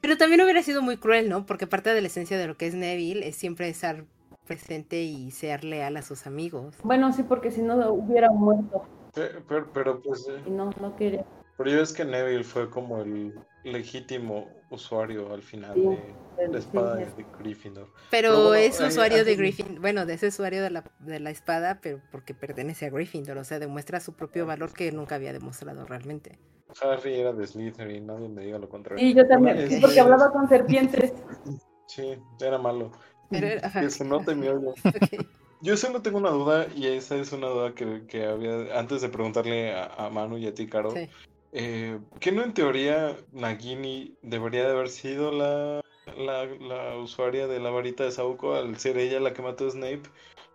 [0.00, 1.44] Pero también hubiera sido muy cruel, ¿no?
[1.44, 4.04] Porque parte de la esencia de lo que es Neville es siempre estar
[4.48, 6.74] presente y ser leal a sus amigos.
[6.82, 8.82] Bueno, sí, porque si no hubiera muerto
[9.14, 11.24] Pe- Pero, pero, pues, eh, y no, no quería.
[11.56, 13.32] pero yo es que Neville fue como el
[13.64, 16.14] legítimo usuario al final Sí, de
[16.52, 17.04] la sí, espada sí.
[17.16, 17.88] de Gryffindor.
[18.10, 21.20] Pero, Pero bueno, es eh, usuario de Griffin, bueno, de ese usuario de la, de
[21.20, 25.16] la espada, pero porque pertenece a Gryffindor, o sea, demuestra su propio valor que nunca
[25.16, 26.38] había demostrado realmente.
[26.80, 29.04] Harry era de Slytherin, nadie me diga lo contrario.
[29.04, 31.12] Y yo también, Bueno, sí, porque hablaba con serpientes.
[31.90, 32.90] Sí, era malo.
[33.30, 33.80] Pero ajá.
[33.80, 34.74] Que se note mi odio.
[34.84, 35.26] Ok.
[35.60, 39.08] Yo solo tengo una duda, y esa es una duda que, que había antes de
[39.08, 40.92] preguntarle a, a Manu y a ti, Caro.
[40.92, 41.08] Sí.
[41.52, 45.80] Eh, ¿que no en teoría Nagini debería de haber sido la,
[46.16, 49.70] la, la usuaria de la varita de Sauco al ser ella la que mató a
[49.70, 50.02] Snape?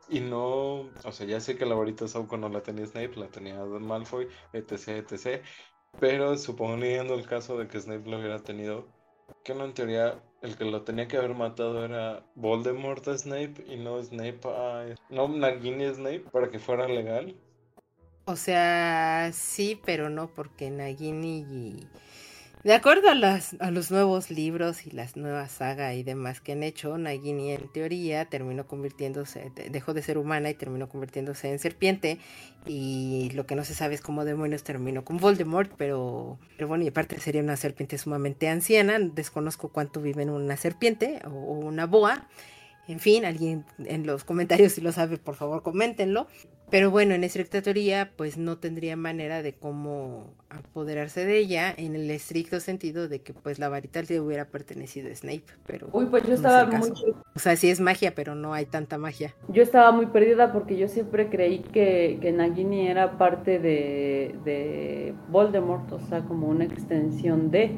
[0.10, 3.16] Y no, o sea, ya sé que la varita de Sauco no la tenía Snape,
[3.16, 5.44] la tenía Don Malfoy, etc, etc.
[6.00, 8.88] Pero suponiendo el caso de que Snape lo hubiera tenido,
[9.44, 13.66] que no en teoría el que lo tenía que haber matado era Voldemort a Snape
[13.68, 14.94] y no Snape a...
[15.10, 17.34] No Nagini Snape para que fuera legal.
[18.26, 21.88] O sea, sí, pero no, porque Nagini y...
[22.64, 26.54] De acuerdo a, las, a los nuevos libros y las nuevas sagas y demás que
[26.54, 31.50] han hecho, Nagini en teoría terminó convirtiéndose, de- dejó de ser humana y terminó convirtiéndose
[31.52, 32.20] en serpiente.
[32.66, 36.86] Y lo que no se sabe es cómo demonios terminó con Voldemort, pero, pero bueno,
[36.86, 38.98] y aparte sería una serpiente sumamente anciana.
[38.98, 42.30] Desconozco cuánto vive en una serpiente o, o una boa.
[42.88, 46.28] En fin, alguien en los comentarios si lo sabe, por favor, coméntenlo.
[46.74, 51.94] Pero bueno, en estricta teoría, pues no tendría manera de cómo apoderarse de ella en
[51.94, 56.08] el estricto sentido de que pues la varita le hubiera pertenecido a Snape, pero Uy,
[56.08, 59.36] pues yo no estaba muy o sea, sí es magia, pero no hay tanta magia.
[59.50, 65.14] yo estaba muy perdida porque yo siempre creí que, que Nagini era parte de, de
[65.30, 67.78] Voldemort, o sea, como una extensión de.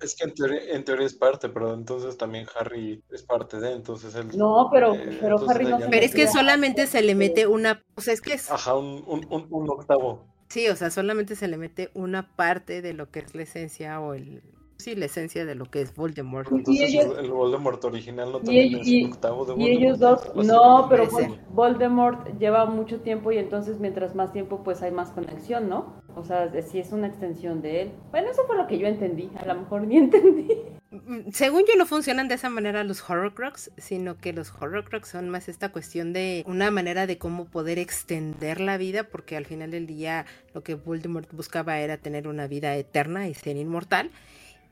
[0.00, 3.72] Es que en teoría, en teoría es parte, pero entonces también Harry es parte de,
[3.72, 4.28] entonces él...
[4.36, 8.00] No, pero, Eh, pero Harry no Pero es que solamente se le mete una, o
[8.00, 10.26] sea, es que es, Ajá, un, un, un, un octavo.
[10.48, 14.00] sí, o sea, solamente se le mete una parte de lo que es la esencia
[14.00, 14.42] o el,
[14.80, 16.50] sí, la esencia de lo que es Voldemort.
[16.50, 19.68] Entonces ellos- el, Voldemort original no Y, también ellos- es y- un octavo de y
[19.70, 21.08] ellos dos, no, pero
[21.50, 26.00] Voldemort lleva mucho tiempo y entonces mientras más tiempo pues hay más conexión, ¿no?
[26.16, 27.90] O sea, sí es una extensión de él.
[28.10, 30.48] Bueno, eso fue lo que yo entendí, a lo mejor ni entendí.
[30.90, 35.28] Mm, Según yo no funcionan de esa manera los Horrocrux, sino que los Horrocrux son
[35.28, 39.70] más esta cuestión de una manera de cómo poder extender la vida, porque al final
[39.70, 44.10] del día lo que Voldemort buscaba era tener una vida eterna y ser inmortal.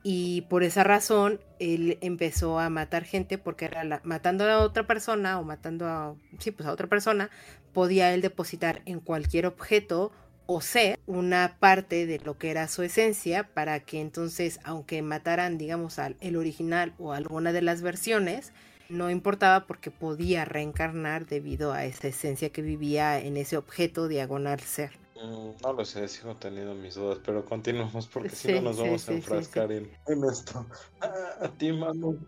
[0.02, 4.86] Y por esa razón él empezó a matar gente porque era la- matando a otra
[4.86, 7.30] persona o matando a, sí, pues a otra persona,
[7.72, 10.12] podía él depositar en cualquier objeto
[10.46, 15.58] o ser una parte de lo que era su esencia para que entonces, aunque mataran,
[15.58, 18.52] digamos, al el original o alguna de las versiones,
[18.88, 24.60] no importaba porque podía reencarnar debido a esa esencia que vivía en ese objeto diagonal
[24.60, 24.92] ser.
[25.22, 29.02] Mm, No lo sé, sigo teniendo mis dudas, pero continuamos porque si no nos vamos
[29.02, 30.66] sí, a sí, enfrascar En, en esto.
[31.00, 32.18] Ah, a ti, Manu.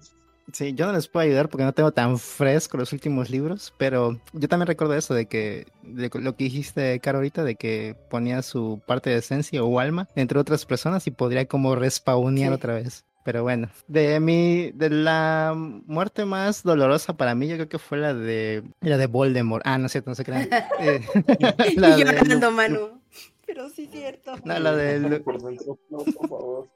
[0.52, 4.20] Sí, yo no les puedo ayudar porque no tengo tan fresco los últimos libros, pero
[4.32, 8.42] yo también recuerdo eso de que de lo que dijiste, Caro, ahorita, de que ponía
[8.42, 12.54] su parte de esencia o alma entre otras personas y podría como respawnear Sí.
[12.54, 13.04] otra vez.
[13.22, 17.98] Pero bueno, de mi, de la muerte más dolorosa para mí, yo creo que fue
[17.98, 19.62] la de la de Voldemort.
[19.66, 20.48] Ah, no es cierto, no se crean.
[20.80, 21.00] Eh,
[21.76, 23.00] la y de llorando Lu- mano.
[23.46, 24.32] Pero sí es cierto.
[24.44, 26.68] No, la de Lu- Por dentro, no, por favor.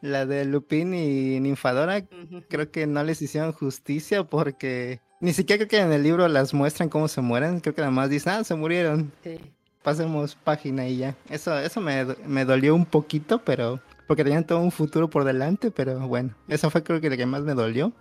[0.00, 2.02] la de Lupin y Ninfadora,
[2.48, 6.54] creo que no les hicieron justicia porque ni siquiera creo que en el libro las
[6.54, 7.60] muestran cómo se mueren.
[7.60, 9.12] Creo que nada más dicen, ah, se murieron.
[9.22, 9.38] Sí.
[9.82, 11.16] Pasemos página y ya.
[11.28, 13.80] Eso, eso me, me dolió un poquito, pero
[14.12, 17.24] porque tenían todo un futuro por delante, pero bueno, eso fue creo que lo que
[17.24, 17.94] más me dolió.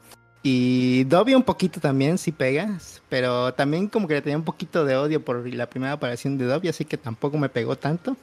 [0.44, 4.84] Y Dobby un poquito también, sí pegas, pero también como que le tenía un poquito
[4.84, 8.18] de odio por la primera aparición de Dobby, así que tampoco me pegó tanto.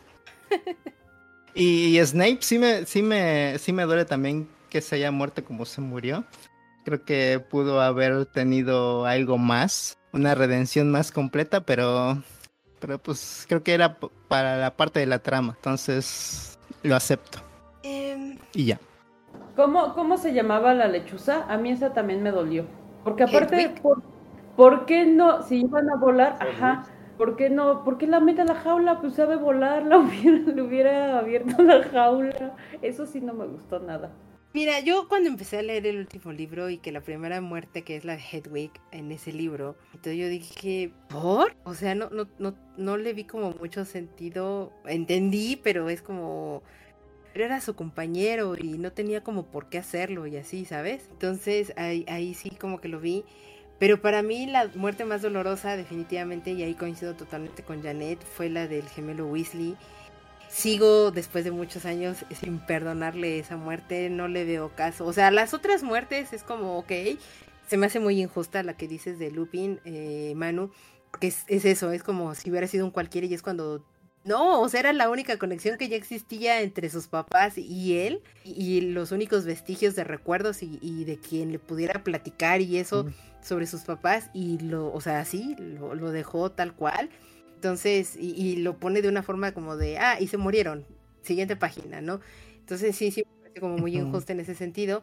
[1.54, 5.64] Y Snape sí me, sí me, sí me duele también que se haya muerto como
[5.64, 6.26] se murió.
[6.84, 12.22] Creo que pudo haber tenido algo más, una redención más completa, pero,
[12.80, 13.98] pero pues creo que era
[14.28, 17.47] para la parte de la trama, entonces lo acepto
[17.82, 18.80] Em, y ya.
[19.56, 21.44] ¿Cómo, ¿Cómo se llamaba la lechuza?
[21.52, 22.66] A mí esa también me dolió.
[23.04, 23.70] Porque aparte.
[23.82, 24.02] ¿por,
[24.56, 25.42] por qué no?
[25.42, 26.48] Si iban a volar, Hedwig.
[26.54, 26.92] ajá.
[27.16, 27.84] ¿Por qué no?
[27.84, 29.00] ¿Por qué la mete a la jaula?
[29.00, 32.56] Pues sabe volar, la hubiera, le hubiera abierto la jaula.
[32.82, 34.18] Eso sí no me gustó nada.
[34.54, 37.96] Mira, yo cuando empecé a leer el último libro y que la primera muerte, que
[37.96, 41.54] es la de Hedwig en ese libro, entonces yo dije, ¿por?
[41.64, 44.72] O sea, no, no, no, no le vi como mucho sentido.
[44.86, 46.62] Entendí, pero es como.
[47.34, 51.08] Era su compañero y no tenía como por qué hacerlo y así, ¿sabes?
[51.12, 53.24] Entonces ahí, ahí sí como que lo vi.
[53.78, 58.48] Pero para mí la muerte más dolorosa definitivamente, y ahí coincido totalmente con Janet, fue
[58.48, 59.76] la del gemelo Weasley.
[60.48, 65.06] Sigo después de muchos años sin perdonarle esa muerte, no le veo caso.
[65.06, 66.90] O sea, las otras muertes es como, ok,
[67.68, 70.72] se me hace muy injusta la que dices de Lupin, eh, Manu,
[71.10, 73.84] porque es, es eso, es como si hubiera sido un cualquiera y es cuando...
[74.28, 78.20] No, o sea, era la única conexión que ya existía entre sus papás y él,
[78.44, 83.06] y, los únicos vestigios de recuerdos y, y de quien le pudiera platicar y eso
[83.40, 87.08] sobre sus papás, y lo, o sea, sí, lo, lo dejó tal cual.
[87.54, 90.84] Entonces, y, y lo pone de una forma como de, ah, y se murieron.
[91.22, 92.20] Siguiente página, ¿no?
[92.58, 94.08] Entonces, sí, sí, me parece como muy Ujú.
[94.08, 95.02] injusta en ese sentido.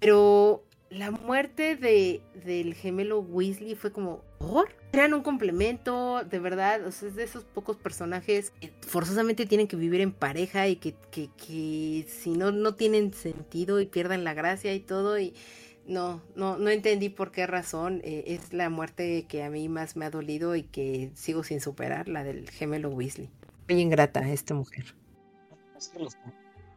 [0.00, 0.64] Pero
[0.94, 4.68] la muerte de, del gemelo Weasley fue como, ¿por?
[4.92, 6.86] Eran un complemento, de verdad.
[6.86, 10.76] O sea, es de esos pocos personajes que forzosamente tienen que vivir en pareja y
[10.76, 15.18] que, que, que si no, no tienen sentido y pierden la gracia y todo.
[15.18, 15.34] Y
[15.86, 18.00] no, no, no entendí por qué razón.
[18.04, 21.60] eh, es la muerte que a mí más me ha dolido y que sigo sin
[21.60, 23.30] superar, la del gemelo Weasley.
[23.68, 24.94] Muy ingrata esta mujer.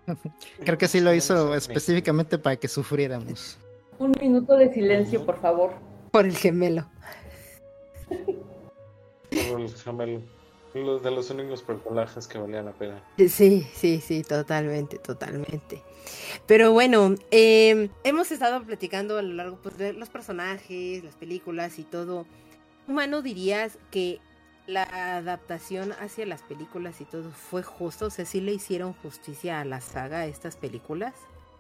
[0.66, 3.60] Creo que sí lo hizo específicamente para que sufriéramos.
[4.00, 5.74] Un minuto de silencio, por favor.
[6.12, 6.88] Por el gemelo.
[8.08, 10.22] Por el gemelo.
[10.74, 13.02] Los de los únicos personajes que valían la pena.
[13.18, 15.82] Sí, sí, sí, totalmente, totalmente.
[16.46, 21.80] Pero bueno, eh, hemos estado platicando a lo largo pues, de los personajes, las películas
[21.80, 22.26] y todo.
[22.88, 24.20] Humano, dirías que
[24.68, 24.84] la
[25.18, 29.66] adaptación hacia las películas y todo fue justo, o sea, sí le hicieron justicia a
[29.66, 31.14] la saga estas películas.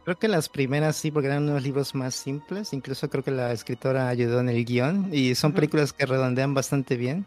[0.07, 2.71] Creo que las primeras sí, porque eran unos libros más simples.
[2.71, 5.09] Incluso creo que la escritora ayudó en el guion.
[5.11, 7.25] Y son películas que redondean bastante bien.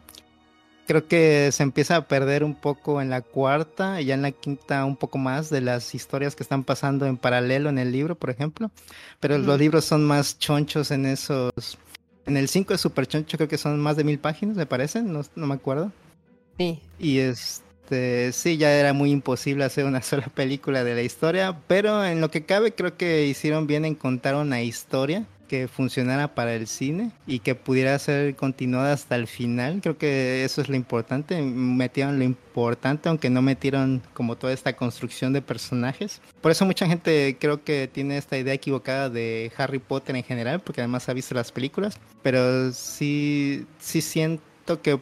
[0.87, 4.31] Creo que se empieza a perder un poco en la cuarta y ya en la
[4.31, 8.15] quinta un poco más de las historias que están pasando en paralelo en el libro,
[8.15, 8.71] por ejemplo.
[9.19, 11.77] Pero los libros son más chonchos en esos...
[12.25, 15.03] En el 5 es súper choncho, creo que son más de mil páginas, me parece,
[15.03, 15.91] no, no me acuerdo.
[16.57, 16.79] Sí.
[16.97, 21.57] Y es este, sí, ya era muy imposible hacer una sola película de la historia,
[21.67, 26.33] pero en lo que cabe creo que hicieron bien en contar una historia que funcionara
[26.33, 29.81] para el cine y que pudiera ser continuada hasta el final.
[29.81, 31.41] Creo que eso es lo importante.
[31.41, 36.21] Metieron lo importante, aunque no metieron como toda esta construcción de personajes.
[36.39, 40.61] Por eso mucha gente creo que tiene esta idea equivocada de Harry Potter en general,
[40.61, 41.99] porque además ha visto las películas.
[42.23, 45.01] Pero sí, sí siento que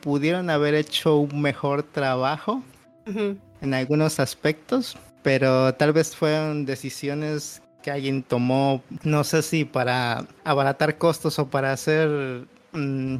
[0.00, 2.62] pudieron haber hecho un mejor trabajo
[3.06, 10.26] en algunos aspectos, pero tal vez fueron decisiones que alguien tomó, no sé si para
[10.44, 13.16] abaratar costos o para hacer mm,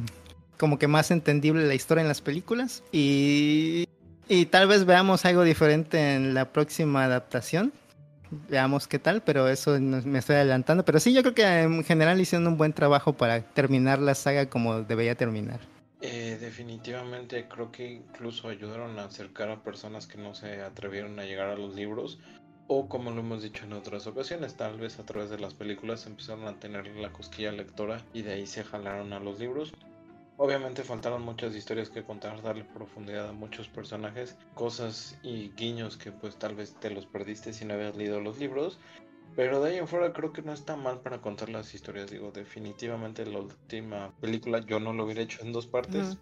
[0.57, 2.83] como que más entendible la historia en las películas.
[2.91, 3.85] Y,
[4.27, 7.73] y tal vez veamos algo diferente en la próxima adaptación.
[8.49, 10.85] Veamos qué tal, pero eso me estoy adelantando.
[10.85, 14.45] Pero sí, yo creo que en general hicieron un buen trabajo para terminar la saga
[14.45, 15.59] como debería terminar.
[16.03, 21.25] Eh, definitivamente creo que incluso ayudaron a acercar a personas que no se atrevieron a
[21.25, 22.19] llegar a los libros
[22.65, 26.07] o como lo hemos dicho en otras ocasiones, tal vez a través de las películas
[26.07, 29.73] empezaron a tener la cosquilla lectora y de ahí se jalaron a los libros.
[30.37, 36.11] Obviamente faltaron muchas historias que contar, darle profundidad a muchos personajes, cosas y guiños que
[36.11, 38.79] pues tal vez te los perdiste si no leído los libros
[39.35, 42.09] pero de ahí en fuera creo que no está mal para contar las historias.
[42.11, 46.17] Digo, definitivamente la última película yo no lo hubiera hecho en dos partes.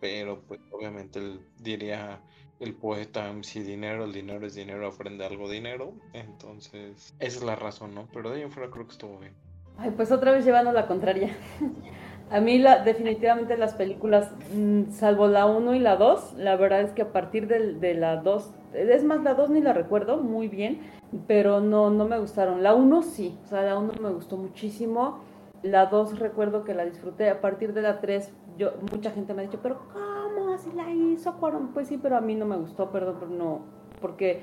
[0.00, 1.20] Pero pues obviamente
[1.58, 2.20] diría
[2.60, 5.94] el poeta, si dinero, el dinero es dinero, aprende algo dinero.
[6.12, 8.08] Entonces, esa es la razón, ¿no?
[8.12, 9.32] Pero de ahí en fuera creo que estuvo bien.
[9.78, 11.36] Ay, pues otra vez llevando la contraria.
[12.30, 16.80] A mí la, definitivamente las películas, mm, salvo la 1 y la 2, la verdad
[16.80, 20.16] es que a partir de, de la 2, es más, la 2 ni la recuerdo
[20.16, 20.80] muy bien,
[21.26, 22.62] pero no, no me gustaron.
[22.62, 25.20] La 1 sí, o sea, la 1 me gustó muchísimo.
[25.62, 27.30] La 2 recuerdo que la disfruté.
[27.30, 30.90] A partir de la 3, yo, mucha gente me ha dicho, pero ¿cómo así la
[30.90, 31.34] hizo?
[31.72, 33.60] Pues sí, pero a mí no me gustó, perdón, pero no,
[34.00, 34.42] porque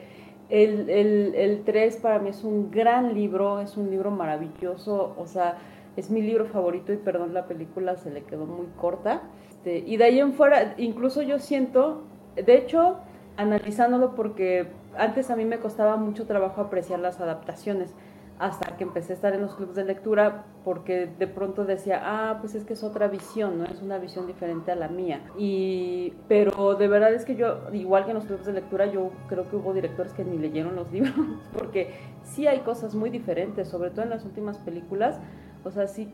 [0.50, 5.28] el, el, el 3 para mí es un gran libro, es un libro maravilloso, o
[5.28, 5.58] sea,
[5.96, 9.24] es mi libro favorito y perdón, la película se le quedó muy corta.
[9.50, 12.04] Este, y de ahí en fuera, incluso yo siento,
[12.36, 12.98] de hecho,
[13.38, 14.68] analizándolo porque
[14.98, 17.94] antes a mí me costaba mucho trabajo apreciar las adaptaciones
[18.42, 22.38] hasta que empecé a estar en los clubes de lectura porque de pronto decía, ah,
[22.42, 23.66] pues es que es otra visión, ¿no?
[23.66, 25.22] Es una visión diferente a la mía.
[25.38, 29.12] Y, pero de verdad es que yo, igual que en los clubes de lectura, yo
[29.30, 31.14] creo que hubo directores que ni leyeron los libros
[31.54, 31.94] porque
[32.24, 35.20] sí hay cosas muy diferentes, sobre todo en las últimas películas.
[35.64, 36.12] O sea, sí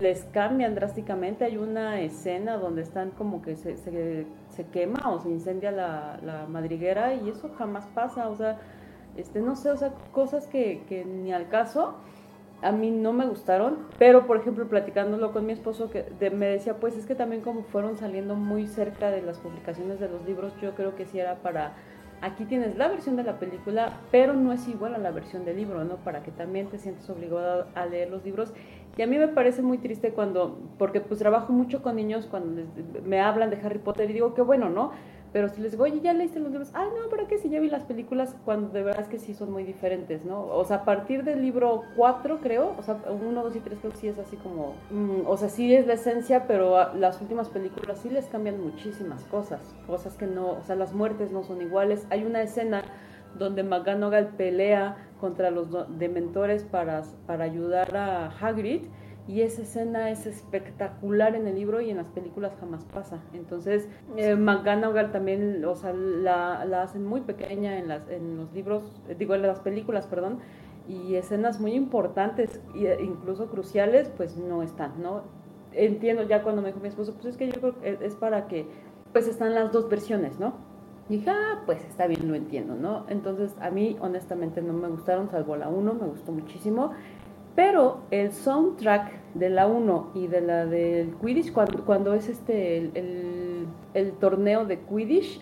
[0.00, 1.44] les cambian drásticamente.
[1.44, 4.26] Hay una escena donde están como que se, se,
[4.58, 8.28] se quema o se incendia la, madriguera y eso jamás pasa.
[8.28, 8.58] O sea,
[9.16, 11.94] este, no sé, o sea, cosas que, que ni al caso
[12.60, 16.74] a mí no me gustaron, pero por ejemplo platicándolo con mi esposo que me decía,
[16.74, 20.52] pues es que también como fueron saliendo muy cerca de las publicaciones de los libros,
[20.60, 21.74] yo creo que sí era para,
[22.20, 25.56] aquí tienes la versión de la película, pero no es igual a la versión del
[25.56, 25.98] libro, ¿no?
[25.98, 28.52] Para que también te sientes obligado a leer los libros.
[28.98, 32.62] Y a mí me parece muy triste cuando, porque pues trabajo mucho con niños cuando
[33.04, 34.90] me hablan de Harry Potter y digo, qué bueno, ¿no?
[35.32, 36.70] Pero si les digo, oye, ¿ya leíste los libros?
[36.74, 39.34] Ay, no, pero que si ya vi las películas, cuando de verdad es que sí
[39.34, 40.46] son muy diferentes, ¿no?
[40.46, 43.92] O sea, a partir del libro 4, creo, o sea, 1, 2 y 3 creo
[43.92, 47.50] que sí es así como, mm, o sea, sí es la esencia, pero las últimas
[47.50, 51.62] películas sí les cambian muchísimas cosas, cosas que no, o sea, las muertes no son
[51.62, 52.04] iguales.
[52.10, 52.82] Hay una escena
[53.38, 55.68] donde McGonagall pelea contra los
[55.98, 58.82] dementores para, para ayudar a Hagrid
[59.28, 63.18] y esa escena es espectacular en el libro y en las películas jamás pasa.
[63.34, 63.86] Entonces,
[64.16, 69.02] eh, McGonagall también, o sea, la, la, hacen muy pequeña en, las, en los libros,
[69.06, 70.38] eh, digo, en las películas, perdón,
[70.88, 75.24] y escenas muy importantes, e incluso cruciales, pues no están, ¿no?
[75.72, 78.48] Entiendo ya cuando me dijo mi esposo, pues es que yo creo que es para
[78.48, 78.66] que,
[79.12, 80.54] pues están las dos versiones, ¿no?
[81.08, 83.06] Y dije, ah, pues está bien, lo entiendo, ¿no?
[83.08, 86.92] Entonces, a mí honestamente no me gustaron, salvo la 1, me gustó muchísimo.
[87.54, 92.76] Pero el soundtrack de la 1 y de la del Quidditch, cuando, cuando es este
[92.76, 95.40] el, el, torneo de Quidditch,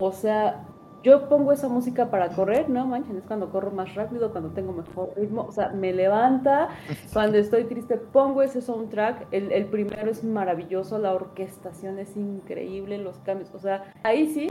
[0.00, 0.64] o sea,
[1.04, 4.72] yo pongo esa música para correr, no manchen, es cuando corro más rápido, cuando tengo
[4.72, 6.70] mejor ritmo, o sea, me levanta,
[7.12, 12.98] cuando estoy triste pongo ese soundtrack, el, el primero es maravilloso, la orquestación es increíble,
[12.98, 14.50] los cambios, o sea, ahí sí,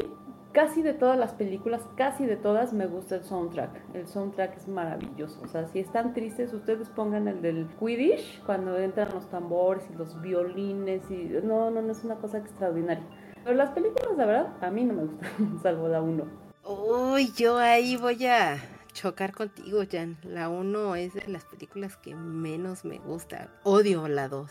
[0.53, 4.67] casi de todas las películas, casi de todas me gusta el soundtrack, el soundtrack es
[4.67, 9.83] maravilloso, o sea, si están tristes, ustedes pongan el del Quidditch, cuando entran los tambores
[9.91, 13.03] y los violines, y no, no, no es una cosa extraordinaria.
[13.43, 16.43] Pero las películas, la verdad, a mí no me gustan, salvo la 1.
[16.65, 18.57] Uy, yo ahí voy a
[18.93, 20.17] chocar contigo, Jan.
[20.23, 23.49] La 1 es de las películas que menos me gusta.
[23.63, 24.49] Odio la 2.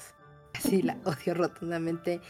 [0.54, 2.20] Así la odio rotundamente.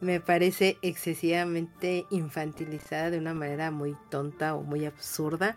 [0.00, 5.56] Me parece excesivamente infantilizada de una manera muy tonta o muy absurda.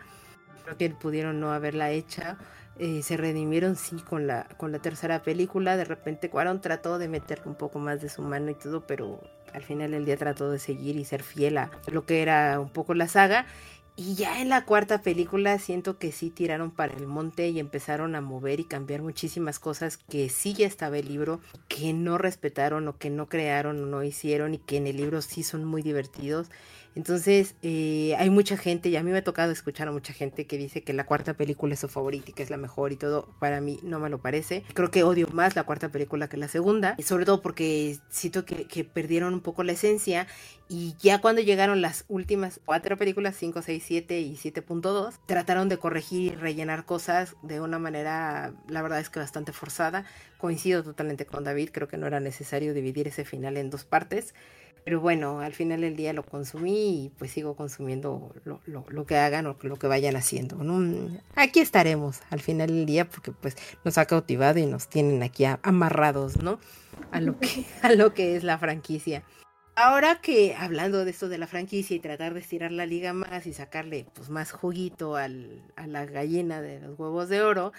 [0.66, 2.38] Creo que pudieron no haberla hecha.
[2.78, 5.78] Eh, se redimieron sí con la, con la tercera película.
[5.78, 9.22] De repente Cuaron trató de meterle un poco más de su mano y todo, pero
[9.54, 12.70] al final del día trató de seguir y ser fiel a lo que era un
[12.70, 13.46] poco la saga.
[13.96, 18.16] Y ya en la cuarta película siento que sí tiraron para el monte y empezaron
[18.16, 22.88] a mover y cambiar muchísimas cosas que sí ya estaba el libro, que no respetaron
[22.88, 25.84] o que no crearon o no hicieron y que en el libro sí son muy
[25.84, 26.48] divertidos.
[26.96, 30.46] Entonces, eh, hay mucha gente, y a mí me ha tocado escuchar a mucha gente
[30.46, 32.98] que dice que la cuarta película es su favorita y que es la mejor y
[32.98, 33.30] todo.
[33.40, 34.64] Para mí no me lo parece.
[34.74, 38.46] Creo que odio más la cuarta película que la segunda, y sobre todo porque siento
[38.46, 40.28] que, que perdieron un poco la esencia.
[40.70, 45.78] Y ya cuando llegaron las últimas cuatro películas, 5, 6, 7 y 7.2, trataron de
[45.78, 50.06] corregir y rellenar cosas de una manera, la verdad es que bastante forzada.
[50.38, 54.34] Coincido totalmente con David, creo que no era necesario dividir ese final en dos partes.
[54.84, 59.06] Pero bueno, al final del día lo consumí y pues sigo consumiendo lo, lo, lo
[59.06, 60.58] que hagan o lo que vayan haciendo.
[60.58, 61.20] ¿no?
[61.36, 63.56] Aquí estaremos al final del día porque pues
[63.86, 66.60] nos ha cautivado y nos tienen aquí amarrados, ¿no?
[67.12, 69.24] A lo que, a lo que es la franquicia.
[69.76, 73.48] Ahora que hablando de esto de la franquicia y tratar de estirar la liga más
[73.48, 77.74] y sacarle pues más juguito al, a la gallina de los huevos de oro,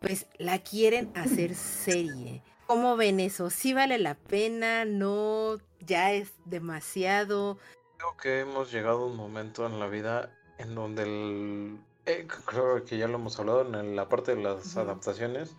[0.00, 2.42] pues la quieren hacer serie.
[2.66, 3.48] ¿Cómo ven eso?
[3.48, 4.84] ¿Sí vale la pena?
[4.84, 5.56] ¿No?
[5.80, 7.58] ¿Ya es demasiado?
[7.96, 11.80] Creo que hemos llegado a un momento en la vida en donde el...
[12.06, 14.82] Eh, creo que ya lo hemos hablado en la parte de las uh -huh.
[14.82, 15.54] adaptaciones,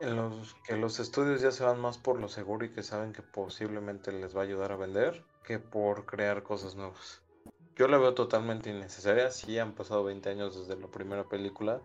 [0.00, 3.12] en los que los estudios ya se van más por lo seguro y que saben
[3.12, 7.22] que posiblemente les va a ayudar a vender que por crear cosas nuevas.
[7.74, 11.80] Yo la veo totalmente innecesaria, sí han pasado 20 años desde la primera película,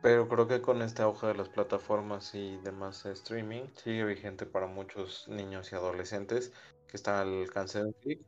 [0.00, 4.66] pero creo que con este auge de las plataformas y demás streaming sigue vigente para
[4.66, 6.52] muchos niños y adolescentes
[6.92, 8.20] que están al alcance de un clic.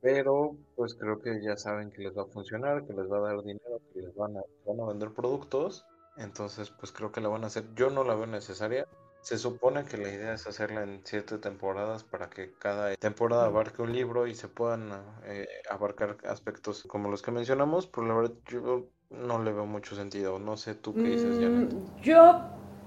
[0.00, 3.20] Pero pues creo que ya saben que les va a funcionar, que les va a
[3.20, 5.84] dar dinero, que les van a, van a vender productos.
[6.16, 7.64] Entonces pues creo que la van a hacer.
[7.74, 8.88] Yo no la veo necesaria.
[9.20, 13.82] Se supone que la idea es hacerla en siete temporadas para que cada temporada abarque
[13.82, 14.90] un libro y se puedan
[15.24, 17.88] eh, abarcar aspectos como los que mencionamos.
[17.88, 20.38] Pero la verdad yo no le veo mucho sentido.
[20.38, 21.74] No sé tú qué dices, Janet.
[21.74, 22.40] Mm, yo,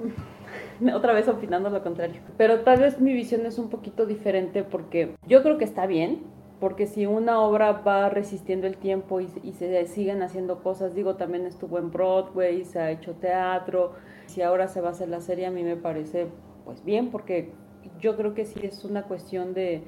[0.94, 5.16] otra vez opinando lo contrario, pero tal vez mi visión es un poquito diferente porque
[5.28, 6.24] yo creo que está bien,
[6.60, 11.48] porque si una obra va resistiendo el tiempo y, se siguen haciendo cosas, digo, también
[11.48, 13.94] estuvo en Broadway, se ha hecho teatro,
[14.28, 16.28] si ahora se va a hacer la serie, a mí me parece
[16.64, 17.52] pues bien, porque
[18.00, 19.84] yo creo que sí es una cuestión de,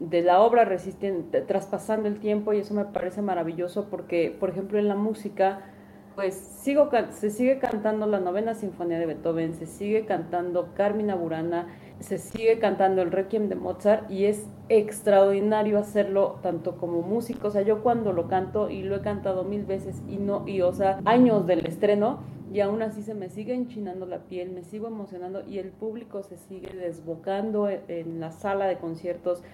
[0.00, 4.78] de la obra resistente, traspasando el tiempo y eso me parece maravilloso porque, por ejemplo,
[4.78, 5.70] en la música,
[6.18, 11.68] pues sigo, se sigue cantando la novena sinfonía de Beethoven, se sigue cantando Carmina Burana,
[12.00, 17.50] se sigue cantando el Requiem de Mozart y es extraordinario hacerlo tanto como músico, o
[17.52, 20.72] sea, yo cuando lo canto y lo he cantado mil veces y no, y o
[20.72, 22.18] sea, años del estreno,
[22.52, 26.24] y aún así se me sigue enchinando la piel, me sigo emocionando y el público
[26.24, 29.44] se sigue desbocando en la sala de conciertos.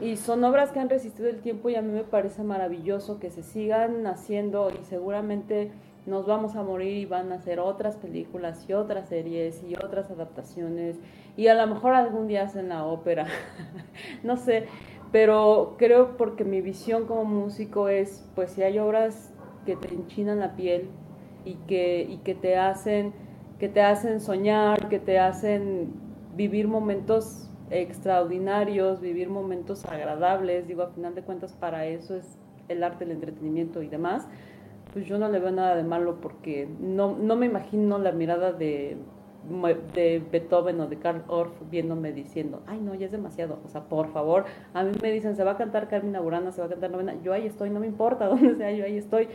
[0.00, 3.30] Y son obras que han resistido el tiempo y a mí me parece maravilloso que
[3.30, 5.70] se sigan haciendo y seguramente
[6.06, 10.10] nos vamos a morir y van a hacer otras películas y otras series y otras
[10.10, 10.96] adaptaciones
[11.36, 13.26] y a lo mejor algún día hacen la ópera,
[14.24, 14.66] no sé,
[15.12, 19.32] pero creo porque mi visión como músico es, pues si hay obras
[19.64, 20.88] que te enchinan la piel
[21.44, 23.12] y que, y que te hacen
[23.62, 25.92] que te hacen soñar, que te hacen
[26.34, 32.38] vivir momentos extraordinarios, vivir momentos agradables, digo, a final de cuentas para eso es
[32.68, 34.28] el arte, el entretenimiento y demás,
[34.92, 38.52] pues yo no le veo nada de malo porque no, no me imagino la mirada
[38.52, 38.98] de,
[39.94, 43.84] de Beethoven o de Karl Orff viéndome diciendo, ay no, ya es demasiado, o sea,
[43.84, 44.44] por favor,
[44.74, 47.14] a mí me dicen, se va a cantar Carmina Burana, se va a cantar novena,
[47.22, 49.28] yo ahí estoy, no me importa dónde sea, yo ahí estoy,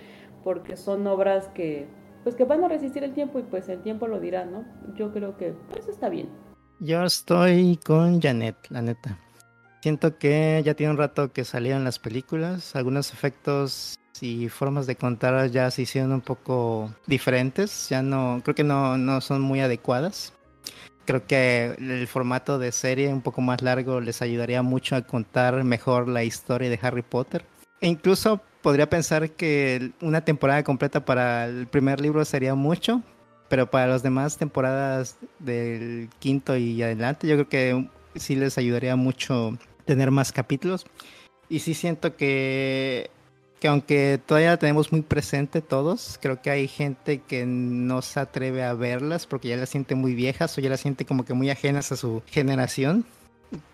[0.44, 1.88] porque son obras que,
[2.24, 4.64] pues que van a resistir el tiempo y pues el tiempo lo dirá, ¿no?
[4.96, 6.30] Yo creo que pues está bien.
[6.80, 9.18] Yo estoy con Janet, la neta.
[9.82, 14.96] Siento que ya tiene un rato que salieron las películas, algunos efectos y formas de
[14.96, 19.60] contar ya se hicieron un poco diferentes, ya no, creo que no, no son muy
[19.60, 20.34] adecuadas.
[21.06, 25.64] Creo que el formato de serie un poco más largo les ayudaría mucho a contar
[25.64, 27.44] mejor la historia de Harry Potter.
[27.82, 33.02] E incluso podría pensar que una temporada completa para el primer libro sería mucho,
[33.50, 38.96] pero para las demás temporadas del quinto y adelante yo creo que sí les ayudaría
[38.96, 40.86] mucho tener más capítulos.
[41.50, 43.10] Y sí siento que,
[43.60, 48.20] que aunque todavía la tenemos muy presente todos, creo que hay gente que no se
[48.20, 51.34] atreve a verlas porque ya las siente muy viejas o ya las siente como que
[51.34, 53.06] muy ajenas a su generación.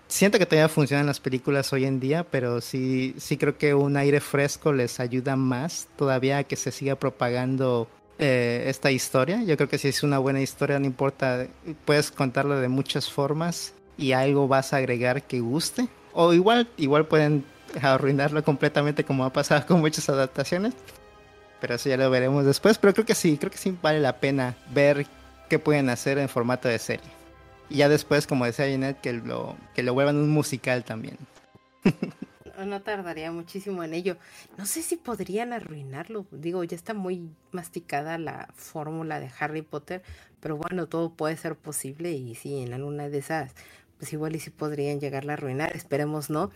[0.07, 3.97] Siento que todavía funcionan las películas hoy en día, pero sí, sí creo que un
[3.97, 7.87] aire fresco les ayuda más todavía a que se siga propagando
[8.19, 9.43] eh, esta historia.
[9.43, 11.47] Yo creo que si es una buena historia, no importa,
[11.85, 15.87] puedes contarla de muchas formas y algo vas a agregar que guste.
[16.13, 17.43] O igual, igual pueden
[17.81, 20.73] arruinarlo completamente como ha pasado con muchas adaptaciones.
[21.59, 22.77] Pero eso ya lo veremos después.
[22.77, 25.07] Pero creo que sí, creo que sí vale la pena ver
[25.49, 27.09] qué pueden hacer en formato de serie.
[27.69, 31.17] Y ya después, como decía Jeanette, que lo, que lo vuelvan un musical también.
[32.65, 34.17] no tardaría muchísimo en ello.
[34.57, 36.25] No sé si podrían arruinarlo.
[36.31, 40.03] Digo, ya está muy masticada la fórmula de Harry Potter,
[40.39, 43.53] pero bueno, todo puede ser posible y sí, en alguna de esas,
[43.97, 45.75] pues igual y si podrían llegarla a arruinar.
[45.75, 46.51] Esperemos no.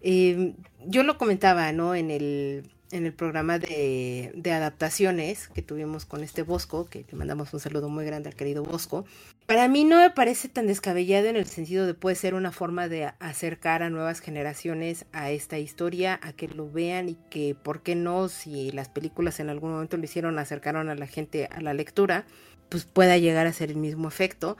[0.00, 0.54] Eh,
[0.86, 1.94] yo lo comentaba, ¿no?
[1.94, 7.18] En el en el programa de, de, adaptaciones que tuvimos con este Bosco, que le
[7.18, 9.04] mandamos un saludo muy grande al querido Bosco.
[9.46, 12.88] Para mí no me parece tan descabellado en el sentido de puede ser una forma
[12.88, 17.82] de acercar a nuevas generaciones a esta historia, a que lo vean y que, ¿por
[17.82, 18.28] qué no?
[18.28, 22.26] Si las películas en algún momento lo hicieron, acercaron a la gente a la lectura,
[22.68, 24.56] pues pueda llegar a ser el mismo efecto.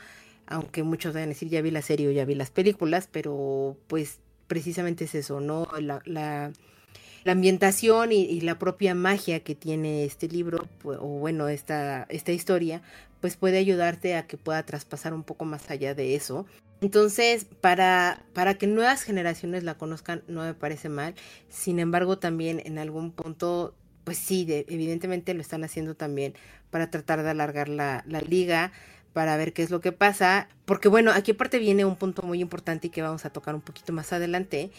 [0.46, 3.76] Aunque muchos vayan a decir ya vi la serie o ya vi las películas, pero
[3.88, 5.66] pues precisamente es eso, ¿no?
[5.80, 6.52] la,
[7.26, 12.82] la ambientación y, la propia magia que tiene este libro, o bueno, esta, esta historia,
[13.20, 16.46] pues puede ayudarte a que pueda traspasar un poco más allá de eso.
[16.80, 21.14] Entonces, para, para que nuevas generaciones la conozcan, no me parece mal.
[21.48, 23.74] Sin embargo, también en algún punto,
[24.04, 26.34] pues sí, evidentemente lo están haciendo también
[26.70, 28.72] para tratar de alargar la, la liga
[29.14, 30.48] para ver qué es lo que pasa.
[30.66, 33.62] Porque bueno, aquí aparte viene un punto muy importante y que vamos a tocar un
[33.62, 34.70] poquito más adelante.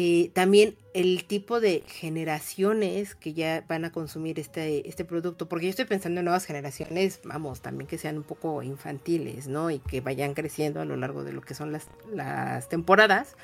[0.00, 5.66] Eh, también el tipo de generaciones que ya van a consumir este, este producto, porque
[5.66, 9.72] yo estoy pensando en nuevas generaciones, vamos, también que sean un poco infantiles, ¿no?
[9.72, 13.34] Y que vayan creciendo a lo largo de lo que son las, las temporadas.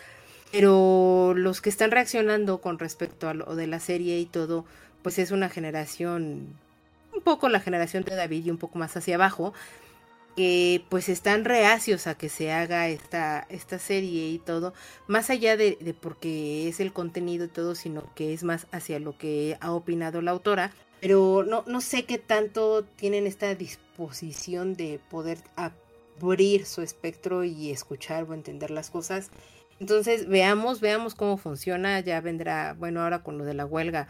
[0.52, 4.64] Pero los que están reaccionando con respecto a lo de la serie y todo,
[5.02, 6.54] pues es una generación,
[7.12, 9.54] un poco la generación de David y un poco más hacia abajo,
[10.36, 14.74] que pues están reacios a que se haga esta, esta serie y todo,
[15.06, 18.98] más allá de, de, porque es el contenido y todo, sino que es más hacia
[18.98, 20.72] lo que ha opinado la autora.
[21.00, 27.70] Pero no, no sé qué tanto tienen esta disposición de poder abrir su espectro y
[27.70, 29.30] escuchar o entender las cosas.
[29.80, 32.00] Entonces veamos, veamos cómo funciona.
[32.00, 34.08] Ya vendrá, bueno, ahora con lo de la huelga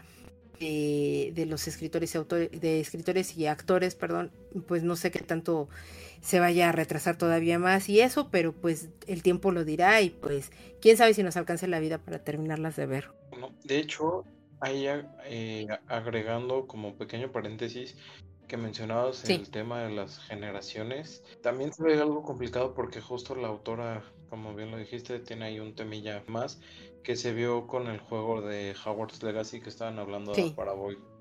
[0.59, 4.31] de, de los escritores y autores, de escritores y actores, perdón,
[4.67, 5.69] pues no sé qué tanto
[6.21, 10.09] se vaya a retrasar todavía más y eso, pero pues el tiempo lo dirá y
[10.09, 10.51] pues
[10.81, 13.11] quién sabe si nos alcance la vida para terminarlas de ver.
[13.63, 14.25] de hecho,
[14.59, 14.87] ahí
[15.25, 17.95] eh, agregando como pequeño paréntesis
[18.47, 23.47] que mencionabas el tema de las generaciones, también se ve algo complicado porque justo la
[23.47, 26.59] autora, como bien lo dijiste, tiene ahí un temilla más
[27.03, 30.73] que se vio con el juego de Howard's Legacy que estaban hablando para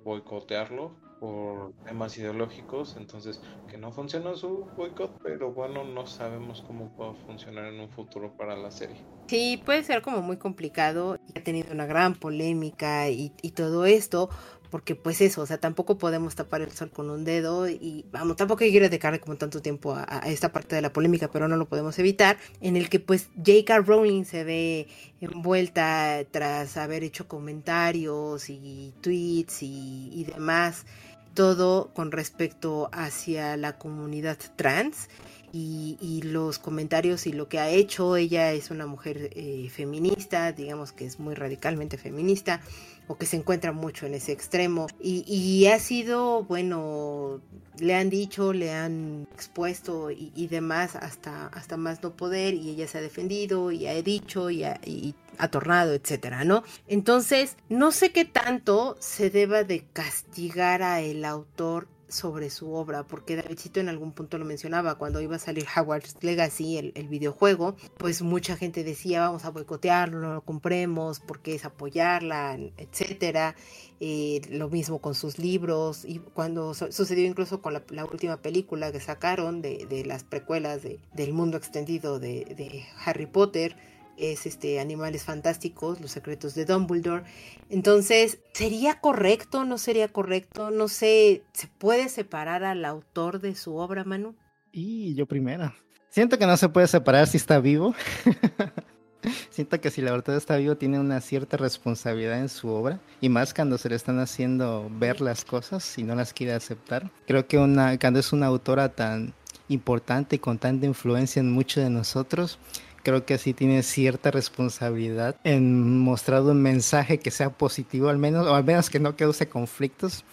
[0.05, 3.41] boicotearlo por temas ideológicos, entonces
[3.71, 8.35] que no funcionó su boicot, pero bueno, no sabemos cómo puede funcionar en un futuro
[8.37, 8.97] para la serie.
[9.29, 14.29] Sí, puede ser como muy complicado, ha tenido una gran polémica y, y todo esto,
[14.75, 18.37] porque pues eso, o sea, tampoco podemos tapar el sol con un dedo y vamos,
[18.37, 21.57] tampoco quiero dedicarle como tanto tiempo a, a, esta parte de la polémica, pero no
[21.57, 23.79] lo podemos evitar, en el que pues J.K.
[23.83, 24.89] Rowling se ve
[25.21, 30.87] envuelta tras haber hecho comentarios y tweets y, y demás
[31.35, 35.09] todo con respecto hacia la comunidad trans
[35.57, 38.17] y, los comentarios y lo que ha hecho.
[38.17, 42.61] Ella es una mujer eh, feminista, digamos que es muy radicalmente feminista
[43.07, 44.87] o que se encuentra mucho en ese extremo.
[45.01, 47.41] Y, ha sido, bueno,
[47.79, 52.89] le han dicho, le han expuesto y, demás hasta, hasta más no poder y ella
[52.89, 55.15] se ha defendido y ha dicho y ha, y
[55.51, 56.65] tornado, etcétera, ¿no?
[56.89, 63.05] Entonces, no sé qué tanto se deba de castigar a el autor sobre su obra,
[63.05, 67.77] porque Davidcito en algún punto lo mencionaba, cuando iba a salir Howard's Legacy, el, videojuego,
[67.97, 73.55] pues mucha gente decía vamos a boicotearlo, no lo compremos, porque es apoyarla, etcétera.
[74.01, 79.01] Eh, lo mismo con sus libros, y cuando sucedió incluso con la, última película que
[79.01, 83.77] sacaron de, las precuelas del mundo extendido de Harry Potter,
[84.19, 87.25] es este Animales Fantásticos, Los Secretos de Dumbledore.
[87.71, 89.65] Entonces, ¿sería correcto?
[89.65, 90.71] ¿No sería correcto?
[90.71, 94.35] No sé, ¿se puede separar al autor de su obra, Manu?
[94.73, 95.73] Y yo primero.
[96.09, 97.95] Siento que no se puede separar si está vivo.
[99.51, 103.29] Siento que si el autor está vivo tiene una cierta responsabilidad en su obra y
[103.29, 107.11] más cuando se le están haciendo ver las cosas y no las quiere aceptar.
[107.27, 109.35] Creo que una, cuando es una autora tan
[109.69, 112.59] importante y con tanta influencia en muchos de nosotros,
[113.05, 118.47] creo que sí tiene cierta responsabilidad en mostrar un mensaje que sea positivo al menos,
[118.49, 120.25] o al menos que no cause conflictos.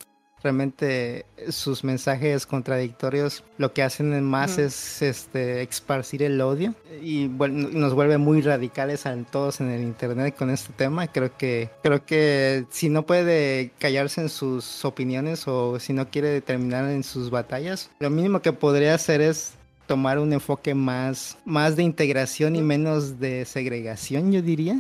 [0.43, 7.69] Realmente sus mensajes contradictorios lo que hacen más es este esparcir el odio y bueno,
[7.71, 11.05] nos vuelve muy radicales a todos en el internet con este tema.
[11.05, 16.41] Creo que creo que si no puede callarse en sus opiniones o si no quiere
[16.41, 19.53] terminar en sus batallas, lo mínimo que podría hacer es
[19.91, 24.79] tomar un enfoque más, más de integración y menos de segregación, yo diría.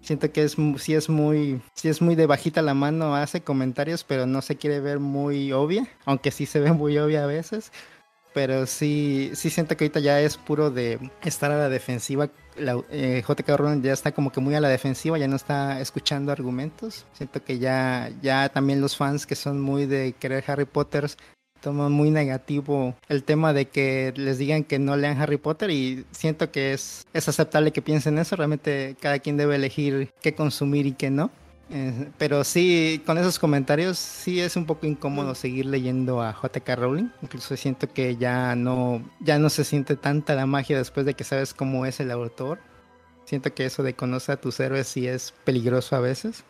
[0.00, 4.02] Siento que es, sí es muy, sí es muy de bajita la mano, hace comentarios,
[4.02, 7.70] pero no se quiere ver muy obvia, aunque sí se ve muy obvia a veces.
[8.32, 12.28] Pero sí, sí siento que ahorita ya es puro de estar a la defensiva.
[12.56, 15.80] La, eh, JK Rowling ya está como que muy a la defensiva, ya no está
[15.80, 17.06] escuchando argumentos.
[17.12, 21.08] Siento que ya, ya también los fans que son muy de querer Harry Potter
[21.64, 26.04] toma muy negativo el tema de que les digan que no lean Harry Potter y
[26.10, 30.84] siento que es, es aceptable que piensen eso, realmente cada quien debe elegir qué consumir
[30.84, 31.30] y qué no.
[31.70, 35.36] Eh, pero sí, con esos comentarios sí es un poco incómodo mm.
[35.36, 37.08] seguir leyendo a JK Rowling.
[37.22, 41.24] Incluso siento que ya no, ya no se siente tanta la magia después de que
[41.24, 42.58] sabes cómo es el autor.
[43.24, 46.44] Siento que eso de conocer a tus héroes sí es peligroso a veces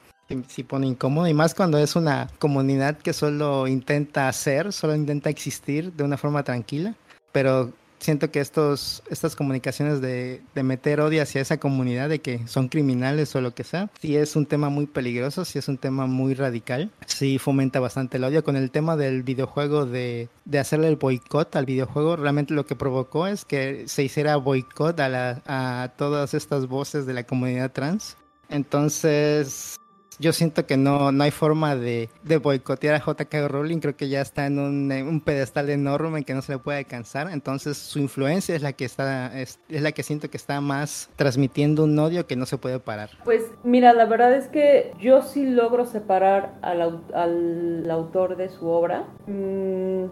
[0.48, 5.30] sí pone incómodo y más cuando es una comunidad que solo intenta hacer, solo intenta
[5.30, 6.94] existir de una forma tranquila,
[7.32, 7.72] pero
[8.04, 12.68] siento que estos, estas comunicaciones de, de, meter odio hacia esa comunidad, de que son
[12.68, 16.06] criminales o lo que sea, sí es un tema muy peligroso, sí es un tema
[16.06, 18.44] muy radical, sí fomenta bastante el odio.
[18.44, 22.76] Con el tema del videojuego, de, de hacerle el boicot al videojuego, realmente lo que
[22.76, 28.18] provocó es que se hiciera boicot a, a todas estas voces de la comunidad trans.
[28.50, 29.76] Entonces,
[30.18, 32.08] yo siento que no, no hay forma de,
[32.42, 33.78] boicotear a JK Rowling.
[33.78, 36.78] Creo que ya está en un, un, pedestal enorme en que no se le puede
[36.78, 37.30] alcanzar.
[37.30, 41.84] Entonces su influencia es la que está, es, la que siento que está más transmitiendo
[41.84, 43.10] un odio que no se puede parar.
[43.24, 48.66] Pues mira, la verdad es que yo sí logro separar al, al autor de su
[48.68, 49.04] obra.
[49.26, 50.04] Mm,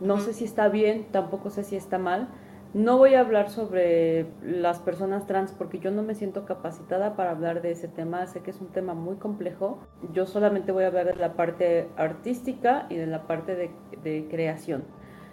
[0.00, 2.28] no sé si está bien, tampoco sé si está mal
[2.76, 7.30] no voy a hablar sobre las personas trans porque yo no me siento capacitada para
[7.30, 8.26] hablar de ese tema.
[8.26, 9.78] Sé que es un tema muy complejo.
[10.12, 13.70] Yo solamente voy a hablar de la parte artística y de la parte
[14.02, 14.84] de, creación.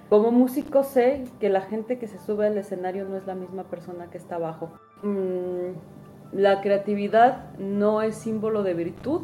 [0.10, 3.64] Como músico sé que la gente que se sube al escenario no es la misma
[3.64, 4.72] persona que está abajo.
[5.02, 5.74] Mm,
[6.32, 9.24] la creatividad no es símbolo de virtud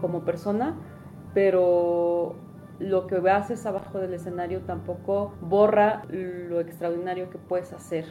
[0.00, 0.74] como persona,
[1.34, 2.34] pero
[2.78, 8.04] lo que haces abajo del escenario tampoco borra lo extraordinario que puedes hacer.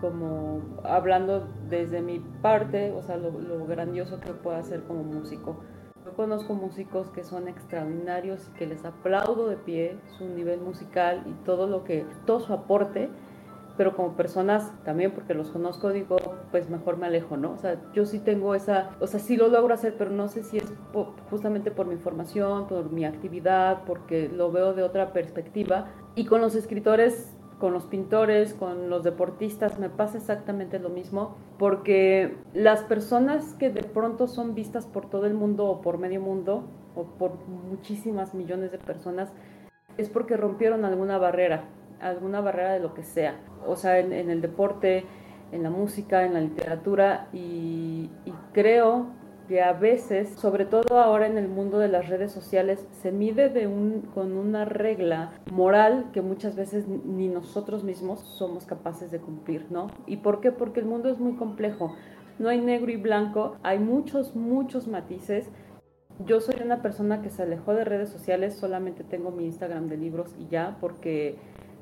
[0.00, 3.32] Como hablando desde mi parte, o sea, lo,
[3.66, 5.60] grandioso que puedo hacer como músico.
[6.04, 11.22] Yo conozco músicos que son extraordinarios y que les aplaudo de pie su nivel musical
[11.26, 13.10] y todo lo que, todo su aporte,
[13.76, 16.16] pero como personas también porque los conozco digo,
[16.50, 17.52] pues mejor me alejo, ¿no?
[17.52, 20.42] O sea, yo sí tengo esa, o sea, sí lo logro hacer, pero no sé
[20.42, 20.72] si es
[21.30, 25.88] justamente por mi formación, por mi actividad, porque lo veo de otra perspectiva.
[26.14, 31.36] Y con los escritores con los pintores, con los deportistas, me pasa exactamente lo mismo,
[31.58, 36.20] porque las personas que de pronto son vistas por todo el mundo o por medio
[36.20, 36.64] mundo,
[36.96, 39.32] o por muchísimas millones de personas,
[39.98, 41.68] es porque rompieron alguna barrera,
[42.00, 45.04] alguna barrera de lo que sea, o sea, en, el deporte,
[45.52, 48.10] en la música, en la literatura, y,
[48.52, 49.06] creo
[49.48, 53.48] que a veces, sobre todo ahora en el mundo de las redes sociales, se mide
[53.48, 59.18] de un, con una regla moral que muchas veces ni nosotros mismos somos capaces de
[59.18, 59.88] cumplir, ¿no?
[60.06, 60.52] ¿Y por qué?
[60.52, 61.96] Porque el mundo es muy complejo.
[62.38, 65.50] No hay negro y blanco, hay muchos, muchos matices.
[66.24, 69.96] Yo soy una persona que se alejó de redes sociales, solamente tengo mi Instagram de
[69.96, 71.38] libros y ya, porque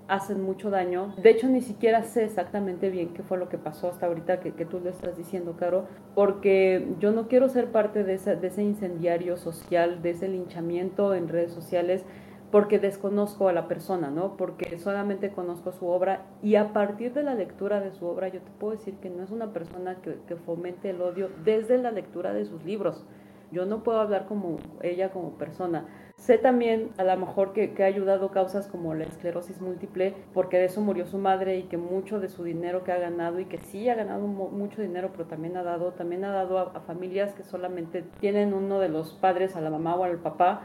[0.09, 1.15] hacen mucho daño.
[1.23, 4.65] De hecho, ni siquiera sé exactamente bien qué fue lo que pasó hasta ahorita que,
[4.65, 10.03] tú lo estás diciendo, Caro, porque yo no quiero ser parte de, ese incendiario social,
[10.03, 12.05] de ese linchamiento en redes sociales,
[12.51, 14.39] porque desconozco a la persona, ¿no?
[14.39, 18.41] Porque solamente conozco su obra y a partir de la lectura de su obra yo
[18.41, 22.33] te puedo decir que no es una persona que fomente el odio desde la lectura
[22.33, 23.05] de sus libros.
[23.51, 25.87] Yo no puedo hablar como ella como persona.
[26.19, 30.65] Sé también a lo mejor que, ha ayudado causas como la esclerosis múltiple, porque de
[30.65, 33.59] eso murió su madre y que mucho de su dinero que ha ganado y que
[33.59, 37.45] sí ha ganado mucho dinero, pero también ha dado, también ha dado a, familias que
[37.45, 40.63] solamente tienen uno de los padres, a la mamá o al papá,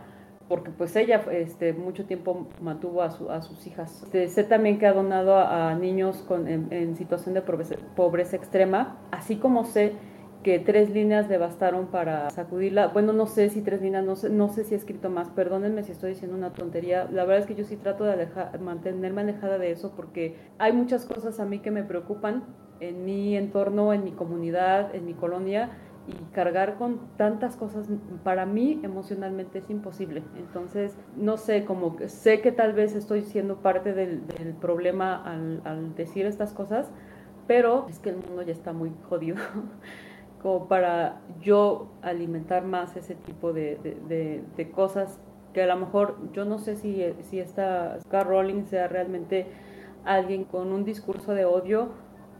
[0.49, 4.03] porque pues ella este, mucho tiempo mantuvo a, su, a sus hijas.
[4.03, 7.75] Este, sé también que ha donado a, a niños con, en, en, situación de pobreza,
[7.95, 9.93] pobreza extrema, así como sé
[10.43, 12.87] que tres líneas le bastaron para sacudirla.
[12.87, 15.83] Bueno, no sé si tres líneas, no sé, no sé si he escrito más, perdónenme
[15.83, 17.07] si estoy diciendo una tontería.
[17.11, 20.73] La verdad es que yo sí trato de alejar, mantenerme alejada de eso porque hay
[20.73, 22.43] muchas cosas a mí que me preocupan
[22.79, 25.71] en mi entorno, en mi comunidad, en mi colonia
[26.05, 27.87] y cargar con tantas cosas
[28.25, 30.21] para mí emocionalmente es imposible.
[30.37, 34.21] Entonces, no sé, como sé que tal vez estoy siendo parte del,
[34.59, 36.91] problema al decir estas cosas,
[37.47, 39.37] pero es que el mundo ya está muy jodido.
[40.43, 45.19] como para yo alimentar más ese tipo de, de, de, de, cosas
[45.53, 49.47] que a lo mejor yo no sé si, si esta Scott Rowling sea realmente
[50.03, 51.89] alguien con un discurso de odio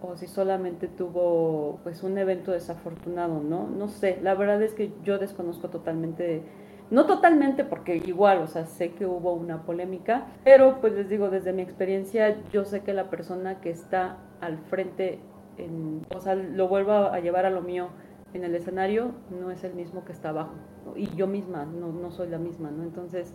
[0.02, 3.68] o si solamente tuvo pues un evento desafortunado, ¿no?
[3.68, 6.44] No sé, la verdad es que yo desconozco totalmente,
[6.92, 11.30] no totalmente porque igual, o sea, sé que hubo una polémica, pero pues les digo,
[11.30, 15.20] desde mi experiencia, yo sé que la persona que está al frente
[15.58, 17.90] en, o sea, lo vuelvo a llevar a lo mío
[18.34, 20.54] en el escenario, no es el mismo que está abajo.
[20.96, 22.84] Y yo misma no, no, soy la misma, ¿no?
[22.84, 23.34] Entonces,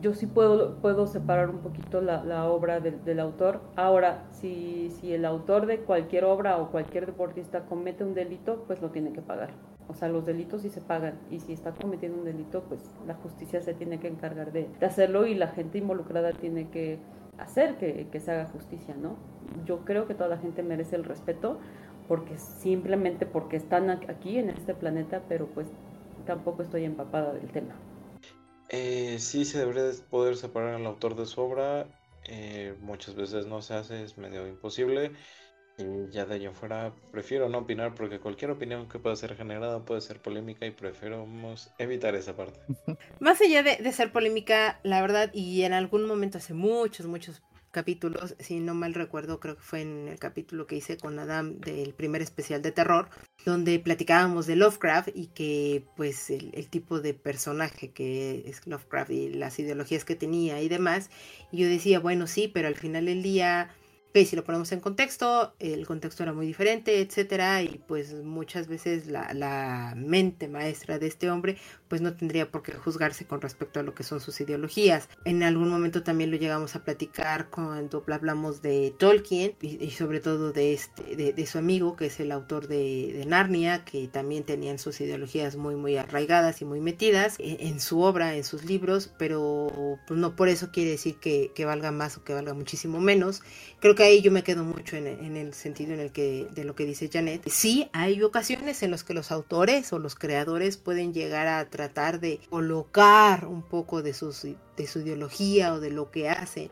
[0.00, 3.60] yo sí puedo, puedo separar un poquito la, la obra del, del, autor.
[3.76, 8.80] Ahora, si, si el autor de cualquier obra o cualquier deportista comete un delito, pues
[8.80, 9.50] lo tiene que pagar.
[9.88, 11.18] O sea, los delitos sí se pagan.
[11.30, 14.86] Y si está cometiendo un delito, pues la justicia se tiene que encargar de, de
[14.86, 16.98] hacerlo y la gente involucrada tiene que
[17.40, 19.16] hacer que, se haga justicia, ¿no?
[19.64, 21.58] Yo creo que toda la gente merece el respeto
[22.08, 25.68] porque simplemente porque están aquí en este planeta, pero pues
[26.26, 27.74] tampoco estoy empapada del tema.
[28.68, 31.86] Eh, sí se debería poder separar al autor de su obra,
[32.24, 35.12] eh, muchas veces no se hace, es medio imposible.
[36.10, 40.00] Ya de allá afuera prefiero no opinar porque cualquier opinión que pueda ser generada puede
[40.00, 42.58] ser polémica y preferimos evitar esa parte.
[43.20, 47.42] Más allá de, de ser polémica, la verdad, y en algún momento hace muchos, muchos
[47.70, 51.60] capítulos, si no mal recuerdo, creo que fue en el capítulo que hice con Adam
[51.60, 53.08] del primer especial de terror,
[53.44, 59.10] donde platicábamos de Lovecraft y que pues el, el, tipo de personaje que es Lovecraft
[59.10, 61.10] y las ideologías que tenía y demás,
[61.52, 63.70] y yo decía, bueno, sí, pero al final del día
[64.10, 68.66] Ok, si lo ponemos en contexto, el contexto era muy diferente, etcétera, y pues muchas
[68.66, 71.56] veces la, la, mente maestra de este hombre
[71.86, 75.08] pues no tendría por qué juzgarse con respecto a lo que son sus ideologías.
[75.24, 80.52] En algún momento también lo llegamos a platicar cuando hablamos de Tolkien y, sobre todo
[80.52, 84.80] de este, de, su amigo que es el autor de, de, Narnia, que también tenían
[84.80, 89.12] sus ideologías muy muy arraigadas y muy metidas en, en su obra, en sus libros,
[89.18, 93.00] pero pues no por eso quiere decir que, que valga más o que valga muchísimo
[93.00, 93.42] menos.
[93.80, 96.74] Creo que ahí yo me quedo mucho en, el sentido en el que de lo
[96.74, 97.48] que dice Janet.
[97.48, 102.20] Sí, hay ocasiones en las que los autores o los creadores pueden llegar a tratar
[102.20, 106.70] de colocar un poco de, de su ideología o de lo que hacen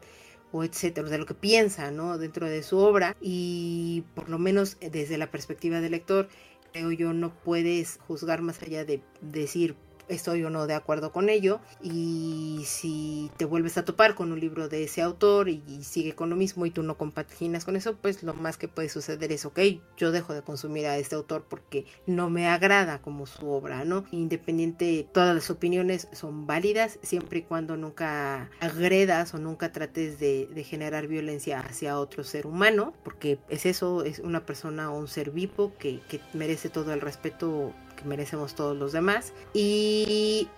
[0.52, 2.18] o etcétera, de lo que piensan, ¿no?
[2.18, 6.28] Dentro de su obra y por lo menos desde la perspectiva del lector,
[6.72, 9.76] creo yo no puedes juzgar más allá de decir
[10.08, 14.40] estoy o no de acuerdo con ello y si te vuelves a topar con un
[14.40, 17.96] libro de ese autor y, sigue con lo mismo y tú no compaginas con eso,
[17.96, 19.58] pues lo más que puede suceder es, ok,
[19.96, 24.04] yo dejo de consumir a este autor porque no me agrada como su obra, ¿no?
[24.10, 30.48] Independiente, todas las opiniones son válidas siempre y cuando nunca agredas o nunca trates de,
[30.52, 35.08] de generar violencia hacia otro ser humano, porque es eso, es una persona o un
[35.08, 39.32] ser vivo que, que merece todo el respeto que merecemos todos los demás.
[39.52, 40.48] Y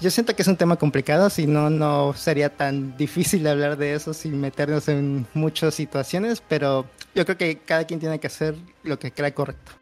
[0.00, 3.94] yo siento que es un tema complicado, si no, no sería tan difícil hablar de
[3.94, 8.56] eso sin meternos en muchas situaciones, pero yo creo que cada quien tiene que hacer
[8.82, 9.72] lo que crea correcto.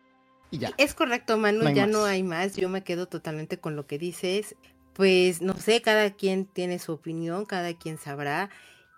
[0.51, 0.73] Y ya.
[0.79, 1.93] Es correcto, Manu, no ya más.
[1.93, 4.57] no hay más, yo me quedo totalmente con lo que dices.
[4.95, 8.51] Pues no sé, cada quien tiene su opinión, cada quien sabrá.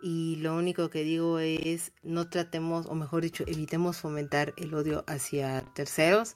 [0.03, 5.05] Y lo único que digo es no tratemos, o mejor dicho, evitemos fomentar el odio
[5.07, 6.35] hacia terceros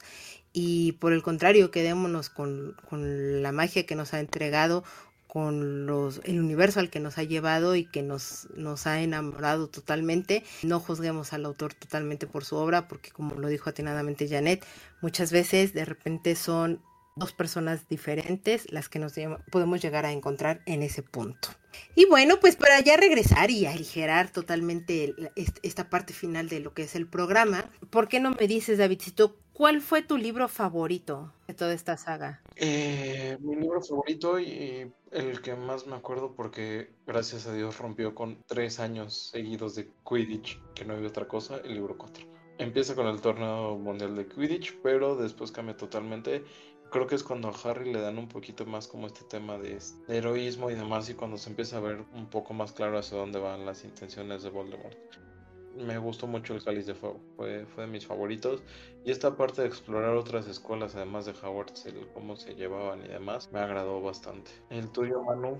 [0.59, 4.83] y por el contrario, quedémonos con, con, la magia que nos ha entregado,
[5.27, 9.67] con los, el universo al que nos ha llevado y que nos, nos ha enamorado
[9.67, 10.43] totalmente.
[10.63, 14.65] No juzguemos al autor totalmente por su obra, porque como lo dijo atinadamente Janet,
[14.99, 16.81] muchas veces de repente son
[17.15, 19.13] dos personas diferentes las que nos
[19.51, 21.49] podemos llegar a encontrar en ese punto.
[21.93, 25.13] Y bueno, pues para ya regresar y aligerar totalmente
[25.61, 29.35] esta parte final de lo que es el programa, ¿por qué no me dices, Davidcito,
[29.57, 32.43] cuál fue tu libro favorito de toda esta saga?
[32.55, 38.13] Eh, mi libro favorito y el que más me acuerdo porque gracias a Dios rompió
[38.13, 42.23] con tres años seguidos de Quidditch, que no había otra cosa, el libro 4.
[42.59, 46.43] Empieza con el torneo mundial de Quidditch, pero después cambia totalmente
[46.91, 49.79] creo que es cuando a Harry le dan un poquito más como este tema de,
[50.07, 53.39] heroísmo y demás y cuando se empieza a ver un poco más claro hacia dónde
[53.39, 55.26] van las intenciones de Voldemort.
[55.77, 58.63] Me gustó mucho el Cáliz de Fuego, fue, fue de mis favoritos
[59.05, 63.07] y esta parte de explorar otras escuelas además de Hogwarts, el cómo se llevaban y
[63.07, 64.51] demás, me agradó bastante.
[64.69, 65.59] ¿El tuyo, Manu?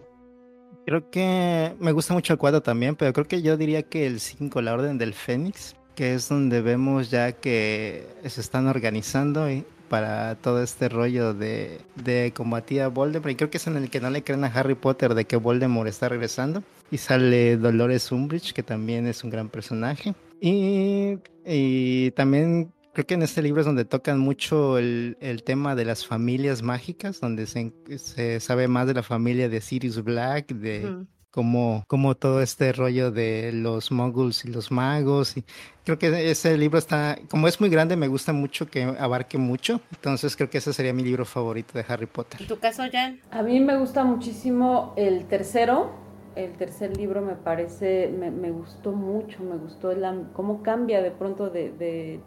[0.86, 4.20] Creo que me gusta mucho el 4 también, pero creo que yo diría que el
[4.20, 9.66] 5, la Orden del Fénix, que es donde vemos ya que se están organizando y
[9.90, 13.32] para todo este rollo de, de combatir a Voldemort.
[13.32, 15.36] Y creo que es en el que no le creen a Harry Potter de que
[15.36, 16.64] Voldemort está regresando.
[16.92, 20.14] Y sale Dolores Umbridge, que también es un gran personaje.
[20.40, 25.76] Y, y también creo que en este libro es donde tocan mucho el, el tema
[25.76, 30.48] de las familias mágicas, donde se, se, sabe más de la familia de Sirius Black,
[30.54, 35.38] de como, como todo este rollo de los moguls y los magos.
[35.38, 35.44] Y
[35.84, 39.82] creo que ese libro está, como es muy grande, me gusta mucho que abarque mucho.
[39.92, 42.42] Entonces creo que ese sería mi libro favorito de Harry Potter.
[42.42, 43.20] ¿Y tu caso, Jan?
[43.32, 45.92] A mí me gusta muchísimo el tercero.
[46.36, 51.10] El tercer libro me parece, me, me gustó mucho, me gustó el, cómo cambia de
[51.10, 52.20] pronto de, de,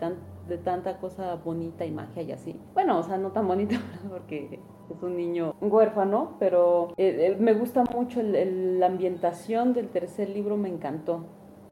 [0.50, 2.60] de tanta cosa bonita y magia y así.
[2.74, 3.76] Bueno, o sea, no tan bonita
[4.10, 4.60] porque
[4.90, 10.58] es un niño huérfano, pero eh, eh, me gusta mucho la ambientación del tercer libro,
[10.58, 11.24] me encantó.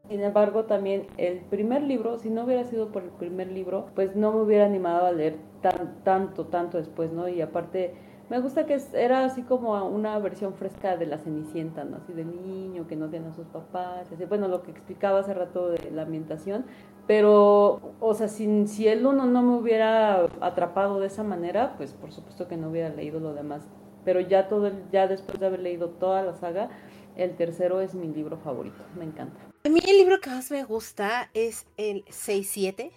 [0.07, 4.15] Sin embargo, también el primer libro, si no hubiera sido por el primer libro, pues
[4.15, 7.27] no me hubiera animado a leer tan, tanto, tanto después, ¿no?
[7.27, 7.93] Y aparte,
[8.29, 11.97] me gusta que era así como una versión fresca de la Cenicienta, ¿no?
[11.97, 15.69] Así de niño que no tiene a sus papás, bueno, lo que explicaba hace rato
[15.69, 16.65] de la ambientación,
[17.09, 21.93] pero, o sea, si, si el uno no me hubiera atrapado de esa manera, pues
[21.93, 23.63] por supuesto que no hubiera leído lo demás.
[24.05, 26.69] Pero ya todo, ya después de haber leído toda la saga,
[27.15, 28.83] el tercero es mi libro favorito.
[28.95, 29.39] Me encanta.
[29.65, 32.91] A mí el libro que más me gusta es el 6-7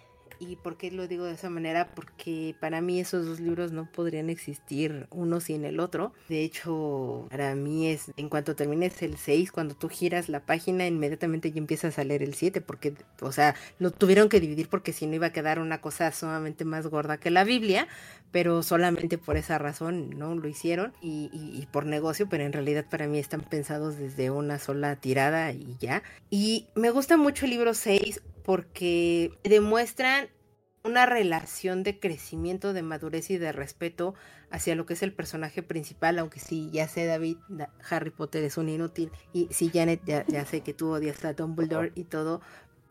[0.49, 1.89] ¿Y por qué lo digo de esa manera?
[1.95, 6.13] Porque para mí esos dos libros no podrían existir uno sin el otro.
[6.27, 10.85] De hecho, para mí es, en cuanto termines el 6, cuando tú giras la página,
[10.85, 14.93] inmediatamente ya empiezas a leer el 7, porque, o sea, lo tuvieron que dividir porque
[14.93, 17.87] si no iba a quedar una cosa sumamente más gorda que la Biblia,
[18.31, 22.85] pero solamente por esa razón no lo hicieron y, y por negocio, pero en realidad
[22.89, 26.03] para mí están pensados desde una sola tirada y ya.
[26.29, 30.29] Y me gusta mucho el libro 6 porque demuestran
[30.83, 34.15] una relación de crecimiento, de madurez y de respeto
[34.49, 37.37] hacia lo que es el personaje principal, aunque sí, ya sé David,
[37.89, 41.33] Harry Potter es un inútil, y sí, Janet, ya, ya sé que tú odias a
[41.33, 42.41] Dumbledore y todo,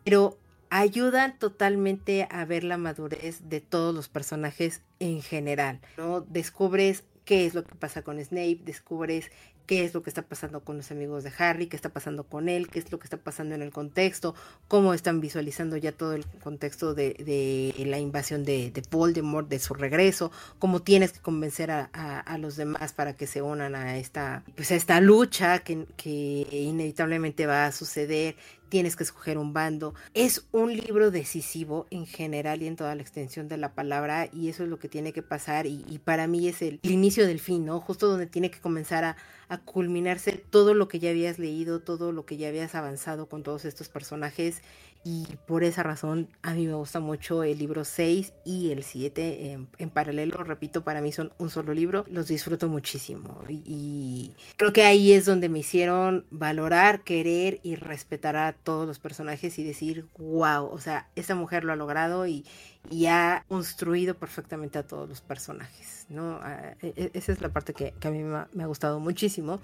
[0.04, 0.38] pero
[0.70, 6.22] ayudan totalmente a ver la madurez de todos los personajes en general, ¿no?
[6.22, 9.30] Descubres qué es lo que pasa con Snape, descubres
[9.66, 12.48] qué es lo que está pasando con los amigos de Harry, qué está pasando con
[12.48, 14.34] él, qué es lo que está pasando en el contexto,
[14.68, 19.74] cómo están visualizando ya todo el contexto de, la invasión de, de, Voldemort, de su
[19.74, 24.72] regreso, cómo tienes que convencer a, los demás para que se unan a esta, pues
[24.72, 28.36] a esta lucha que inevitablemente va a suceder,
[28.72, 29.92] tienes que escoger un bando.
[30.14, 34.48] Es un libro decisivo en general y en toda la extensión de la palabra y
[34.48, 37.66] eso es lo que tiene que pasar y, para mí es el, inicio del fin,
[37.66, 37.80] ¿no?
[37.80, 42.24] Justo donde tiene que comenzar a culminarse todo lo que ya habías leído, todo lo
[42.24, 44.62] que ya habías avanzado con todos estos personajes
[45.04, 49.52] y por esa razón a mí me gusta mucho el libro 6 y el 7
[49.52, 54.72] en, en, paralelo, repito, para mí son un solo libro, los disfruto muchísimo y, creo
[54.72, 59.64] que ahí es donde me hicieron valorar, querer y respetar a todos los personajes y
[59.64, 62.44] decir, wow, o sea, esta mujer lo ha logrado y,
[62.88, 66.38] y ha construido perfectamente a todos los personajes, ¿no?
[66.42, 69.60] Ah, e, e, esa es la parte que, que a mí me ha gustado muchísimo.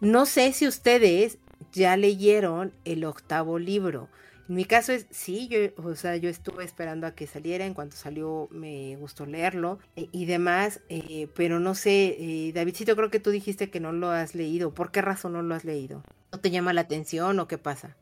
[0.00, 1.38] No sé si ustedes
[1.72, 4.08] ya leyeron el octavo libro.
[4.50, 7.94] Mi caso es, sí, yo, o sea, yo estuve esperando a que saliera, en cuanto
[7.94, 13.20] salió me gustó leerlo eh, y demás, eh, pero no sé, eh, Davidcito, creo que
[13.20, 16.02] tú dijiste que no lo has leído, ¿por qué razón no lo has leído?
[16.32, 17.96] ¿No te llama la atención o qué pasa?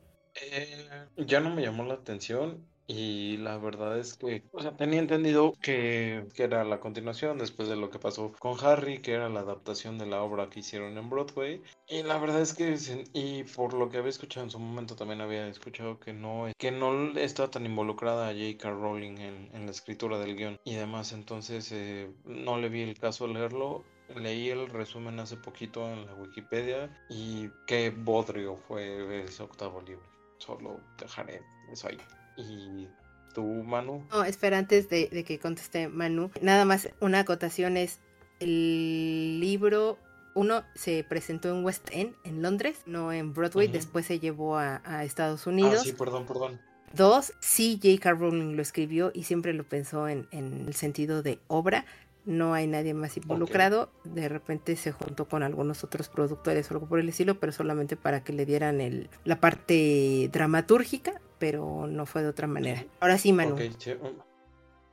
[1.19, 5.53] ya no me llamó la atención Y la verdad es que, o sea, tenía entendido
[5.61, 9.41] que, que, era la continuación después de lo que pasó con Harry, que era la
[9.41, 11.63] adaptación de la obra que hicieron en Broadway.
[11.87, 12.79] Y la verdad es que,
[13.13, 16.71] y por lo que había escuchado en su momento, también había escuchado que no, que
[16.71, 18.71] no estaba tan involucrada J.K.
[18.71, 21.13] Rowling en, en, la escritura del guion y demás.
[21.13, 23.85] Entonces, eh, no le vi el caso leerlo.
[24.17, 30.09] Leí el resumen hace poquito en la Wikipedia y qué bodrio fue ese octavo libro.
[30.39, 31.99] Solo dejaré eso ahí.
[32.39, 32.89] ¿Y
[33.35, 34.05] tú, Manu?
[34.11, 38.01] No, espera, antes de, que conteste Manu, nada más una acotación es
[38.41, 39.99] el libro
[40.35, 45.05] uno se presentó en West End, en Londres, no en Broadway, después se llevó a,
[45.05, 45.79] Estados Unidos.
[45.81, 46.61] Ah, sí, perdón, perdón.
[46.95, 48.13] Dos, sí, J.K.
[48.13, 51.85] Rowling lo escribió y siempre lo pensó en, en, el sentido de obra,
[52.29, 53.91] no hay nadie más involucrado.
[54.05, 57.97] De repente se juntó con algunos otros productores o algo por el estilo, pero solamente
[57.97, 62.85] para que le dieran el, la parte dramatúrgica, pero no fue de otra manera.
[63.01, 63.57] Ahora sí, Manu.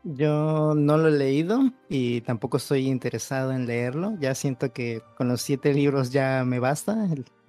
[0.07, 4.13] Yo no lo he leído y tampoco estoy interesado en leerlo.
[4.19, 7.07] Ya siento que con los siete libros ya me basta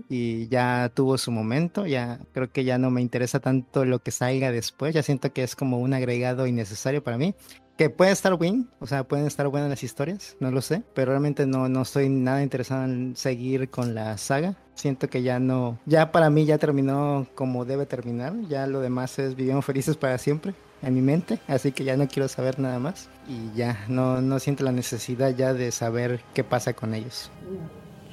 [0.08, 1.86] y ya tuvo su momento.
[1.86, 4.94] Ya creo que ya no me interesa tanto lo que salga después.
[4.94, 7.34] Ya siento que es como un agregado innecesario para mí
[7.77, 11.12] que puede estar bien, o sea, pueden estar buenas las historias, no lo sé, pero
[11.12, 14.55] realmente no, no estoy nada interesado en seguir con la saga.
[14.74, 19.19] Siento que ya no, ya para mí ya terminó como debe terminar, ya lo demás
[19.19, 22.78] es vivimos felices para siempre en mi mente, así que ya no quiero saber nada
[22.78, 27.31] más y ya no, no siento la necesidad ya de saber qué pasa con ellos.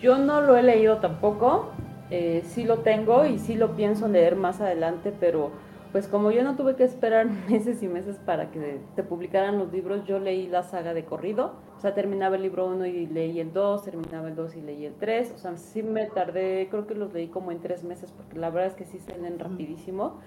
[0.01, 1.71] Yo no lo he leído tampoco,
[2.09, 5.51] eh, sí lo tengo y sí lo pienso leer más adelante, pero
[5.93, 9.71] pues como yo no tuve que esperar meses y meses para que te publicaran los
[9.71, 11.53] libros, yo leí la saga de corrido.
[11.77, 14.85] O sea, terminaba el libro 1 y leí el 2, terminaba el 2 y leí
[14.85, 15.33] el 3.
[15.35, 18.49] O sea, sí me tardé, creo que los leí como en tres meses, porque la
[18.49, 20.19] verdad es que sí se leen rapidísimo.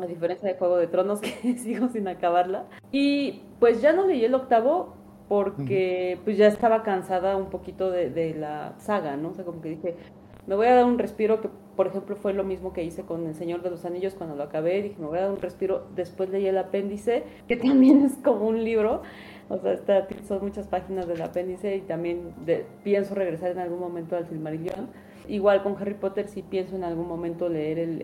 [0.00, 2.64] A diferencia de Juego de Tronos, que sigo sin acabarla.
[2.90, 4.94] Y pues ya no leí el octavo
[5.28, 9.28] porque pues ya estaba cansada un poquito de, de la saga, ¿no?
[9.28, 9.96] O sea, como que dije,
[10.50, 13.24] me voy a dar un respiro que por ejemplo fue lo mismo que hice con
[13.24, 15.86] El Señor de los Anillos cuando lo acabé, dije me voy a dar un respiro,
[15.94, 19.02] después leí el apéndice, que también es como un libro,
[19.48, 22.34] o sea, está, son muchas páginas del apéndice y también
[22.82, 24.88] pienso regresar en algún momento al Silmarillion.
[25.28, 28.02] Igual con Harry Potter sí pienso en algún momento leer el,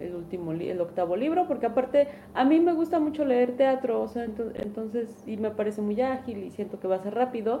[0.00, 4.08] el, último, el octavo libro, porque aparte a mí me gusta mucho leer teatro, o
[4.08, 7.60] sea, entonces, y me parece muy ágil y siento que va a ser rápido.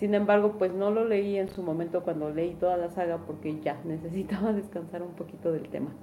[0.00, 3.60] Sin embargo, pues no lo leí en su momento cuando leí toda la saga porque
[3.60, 5.94] ya necesitaba descansar un poquito del tema.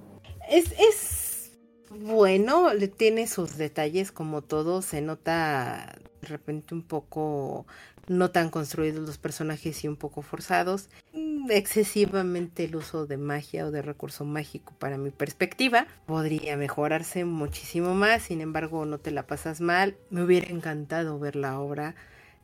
[0.48, 1.58] Es, es
[1.90, 7.66] bueno, tiene sus detalles como todo, se nota de repente un poco
[8.08, 10.90] no tan construidos los personajes y un poco forzados.
[11.14, 15.88] Mm, excesivamente el uso de magia o de recurso mágico para mi perspectiva.
[16.06, 19.98] Podría mejorarse muchísimo más, sin embargo no te la pasas mal.
[20.12, 21.96] Me hubiera encantado ver la obra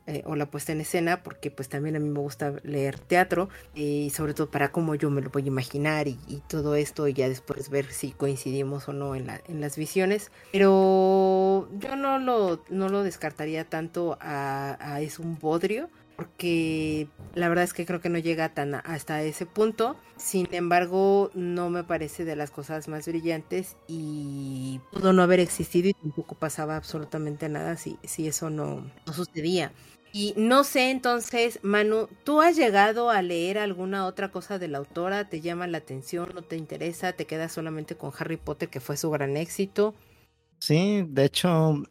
[0.06, 3.48] eh, o la puesta en escena, porque pues también a mí me gusta leer teatro
[3.74, 7.14] y sobre todo para cómo yo me lo voy a imaginar y, todo esto y
[7.14, 10.30] ya después ver si coincidimos o no en, la, en las visiones.
[10.52, 17.64] Pero yo no lo, no lo descartaría tanto a, es un bodrio porque la verdad
[17.64, 19.96] es que creo que no llega tan hasta ese punto.
[20.16, 25.88] Sin embargo, no me parece de las cosas más brillantes y pudo no haber existido
[25.88, 29.72] y tampoco pasaba absolutamente nada si, si eso no, no sucedía.
[30.16, 34.78] Y no sé entonces, Manu, ¿tú has llegado a leer alguna otra cosa de la
[34.78, 35.28] autora?
[35.28, 36.30] ¿Te llama la atención?
[36.32, 37.14] ¿No te interesa?
[37.14, 39.92] ¿Te quedas solamente con Harry Potter, que fue su gran éxito?
[40.60, 41.82] Sí, de hecho,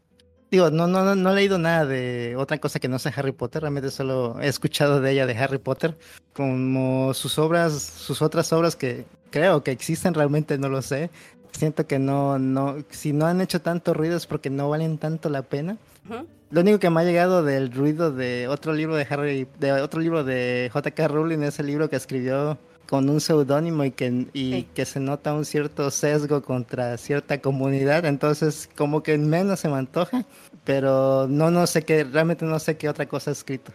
[0.50, 3.64] digo, no, no, no he leído nada de otra cosa que no sea Harry Potter,
[3.64, 5.98] realmente solo he escuchado de ella de Harry Potter,
[6.32, 11.10] como sus obras, sus otras obras que creo que existen realmente no lo sé.
[11.52, 15.28] Siento que no, no, si no han hecho tanto ruido es porque no valen tanto
[15.28, 15.78] la pena.
[16.50, 20.02] Lo único que me ha llegado del ruido de otro libro de Harry, de otro
[20.02, 21.08] libro de J.K.
[21.08, 22.58] Rowling es el libro que escribió
[22.88, 28.06] con un seudónimo y que y que se nota un cierto sesgo contra cierta comunidad,
[28.06, 30.26] entonces como que menos se me antoja,
[30.64, 33.72] pero no no sé qué, realmente no sé qué otra cosa ha escrito.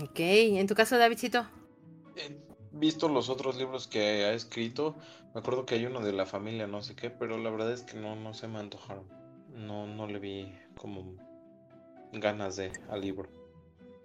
[0.00, 1.46] Ok, en tu caso, Davidcito.
[2.16, 2.36] He
[2.72, 4.96] visto los otros libros que ha escrito,
[5.34, 7.82] me acuerdo que hay uno de la familia, no sé qué, pero la verdad es
[7.82, 9.04] que no, no se me antojaron.
[9.54, 11.16] No, no le vi como
[12.12, 13.28] ganas de al libro.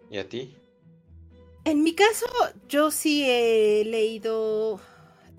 [0.09, 0.55] ¿Y a ti?
[1.65, 2.25] En mi caso,
[2.69, 4.79] yo sí he leído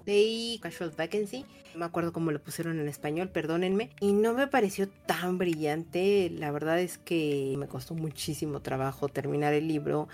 [0.09, 4.47] leí Casual Vacancy, no me acuerdo cómo lo pusieron en español, perdónenme, y no me
[4.47, 10.09] pareció tan brillante, la verdad es que me costó muchísimo trabajo terminar el libro.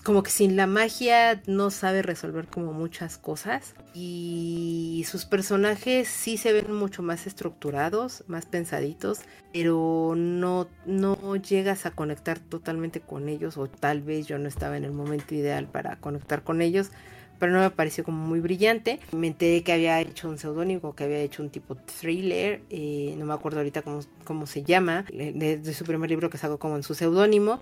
[0.00, 6.36] Como que sin la magia no sabe resolver como muchas cosas y sus personajes sí
[6.36, 9.20] se ven mucho más estructurados, más pensaditos,
[9.52, 14.76] pero no, no llegas a conectar totalmente con ellos o tal vez yo no estaba
[14.76, 16.90] en el momento ideal para conectar con ellos
[17.38, 19.00] pero no me pareció como muy brillante.
[19.12, 23.26] Me enteré que había hecho un seudónimo, que había hecho un tipo thriller, eh, no
[23.26, 26.76] me acuerdo ahorita cómo, cómo se llama, de, de, su primer libro que sacó como
[26.76, 27.60] en su seudónimo,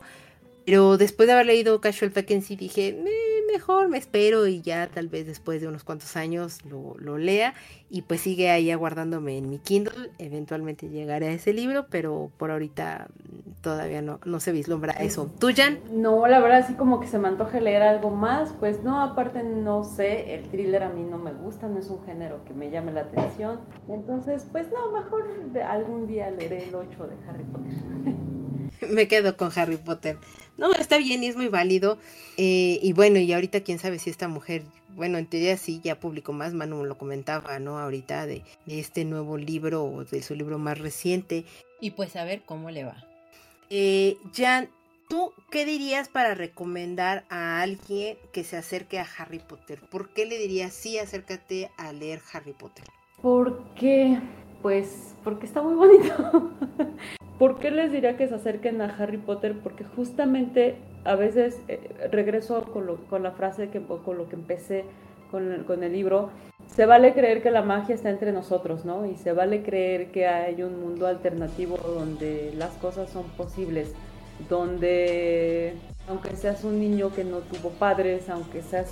[0.65, 2.97] pero después de haber leído Casual Vacancy dije,
[3.53, 7.55] mejor me espero y ya tal vez después de unos cuantos años lo, lo, lea.
[7.91, 10.11] Y pues sigue ahí aguardándome en mi Kindle.
[10.19, 13.09] Eventualmente llegaré a ese libro, pero por ahorita
[13.61, 15.31] todavía no, no se vislumbra eso.
[15.39, 15.79] ¿Tú, Jan?
[15.93, 18.55] No, la verdad sí como que se me antoja leer algo más.
[18.59, 22.03] Pues no, aparte no sé, el thriller a mí no me gusta, no es un
[22.05, 23.61] género que me llame la atención.
[23.89, 25.27] Entonces, pues no, mejor
[25.69, 28.15] algún día leeré el 8 de Harry Potter.
[28.91, 30.19] me quedo con Harry Potter.
[30.57, 31.99] No, está bien y es muy válido.
[32.37, 35.99] Eh, y bueno, y ahorita quién sabe si esta mujer, bueno, en teoría sí, ya
[35.99, 37.79] publicó más, Manu lo comentaba, ¿no?
[37.79, 41.45] Ahorita de, de este nuevo libro o de su libro más reciente.
[41.81, 42.97] Y pues a ver cómo le va.
[43.71, 44.69] Eh, Jan,
[45.09, 49.81] ¿tú qué dirías para recomendar a alguien que se acerque a Harry Potter?
[49.91, 52.85] ¿Por qué le dirías sí, acércate a leer Harry Potter?
[53.23, 54.19] Porque,
[54.63, 56.53] pues, porque está muy bonito.
[57.39, 59.59] ¿Por qué les diría que se acerquen a Harry Potter?
[59.63, 64.37] Porque justamente a veces eh, regreso con, lo, con, la frase que con lo que
[64.37, 64.85] empecé
[65.33, 66.31] con el, con el libro.
[66.69, 69.05] Se vale creer que la magia está entre nosotros, ¿no?
[69.07, 73.93] Y se vale creer que hay un mundo alternativo donde las cosas son posibles,
[74.49, 75.75] donde
[76.09, 78.91] aunque seas un niño que no tuvo padres, aunque seas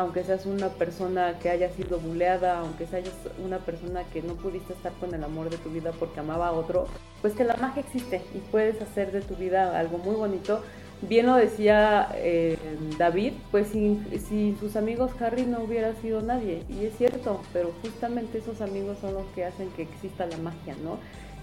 [0.00, 3.04] aunque seas una persona que haya sido buleada, aunque seas
[3.44, 6.52] una persona que no pudiste estar con el amor de tu vida porque amaba a
[6.52, 6.86] otro,
[7.20, 10.62] pues que la magia existe y puedes hacer de tu vida algo muy bonito.
[11.02, 12.58] Bien lo decía eh,
[12.98, 16.62] David, pues sin, sin sus amigos Harry no hubiera sido nadie.
[16.68, 20.74] Y es cierto, pero justamente esos amigos son los que hacen que exista la magia,
[20.82, 20.98] ¿no?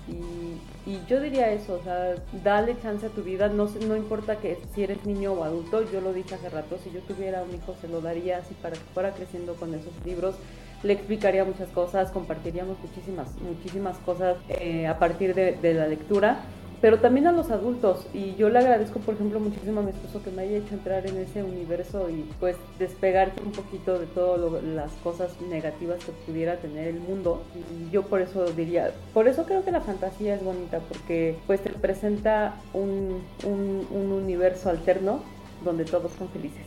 [0.08, 4.58] Y, yo diría eso, o sea, dale chance a tu vida, no, no importa que
[4.74, 7.76] si eres niño o adulto, yo lo dije hace rato, si yo tuviera un hijo
[7.82, 10.36] se lo daría así para que fuera creciendo con esos libros,
[10.84, 16.46] le explicaría muchas cosas, compartiríamos muchísimas, muchísimas cosas eh, a partir de la lectura
[16.82, 18.08] pero también a los adultos.
[18.14, 21.06] Y yo le agradezco, por ejemplo, muchísimo a mi esposo que me haya hecho entrar
[21.08, 26.58] en ese universo y pues despegarte un poquito de todas las cosas negativas que pudiera
[26.58, 27.44] tener el mundo.
[27.56, 31.62] Y yo por eso diría, por eso creo que la fantasía es bonita, porque pues
[31.62, 35.24] te presenta un, un, un universo alterno
[35.64, 36.66] donde todos son felices.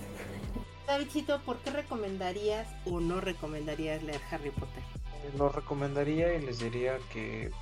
[0.87, 4.83] Davidcito, ¿por qué recomendarías o no recomendarías leer Harry Potter?
[5.39, 7.53] Lo recomendaría y les diría que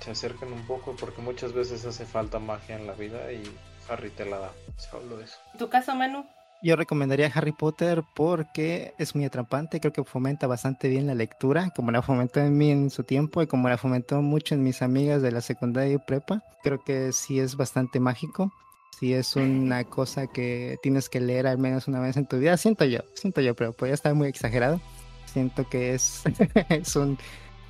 [0.00, 3.42] se acerquen un poco porque muchas veces hace falta magia en la vida y
[3.88, 4.52] Harry te la da.
[4.76, 5.38] Solo eso.
[5.58, 6.24] ¿Tu caso, Manu?
[6.62, 11.70] Yo recomendaría Harry Potter porque es muy atrapante, creo que fomenta bastante bien la lectura,
[11.74, 14.80] como la fomentó en mí en su tiempo y como la fomentó mucho en mis
[14.80, 16.44] amigas de la secundaria y prepa.
[16.62, 18.52] Creo que sí es bastante mágico,
[19.00, 22.56] sí es una cosa que tienes que leer al menos una vez en tu vida,
[22.56, 24.80] siento yo, siento yo, pero podría estar muy exagerado.
[25.24, 26.22] Siento que es,
[26.68, 27.18] es un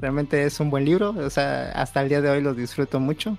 [0.03, 3.39] Realmente es un buen libro, o sea, hasta el día de hoy lo disfruto mucho,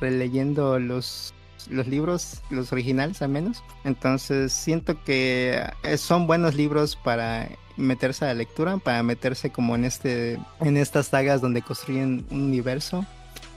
[0.00, 1.32] releyendo los,
[1.70, 3.62] los libros, los originales al menos.
[3.84, 9.76] Entonces siento que eh, son buenos libros para meterse a la lectura, para meterse como
[9.76, 13.06] en este, en estas sagas donde construyen un universo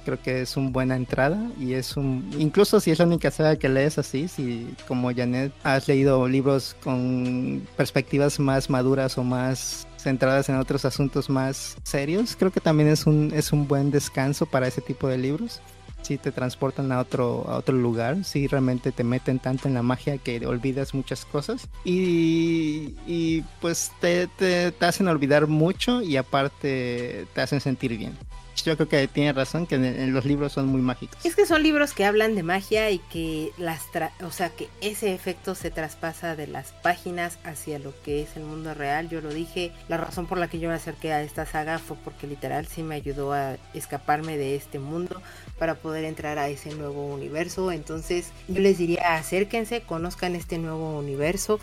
[0.04, 3.56] creo que es una buena entrada y es un incluso si es la única saga
[3.58, 9.88] que lees así si como Janet has leído libros con perspectivas más maduras o más
[10.02, 12.36] centradas en otros asuntos más serios.
[12.38, 15.62] Creo que también es un es un buen descanso para ese tipo de libros.
[16.02, 19.84] Si te transportan a otro a otro lugar si realmente te meten tanto en la
[19.84, 21.68] magia que olvidas muchas cosas.
[21.84, 28.18] Y, y pues te, te, te hacen olvidar mucho y aparte te hacen sentir bien
[28.66, 31.18] yo creo que tiene razón que los libros son muy mágicos.
[31.26, 33.82] Es que son libros que hablan de magia y que las
[34.24, 38.44] o sea que ese efecto se traspasa de las páginas hacia lo que es el
[38.44, 39.10] mundo real.
[39.10, 41.98] Yo lo dije, la razón por la que yo me acerqué a esta saga fue
[42.04, 45.22] porque literal sí me ayudó a escaparme de este mundo
[45.58, 47.72] para poder entrar a ese nuevo universo.
[47.72, 51.60] Entonces yo les diría acérquense, conozcan este nuevo universo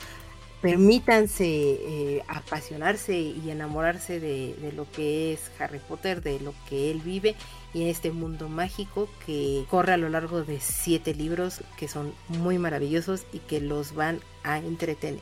[0.60, 6.90] permítanse eh, apasionarse y enamorarse de, de, lo que es Harry Potter, de lo que
[6.90, 7.36] él vive
[7.74, 12.12] y en este mundo mágico que corre a lo largo de siete libros que son
[12.28, 15.20] muy maravillosos y que los van a entretener.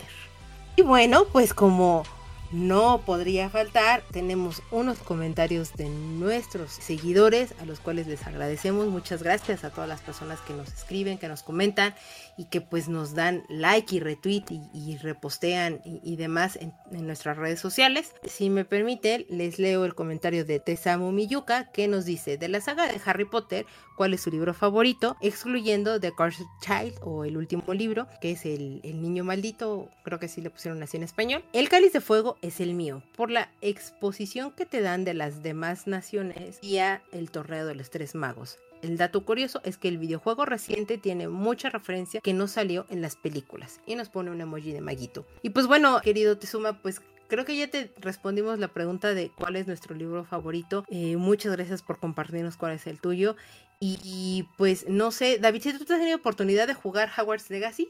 [0.76, 2.04] Y bueno, pues como
[2.52, 8.86] no podría faltar, tenemos unos comentarios de nuestros seguidores a los cuales les agradecemos.
[8.86, 11.94] Muchas gracias a todas las personas que nos escriben, que nos comentan
[12.36, 16.72] y que pues nos dan like y retweet y, repostean y, demás en,
[17.06, 18.14] nuestras redes sociales.
[18.24, 22.60] Si me permite, les leo el comentario de Tesamu Miyuka que nos dice de la
[22.60, 23.66] saga de Harry Potter,
[23.96, 25.16] ¿cuál es su libro favorito?
[25.20, 30.18] Excluyendo The Cursed Child o el último libro, que es el, el niño maldito, creo
[30.18, 31.44] que sí le pusieron así en español.
[31.52, 35.42] El cáliz de fuego es el mío, por la exposición que te dan de las
[35.42, 38.58] demás naciones y a el torneo de los tres magos.
[38.82, 43.02] El dato curioso es que el videojuego reciente tiene mucha referencia que no salió en
[43.02, 45.26] las películas y nos pone un emoji de maguito.
[45.42, 49.56] Y pues bueno, querido Tezuma, pues creo que ya te respondimos la pregunta de cuál
[49.56, 50.84] es nuestro libro favorito.
[50.88, 53.36] Eh, muchas gracias por compartirnos cuál es el tuyo.
[53.78, 57.88] Y, pues no sé, David, ¿tú te has tenido oportunidad de jugar Hogwarts Legacy?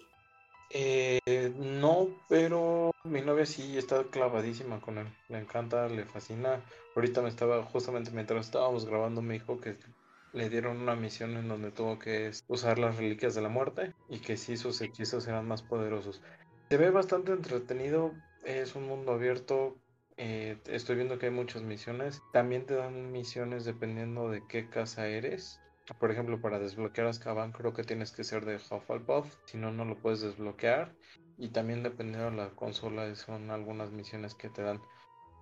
[0.69, 5.09] Eh, no, pero mi novia sí está clavadísima con él.
[5.29, 6.65] Le encanta, le fascina.
[6.95, 9.79] Ahorita me estaba, justamente mientras estábamos grabando, me dijo que
[10.33, 14.19] le dieron una misión en donde tuvo que usar las reliquias de la muerte y
[14.21, 16.23] que sí sus hechizos eran más poderosos.
[16.69, 18.13] Se ve bastante entretenido,
[18.45, 19.79] es un mundo abierto.
[20.17, 22.23] Eh, estoy viendo que hay muchas misiones.
[22.33, 25.63] También te dan misiones dependiendo de qué casa eres.
[25.99, 29.71] Por ejemplo, para desbloquear a Azkaban creo que tienes que ser de Hufflepuff, si no,
[29.71, 30.93] no lo puedes desbloquear.
[31.39, 34.81] Y también dependiendo de la consola son algunas misiones que te dan.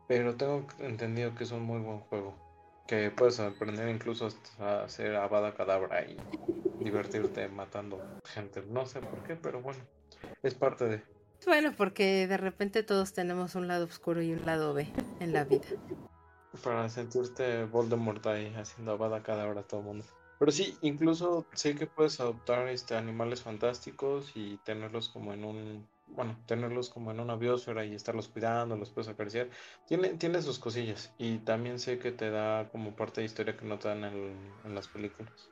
[0.06, 2.36] Pero tengo entendido que es un muy buen juego.
[2.86, 6.18] Que puedes aprender incluso a hacer Avada Cadabra y
[6.78, 8.62] divertirte matando gente.
[8.68, 9.80] No sé por qué, pero bueno,
[10.42, 11.02] es parte de...
[11.46, 14.86] Bueno, porque de repente todos tenemos un lado oscuro y un lado B
[15.20, 15.66] en la vida.
[16.62, 20.04] Para sentirte Voldemort ahí haciendo Avada Cadabra a todo el mundo.
[20.44, 25.88] Pero sí, incluso sé que puedes adoptar este animales fantásticos y tenerlos como en un,
[26.08, 29.48] bueno, tenerlos como en una biosfera y estarlos cuidando, los puedes acariciar.
[29.88, 33.64] Tiene, tiene sus cosillas y también sé que te da como parte de historia que
[33.64, 35.48] no te dan en, en las películas.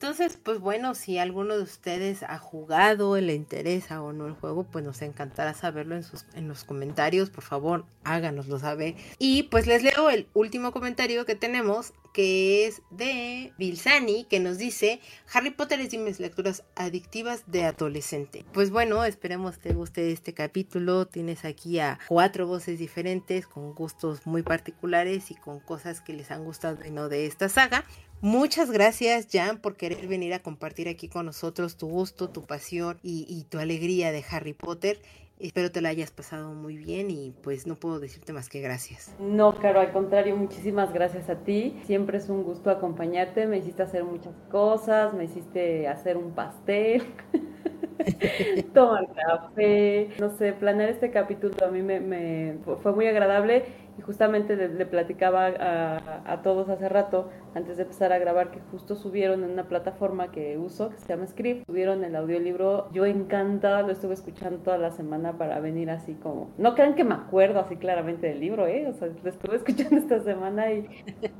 [0.00, 4.64] Entonces, pues bueno, si alguno de ustedes ha jugado, le interesa o no el juego,
[4.64, 7.28] pues nos encantará saberlo en, sus, en los comentarios.
[7.28, 8.94] Por favor, háganoslo saber.
[9.18, 14.58] Y pues les leo el último comentario que tenemos, que es de Bilsani, que nos
[14.58, 15.00] dice,
[15.32, 18.44] Harry Potter es de mis lecturas adictivas de adolescente.
[18.52, 21.06] Pues bueno, esperemos te guste este capítulo.
[21.06, 26.30] Tienes aquí a cuatro voces diferentes, con gustos muy particulares y con cosas que les
[26.30, 27.84] han gustado y no de esta saga.
[28.22, 32.98] Muchas gracias, Jan, por querer venir a compartir aquí con nosotros tu gusto, tu pasión
[33.02, 35.00] y, tu alegría de Harry Potter.
[35.40, 39.14] Espero te la hayas pasado muy bien y pues no puedo decirte más que gracias.
[39.18, 41.80] No, claro, al contrario, muchísimas gracias a ti.
[41.86, 43.46] Siempre es un gusto acompañarte.
[43.46, 47.02] Me hiciste hacer muchas cosas, me hiciste hacer un pastel.
[48.74, 53.64] tomar café, no sé, planear este capítulo a mí me, fue muy agradable
[53.98, 55.46] y justamente le, platicaba
[56.26, 60.30] a, todos hace rato, antes de empezar a grabar, que justo subieron en una plataforma
[60.30, 64.78] que uso, que se llama Script, subieron el audiolibro, yo encantada lo estuve escuchando toda
[64.78, 68.66] la semana para venir así como, no crean que me acuerdo así claramente del libro,
[68.66, 68.86] ¿eh?
[68.88, 70.88] O sea, lo estuve escuchando esta semana y,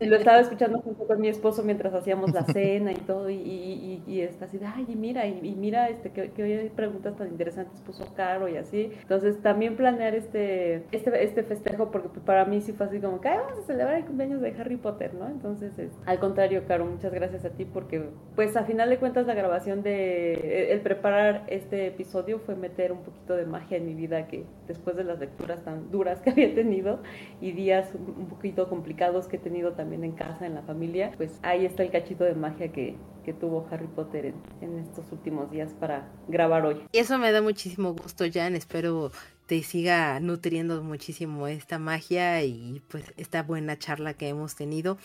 [0.01, 4.03] lo estaba escuchando junto con mi esposo mientras hacíamos la cena y todo, y, y,
[4.07, 7.29] y está así de, ay, y mira, y, mira, este, que, que hoy preguntas tan
[7.29, 8.91] interesantes puso Caro y así.
[9.03, 13.59] Entonces, también planear este, este, este festejo, porque para sí fue así como que vamos
[13.59, 15.29] a celebrar el cumpleaños de Harry Potter, ¿no?
[15.29, 19.27] Entonces, es, al contrario, Caro, muchas gracias a ti porque, pues, a final de cuentas,
[19.27, 23.95] la grabación de, el preparar este episodio fue meter un poquito de magia en mi
[23.95, 27.01] vida que después de las lecturas tan duras que había tenido
[27.41, 31.39] y días un poquito complicados que he tenido también en casa, en la familia, pues
[31.43, 35.51] ahí está el cachito de magia que, que tuvo Harry Potter en, en estos últimos
[35.51, 36.83] días para grabar hoy.
[36.93, 38.57] Y eso me da muchísimo gusto, Jan.
[38.57, 39.13] Espero
[39.51, 44.97] te siga nutriendo muchísimo esta magia y pues esta buena charla que hemos tenido.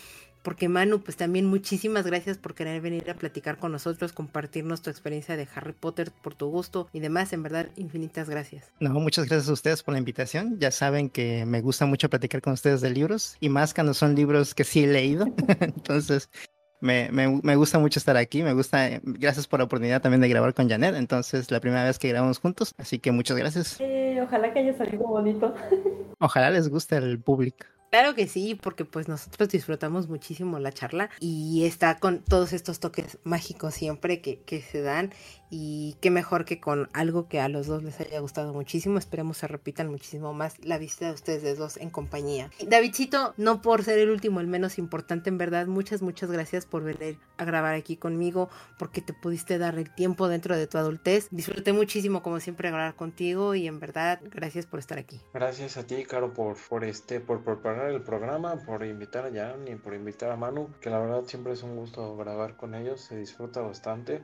[0.44, 4.90] Porque Manu, pues también muchísimas gracias por querer venir a platicar con nosotros, compartirnos tu
[4.90, 7.32] experiencia de Harry Potter, por tu gusto y demás.
[7.32, 8.70] En verdad, infinitas gracias.
[8.78, 10.60] No, muchas gracias a ustedes por la invitación.
[10.60, 14.14] Ya saben que me gusta mucho platicar con ustedes de libros y más cuando son
[14.14, 15.26] libros que sí he leído.
[15.58, 16.30] Entonces,
[16.80, 20.20] me, me, me, gusta mucho estar aquí, me gusta, eh, gracias por la oportunidad también
[20.20, 23.76] de grabar con Janet, entonces la primera vez que grabamos juntos, así que muchas gracias.
[23.80, 25.54] Eh, ojalá que haya salido bonito.
[26.18, 27.66] Ojalá les guste al público.
[27.90, 32.80] Claro que sí, porque pues nosotros disfrutamos muchísimo la charla y está con todos estos
[32.80, 35.12] toques mágicos siempre que, que se dan
[35.50, 38.98] y qué mejor que con algo que a los dos les haya gustado muchísimo.
[38.98, 42.50] Esperemos se repitan muchísimo más la visita de ustedes dos en compañía.
[42.66, 46.82] Davidcito, no por ser el último, el menos importante, en verdad, muchas, muchas gracias por
[46.82, 48.48] venir a grabar aquí conmigo,
[48.78, 51.28] porque te pudiste dar el tiempo dentro de tu adultez.
[51.30, 55.20] Disfruté muchísimo, como siempre, grabar contigo y en verdad, gracias por estar aquí.
[55.32, 59.68] Gracias a ti, Caro, por, por este, por preparar el programa, por invitar a Jan
[59.68, 63.00] y por invitar a Manu, que la verdad siempre es un gusto grabar con ellos,
[63.00, 64.22] se disfruta bastante.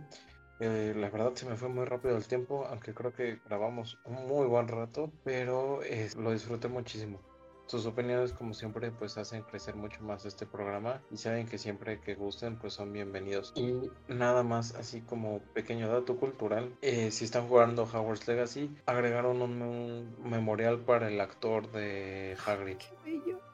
[0.60, 4.26] Eh, la verdad se me fue muy rápido el tiempo, aunque creo que grabamos un
[4.26, 7.20] muy buen rato, pero eh, lo disfruté muchísimo.
[7.66, 12.00] Sus opiniones, como siempre, pues hacen crecer mucho más este programa y saben que siempre
[12.00, 13.52] que gusten, pues son bienvenidos.
[13.56, 13.74] Y
[14.08, 20.14] nada más, así como pequeño dato cultural, eh, si están jugando Hogwarts Legacy, agregaron un,
[20.22, 22.78] memorial para el actor de Hagrid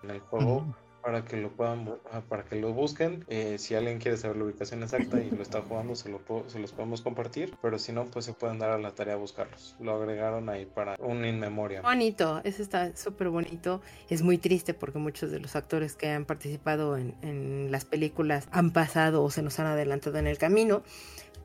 [0.03, 0.67] en el juego
[1.03, 1.97] para que lo puedan
[2.29, 5.63] para que lo busquen eh, si alguien quiere saber la ubicación exacta y lo está
[5.63, 8.79] jugando se, lo se los podemos compartir pero si no pues se pueden dar a
[8.79, 9.77] la tarea a buscarlos.
[9.81, 11.83] Lo agregaron ahí para un in memoria.
[11.83, 13.81] Bonito eso está súper bonito.
[14.09, 18.73] Es muy triste porque muchos de los actores que han participado en las películas han
[18.73, 20.83] pasado o se nos han adelantado en el camino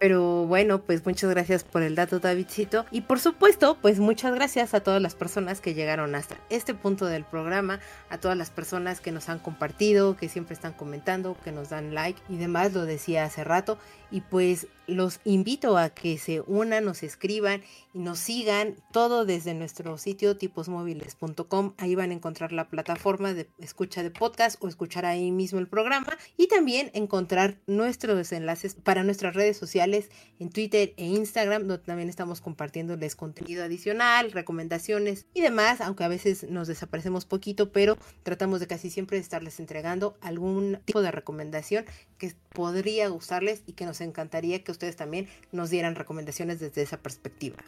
[0.03, 2.85] pero bueno, pues muchas gracias por el dato, Davidcito.
[2.91, 7.05] Y por supuesto, pues muchas gracias a todas las personas que llegaron hasta este punto
[7.05, 11.53] del programa, a todas las personas que nos han compartido, que siempre están comentando, que
[11.53, 13.77] nos dan like y demás, lo decía hace rato.
[14.13, 17.63] Y pues los invito a que se unan, nos escriban
[17.93, 21.73] y nos sigan todo desde nuestro sitio tiposmóviles.com.
[21.77, 25.67] Ahí van a encontrar la plataforma de escucha de podcast o escuchar ahí mismo el
[25.67, 30.09] programa y también encontrar nuestros enlaces para nuestras redes sociales
[30.39, 36.09] en Twitter e Instagram, donde también estamos compartiéndoles contenido adicional, recomendaciones y demás, aunque a
[36.09, 41.85] veces nos desaparecemos poquito, pero tratamos de casi siempre estarles entregando algún tipo de recomendación
[42.17, 46.97] que podría gustarles y que nos encantaría que ustedes también nos dieran recomendaciones desde esa
[46.97, 47.63] perspectiva.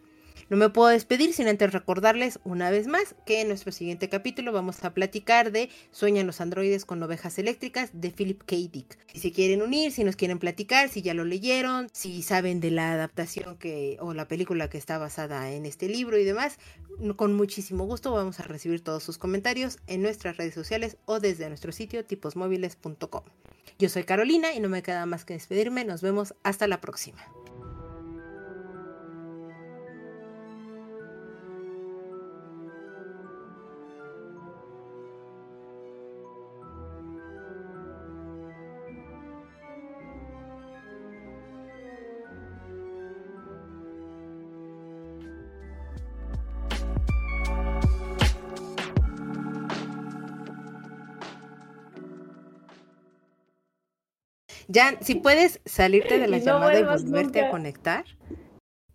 [0.47, 4.51] No me puedo despedir sin antes recordarles una vez más que en nuestro siguiente capítulo
[4.51, 8.55] vamos a platicar de Sueñan los androides con ovejas eléctricas de Philip K.
[8.71, 8.99] Dick.
[9.11, 12.69] Si se quieren unir, si nos quieren platicar, si ya lo leyeron, si saben de
[12.69, 16.59] la adaptación que o la película que está basada en este libro y demás,
[17.15, 21.47] con muchísimo gusto vamos a recibir todos sus comentarios en nuestras redes sociales o desde
[21.49, 23.23] nuestro sitio tiposmóviles.com.
[23.79, 25.85] Yo soy Carolina y no me queda más que despedirme.
[25.85, 27.25] Nos vemos hasta la próxima.
[54.75, 58.03] Ya, si puedes salirte de la llamada y volverte a conectar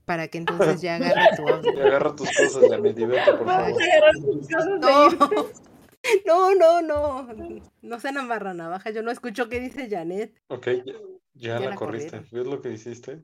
[0.04, 1.86] para que entonces ya agarre tu audio.
[1.86, 3.72] agarra tus cosas, ya me diverte, por favor.
[6.26, 10.34] No, no, no, no, no se amarra navaja, yo no escucho qué dice Janet.
[10.48, 10.68] Ok,
[11.32, 13.22] ya, la, corriste, ¿ves lo que hiciste?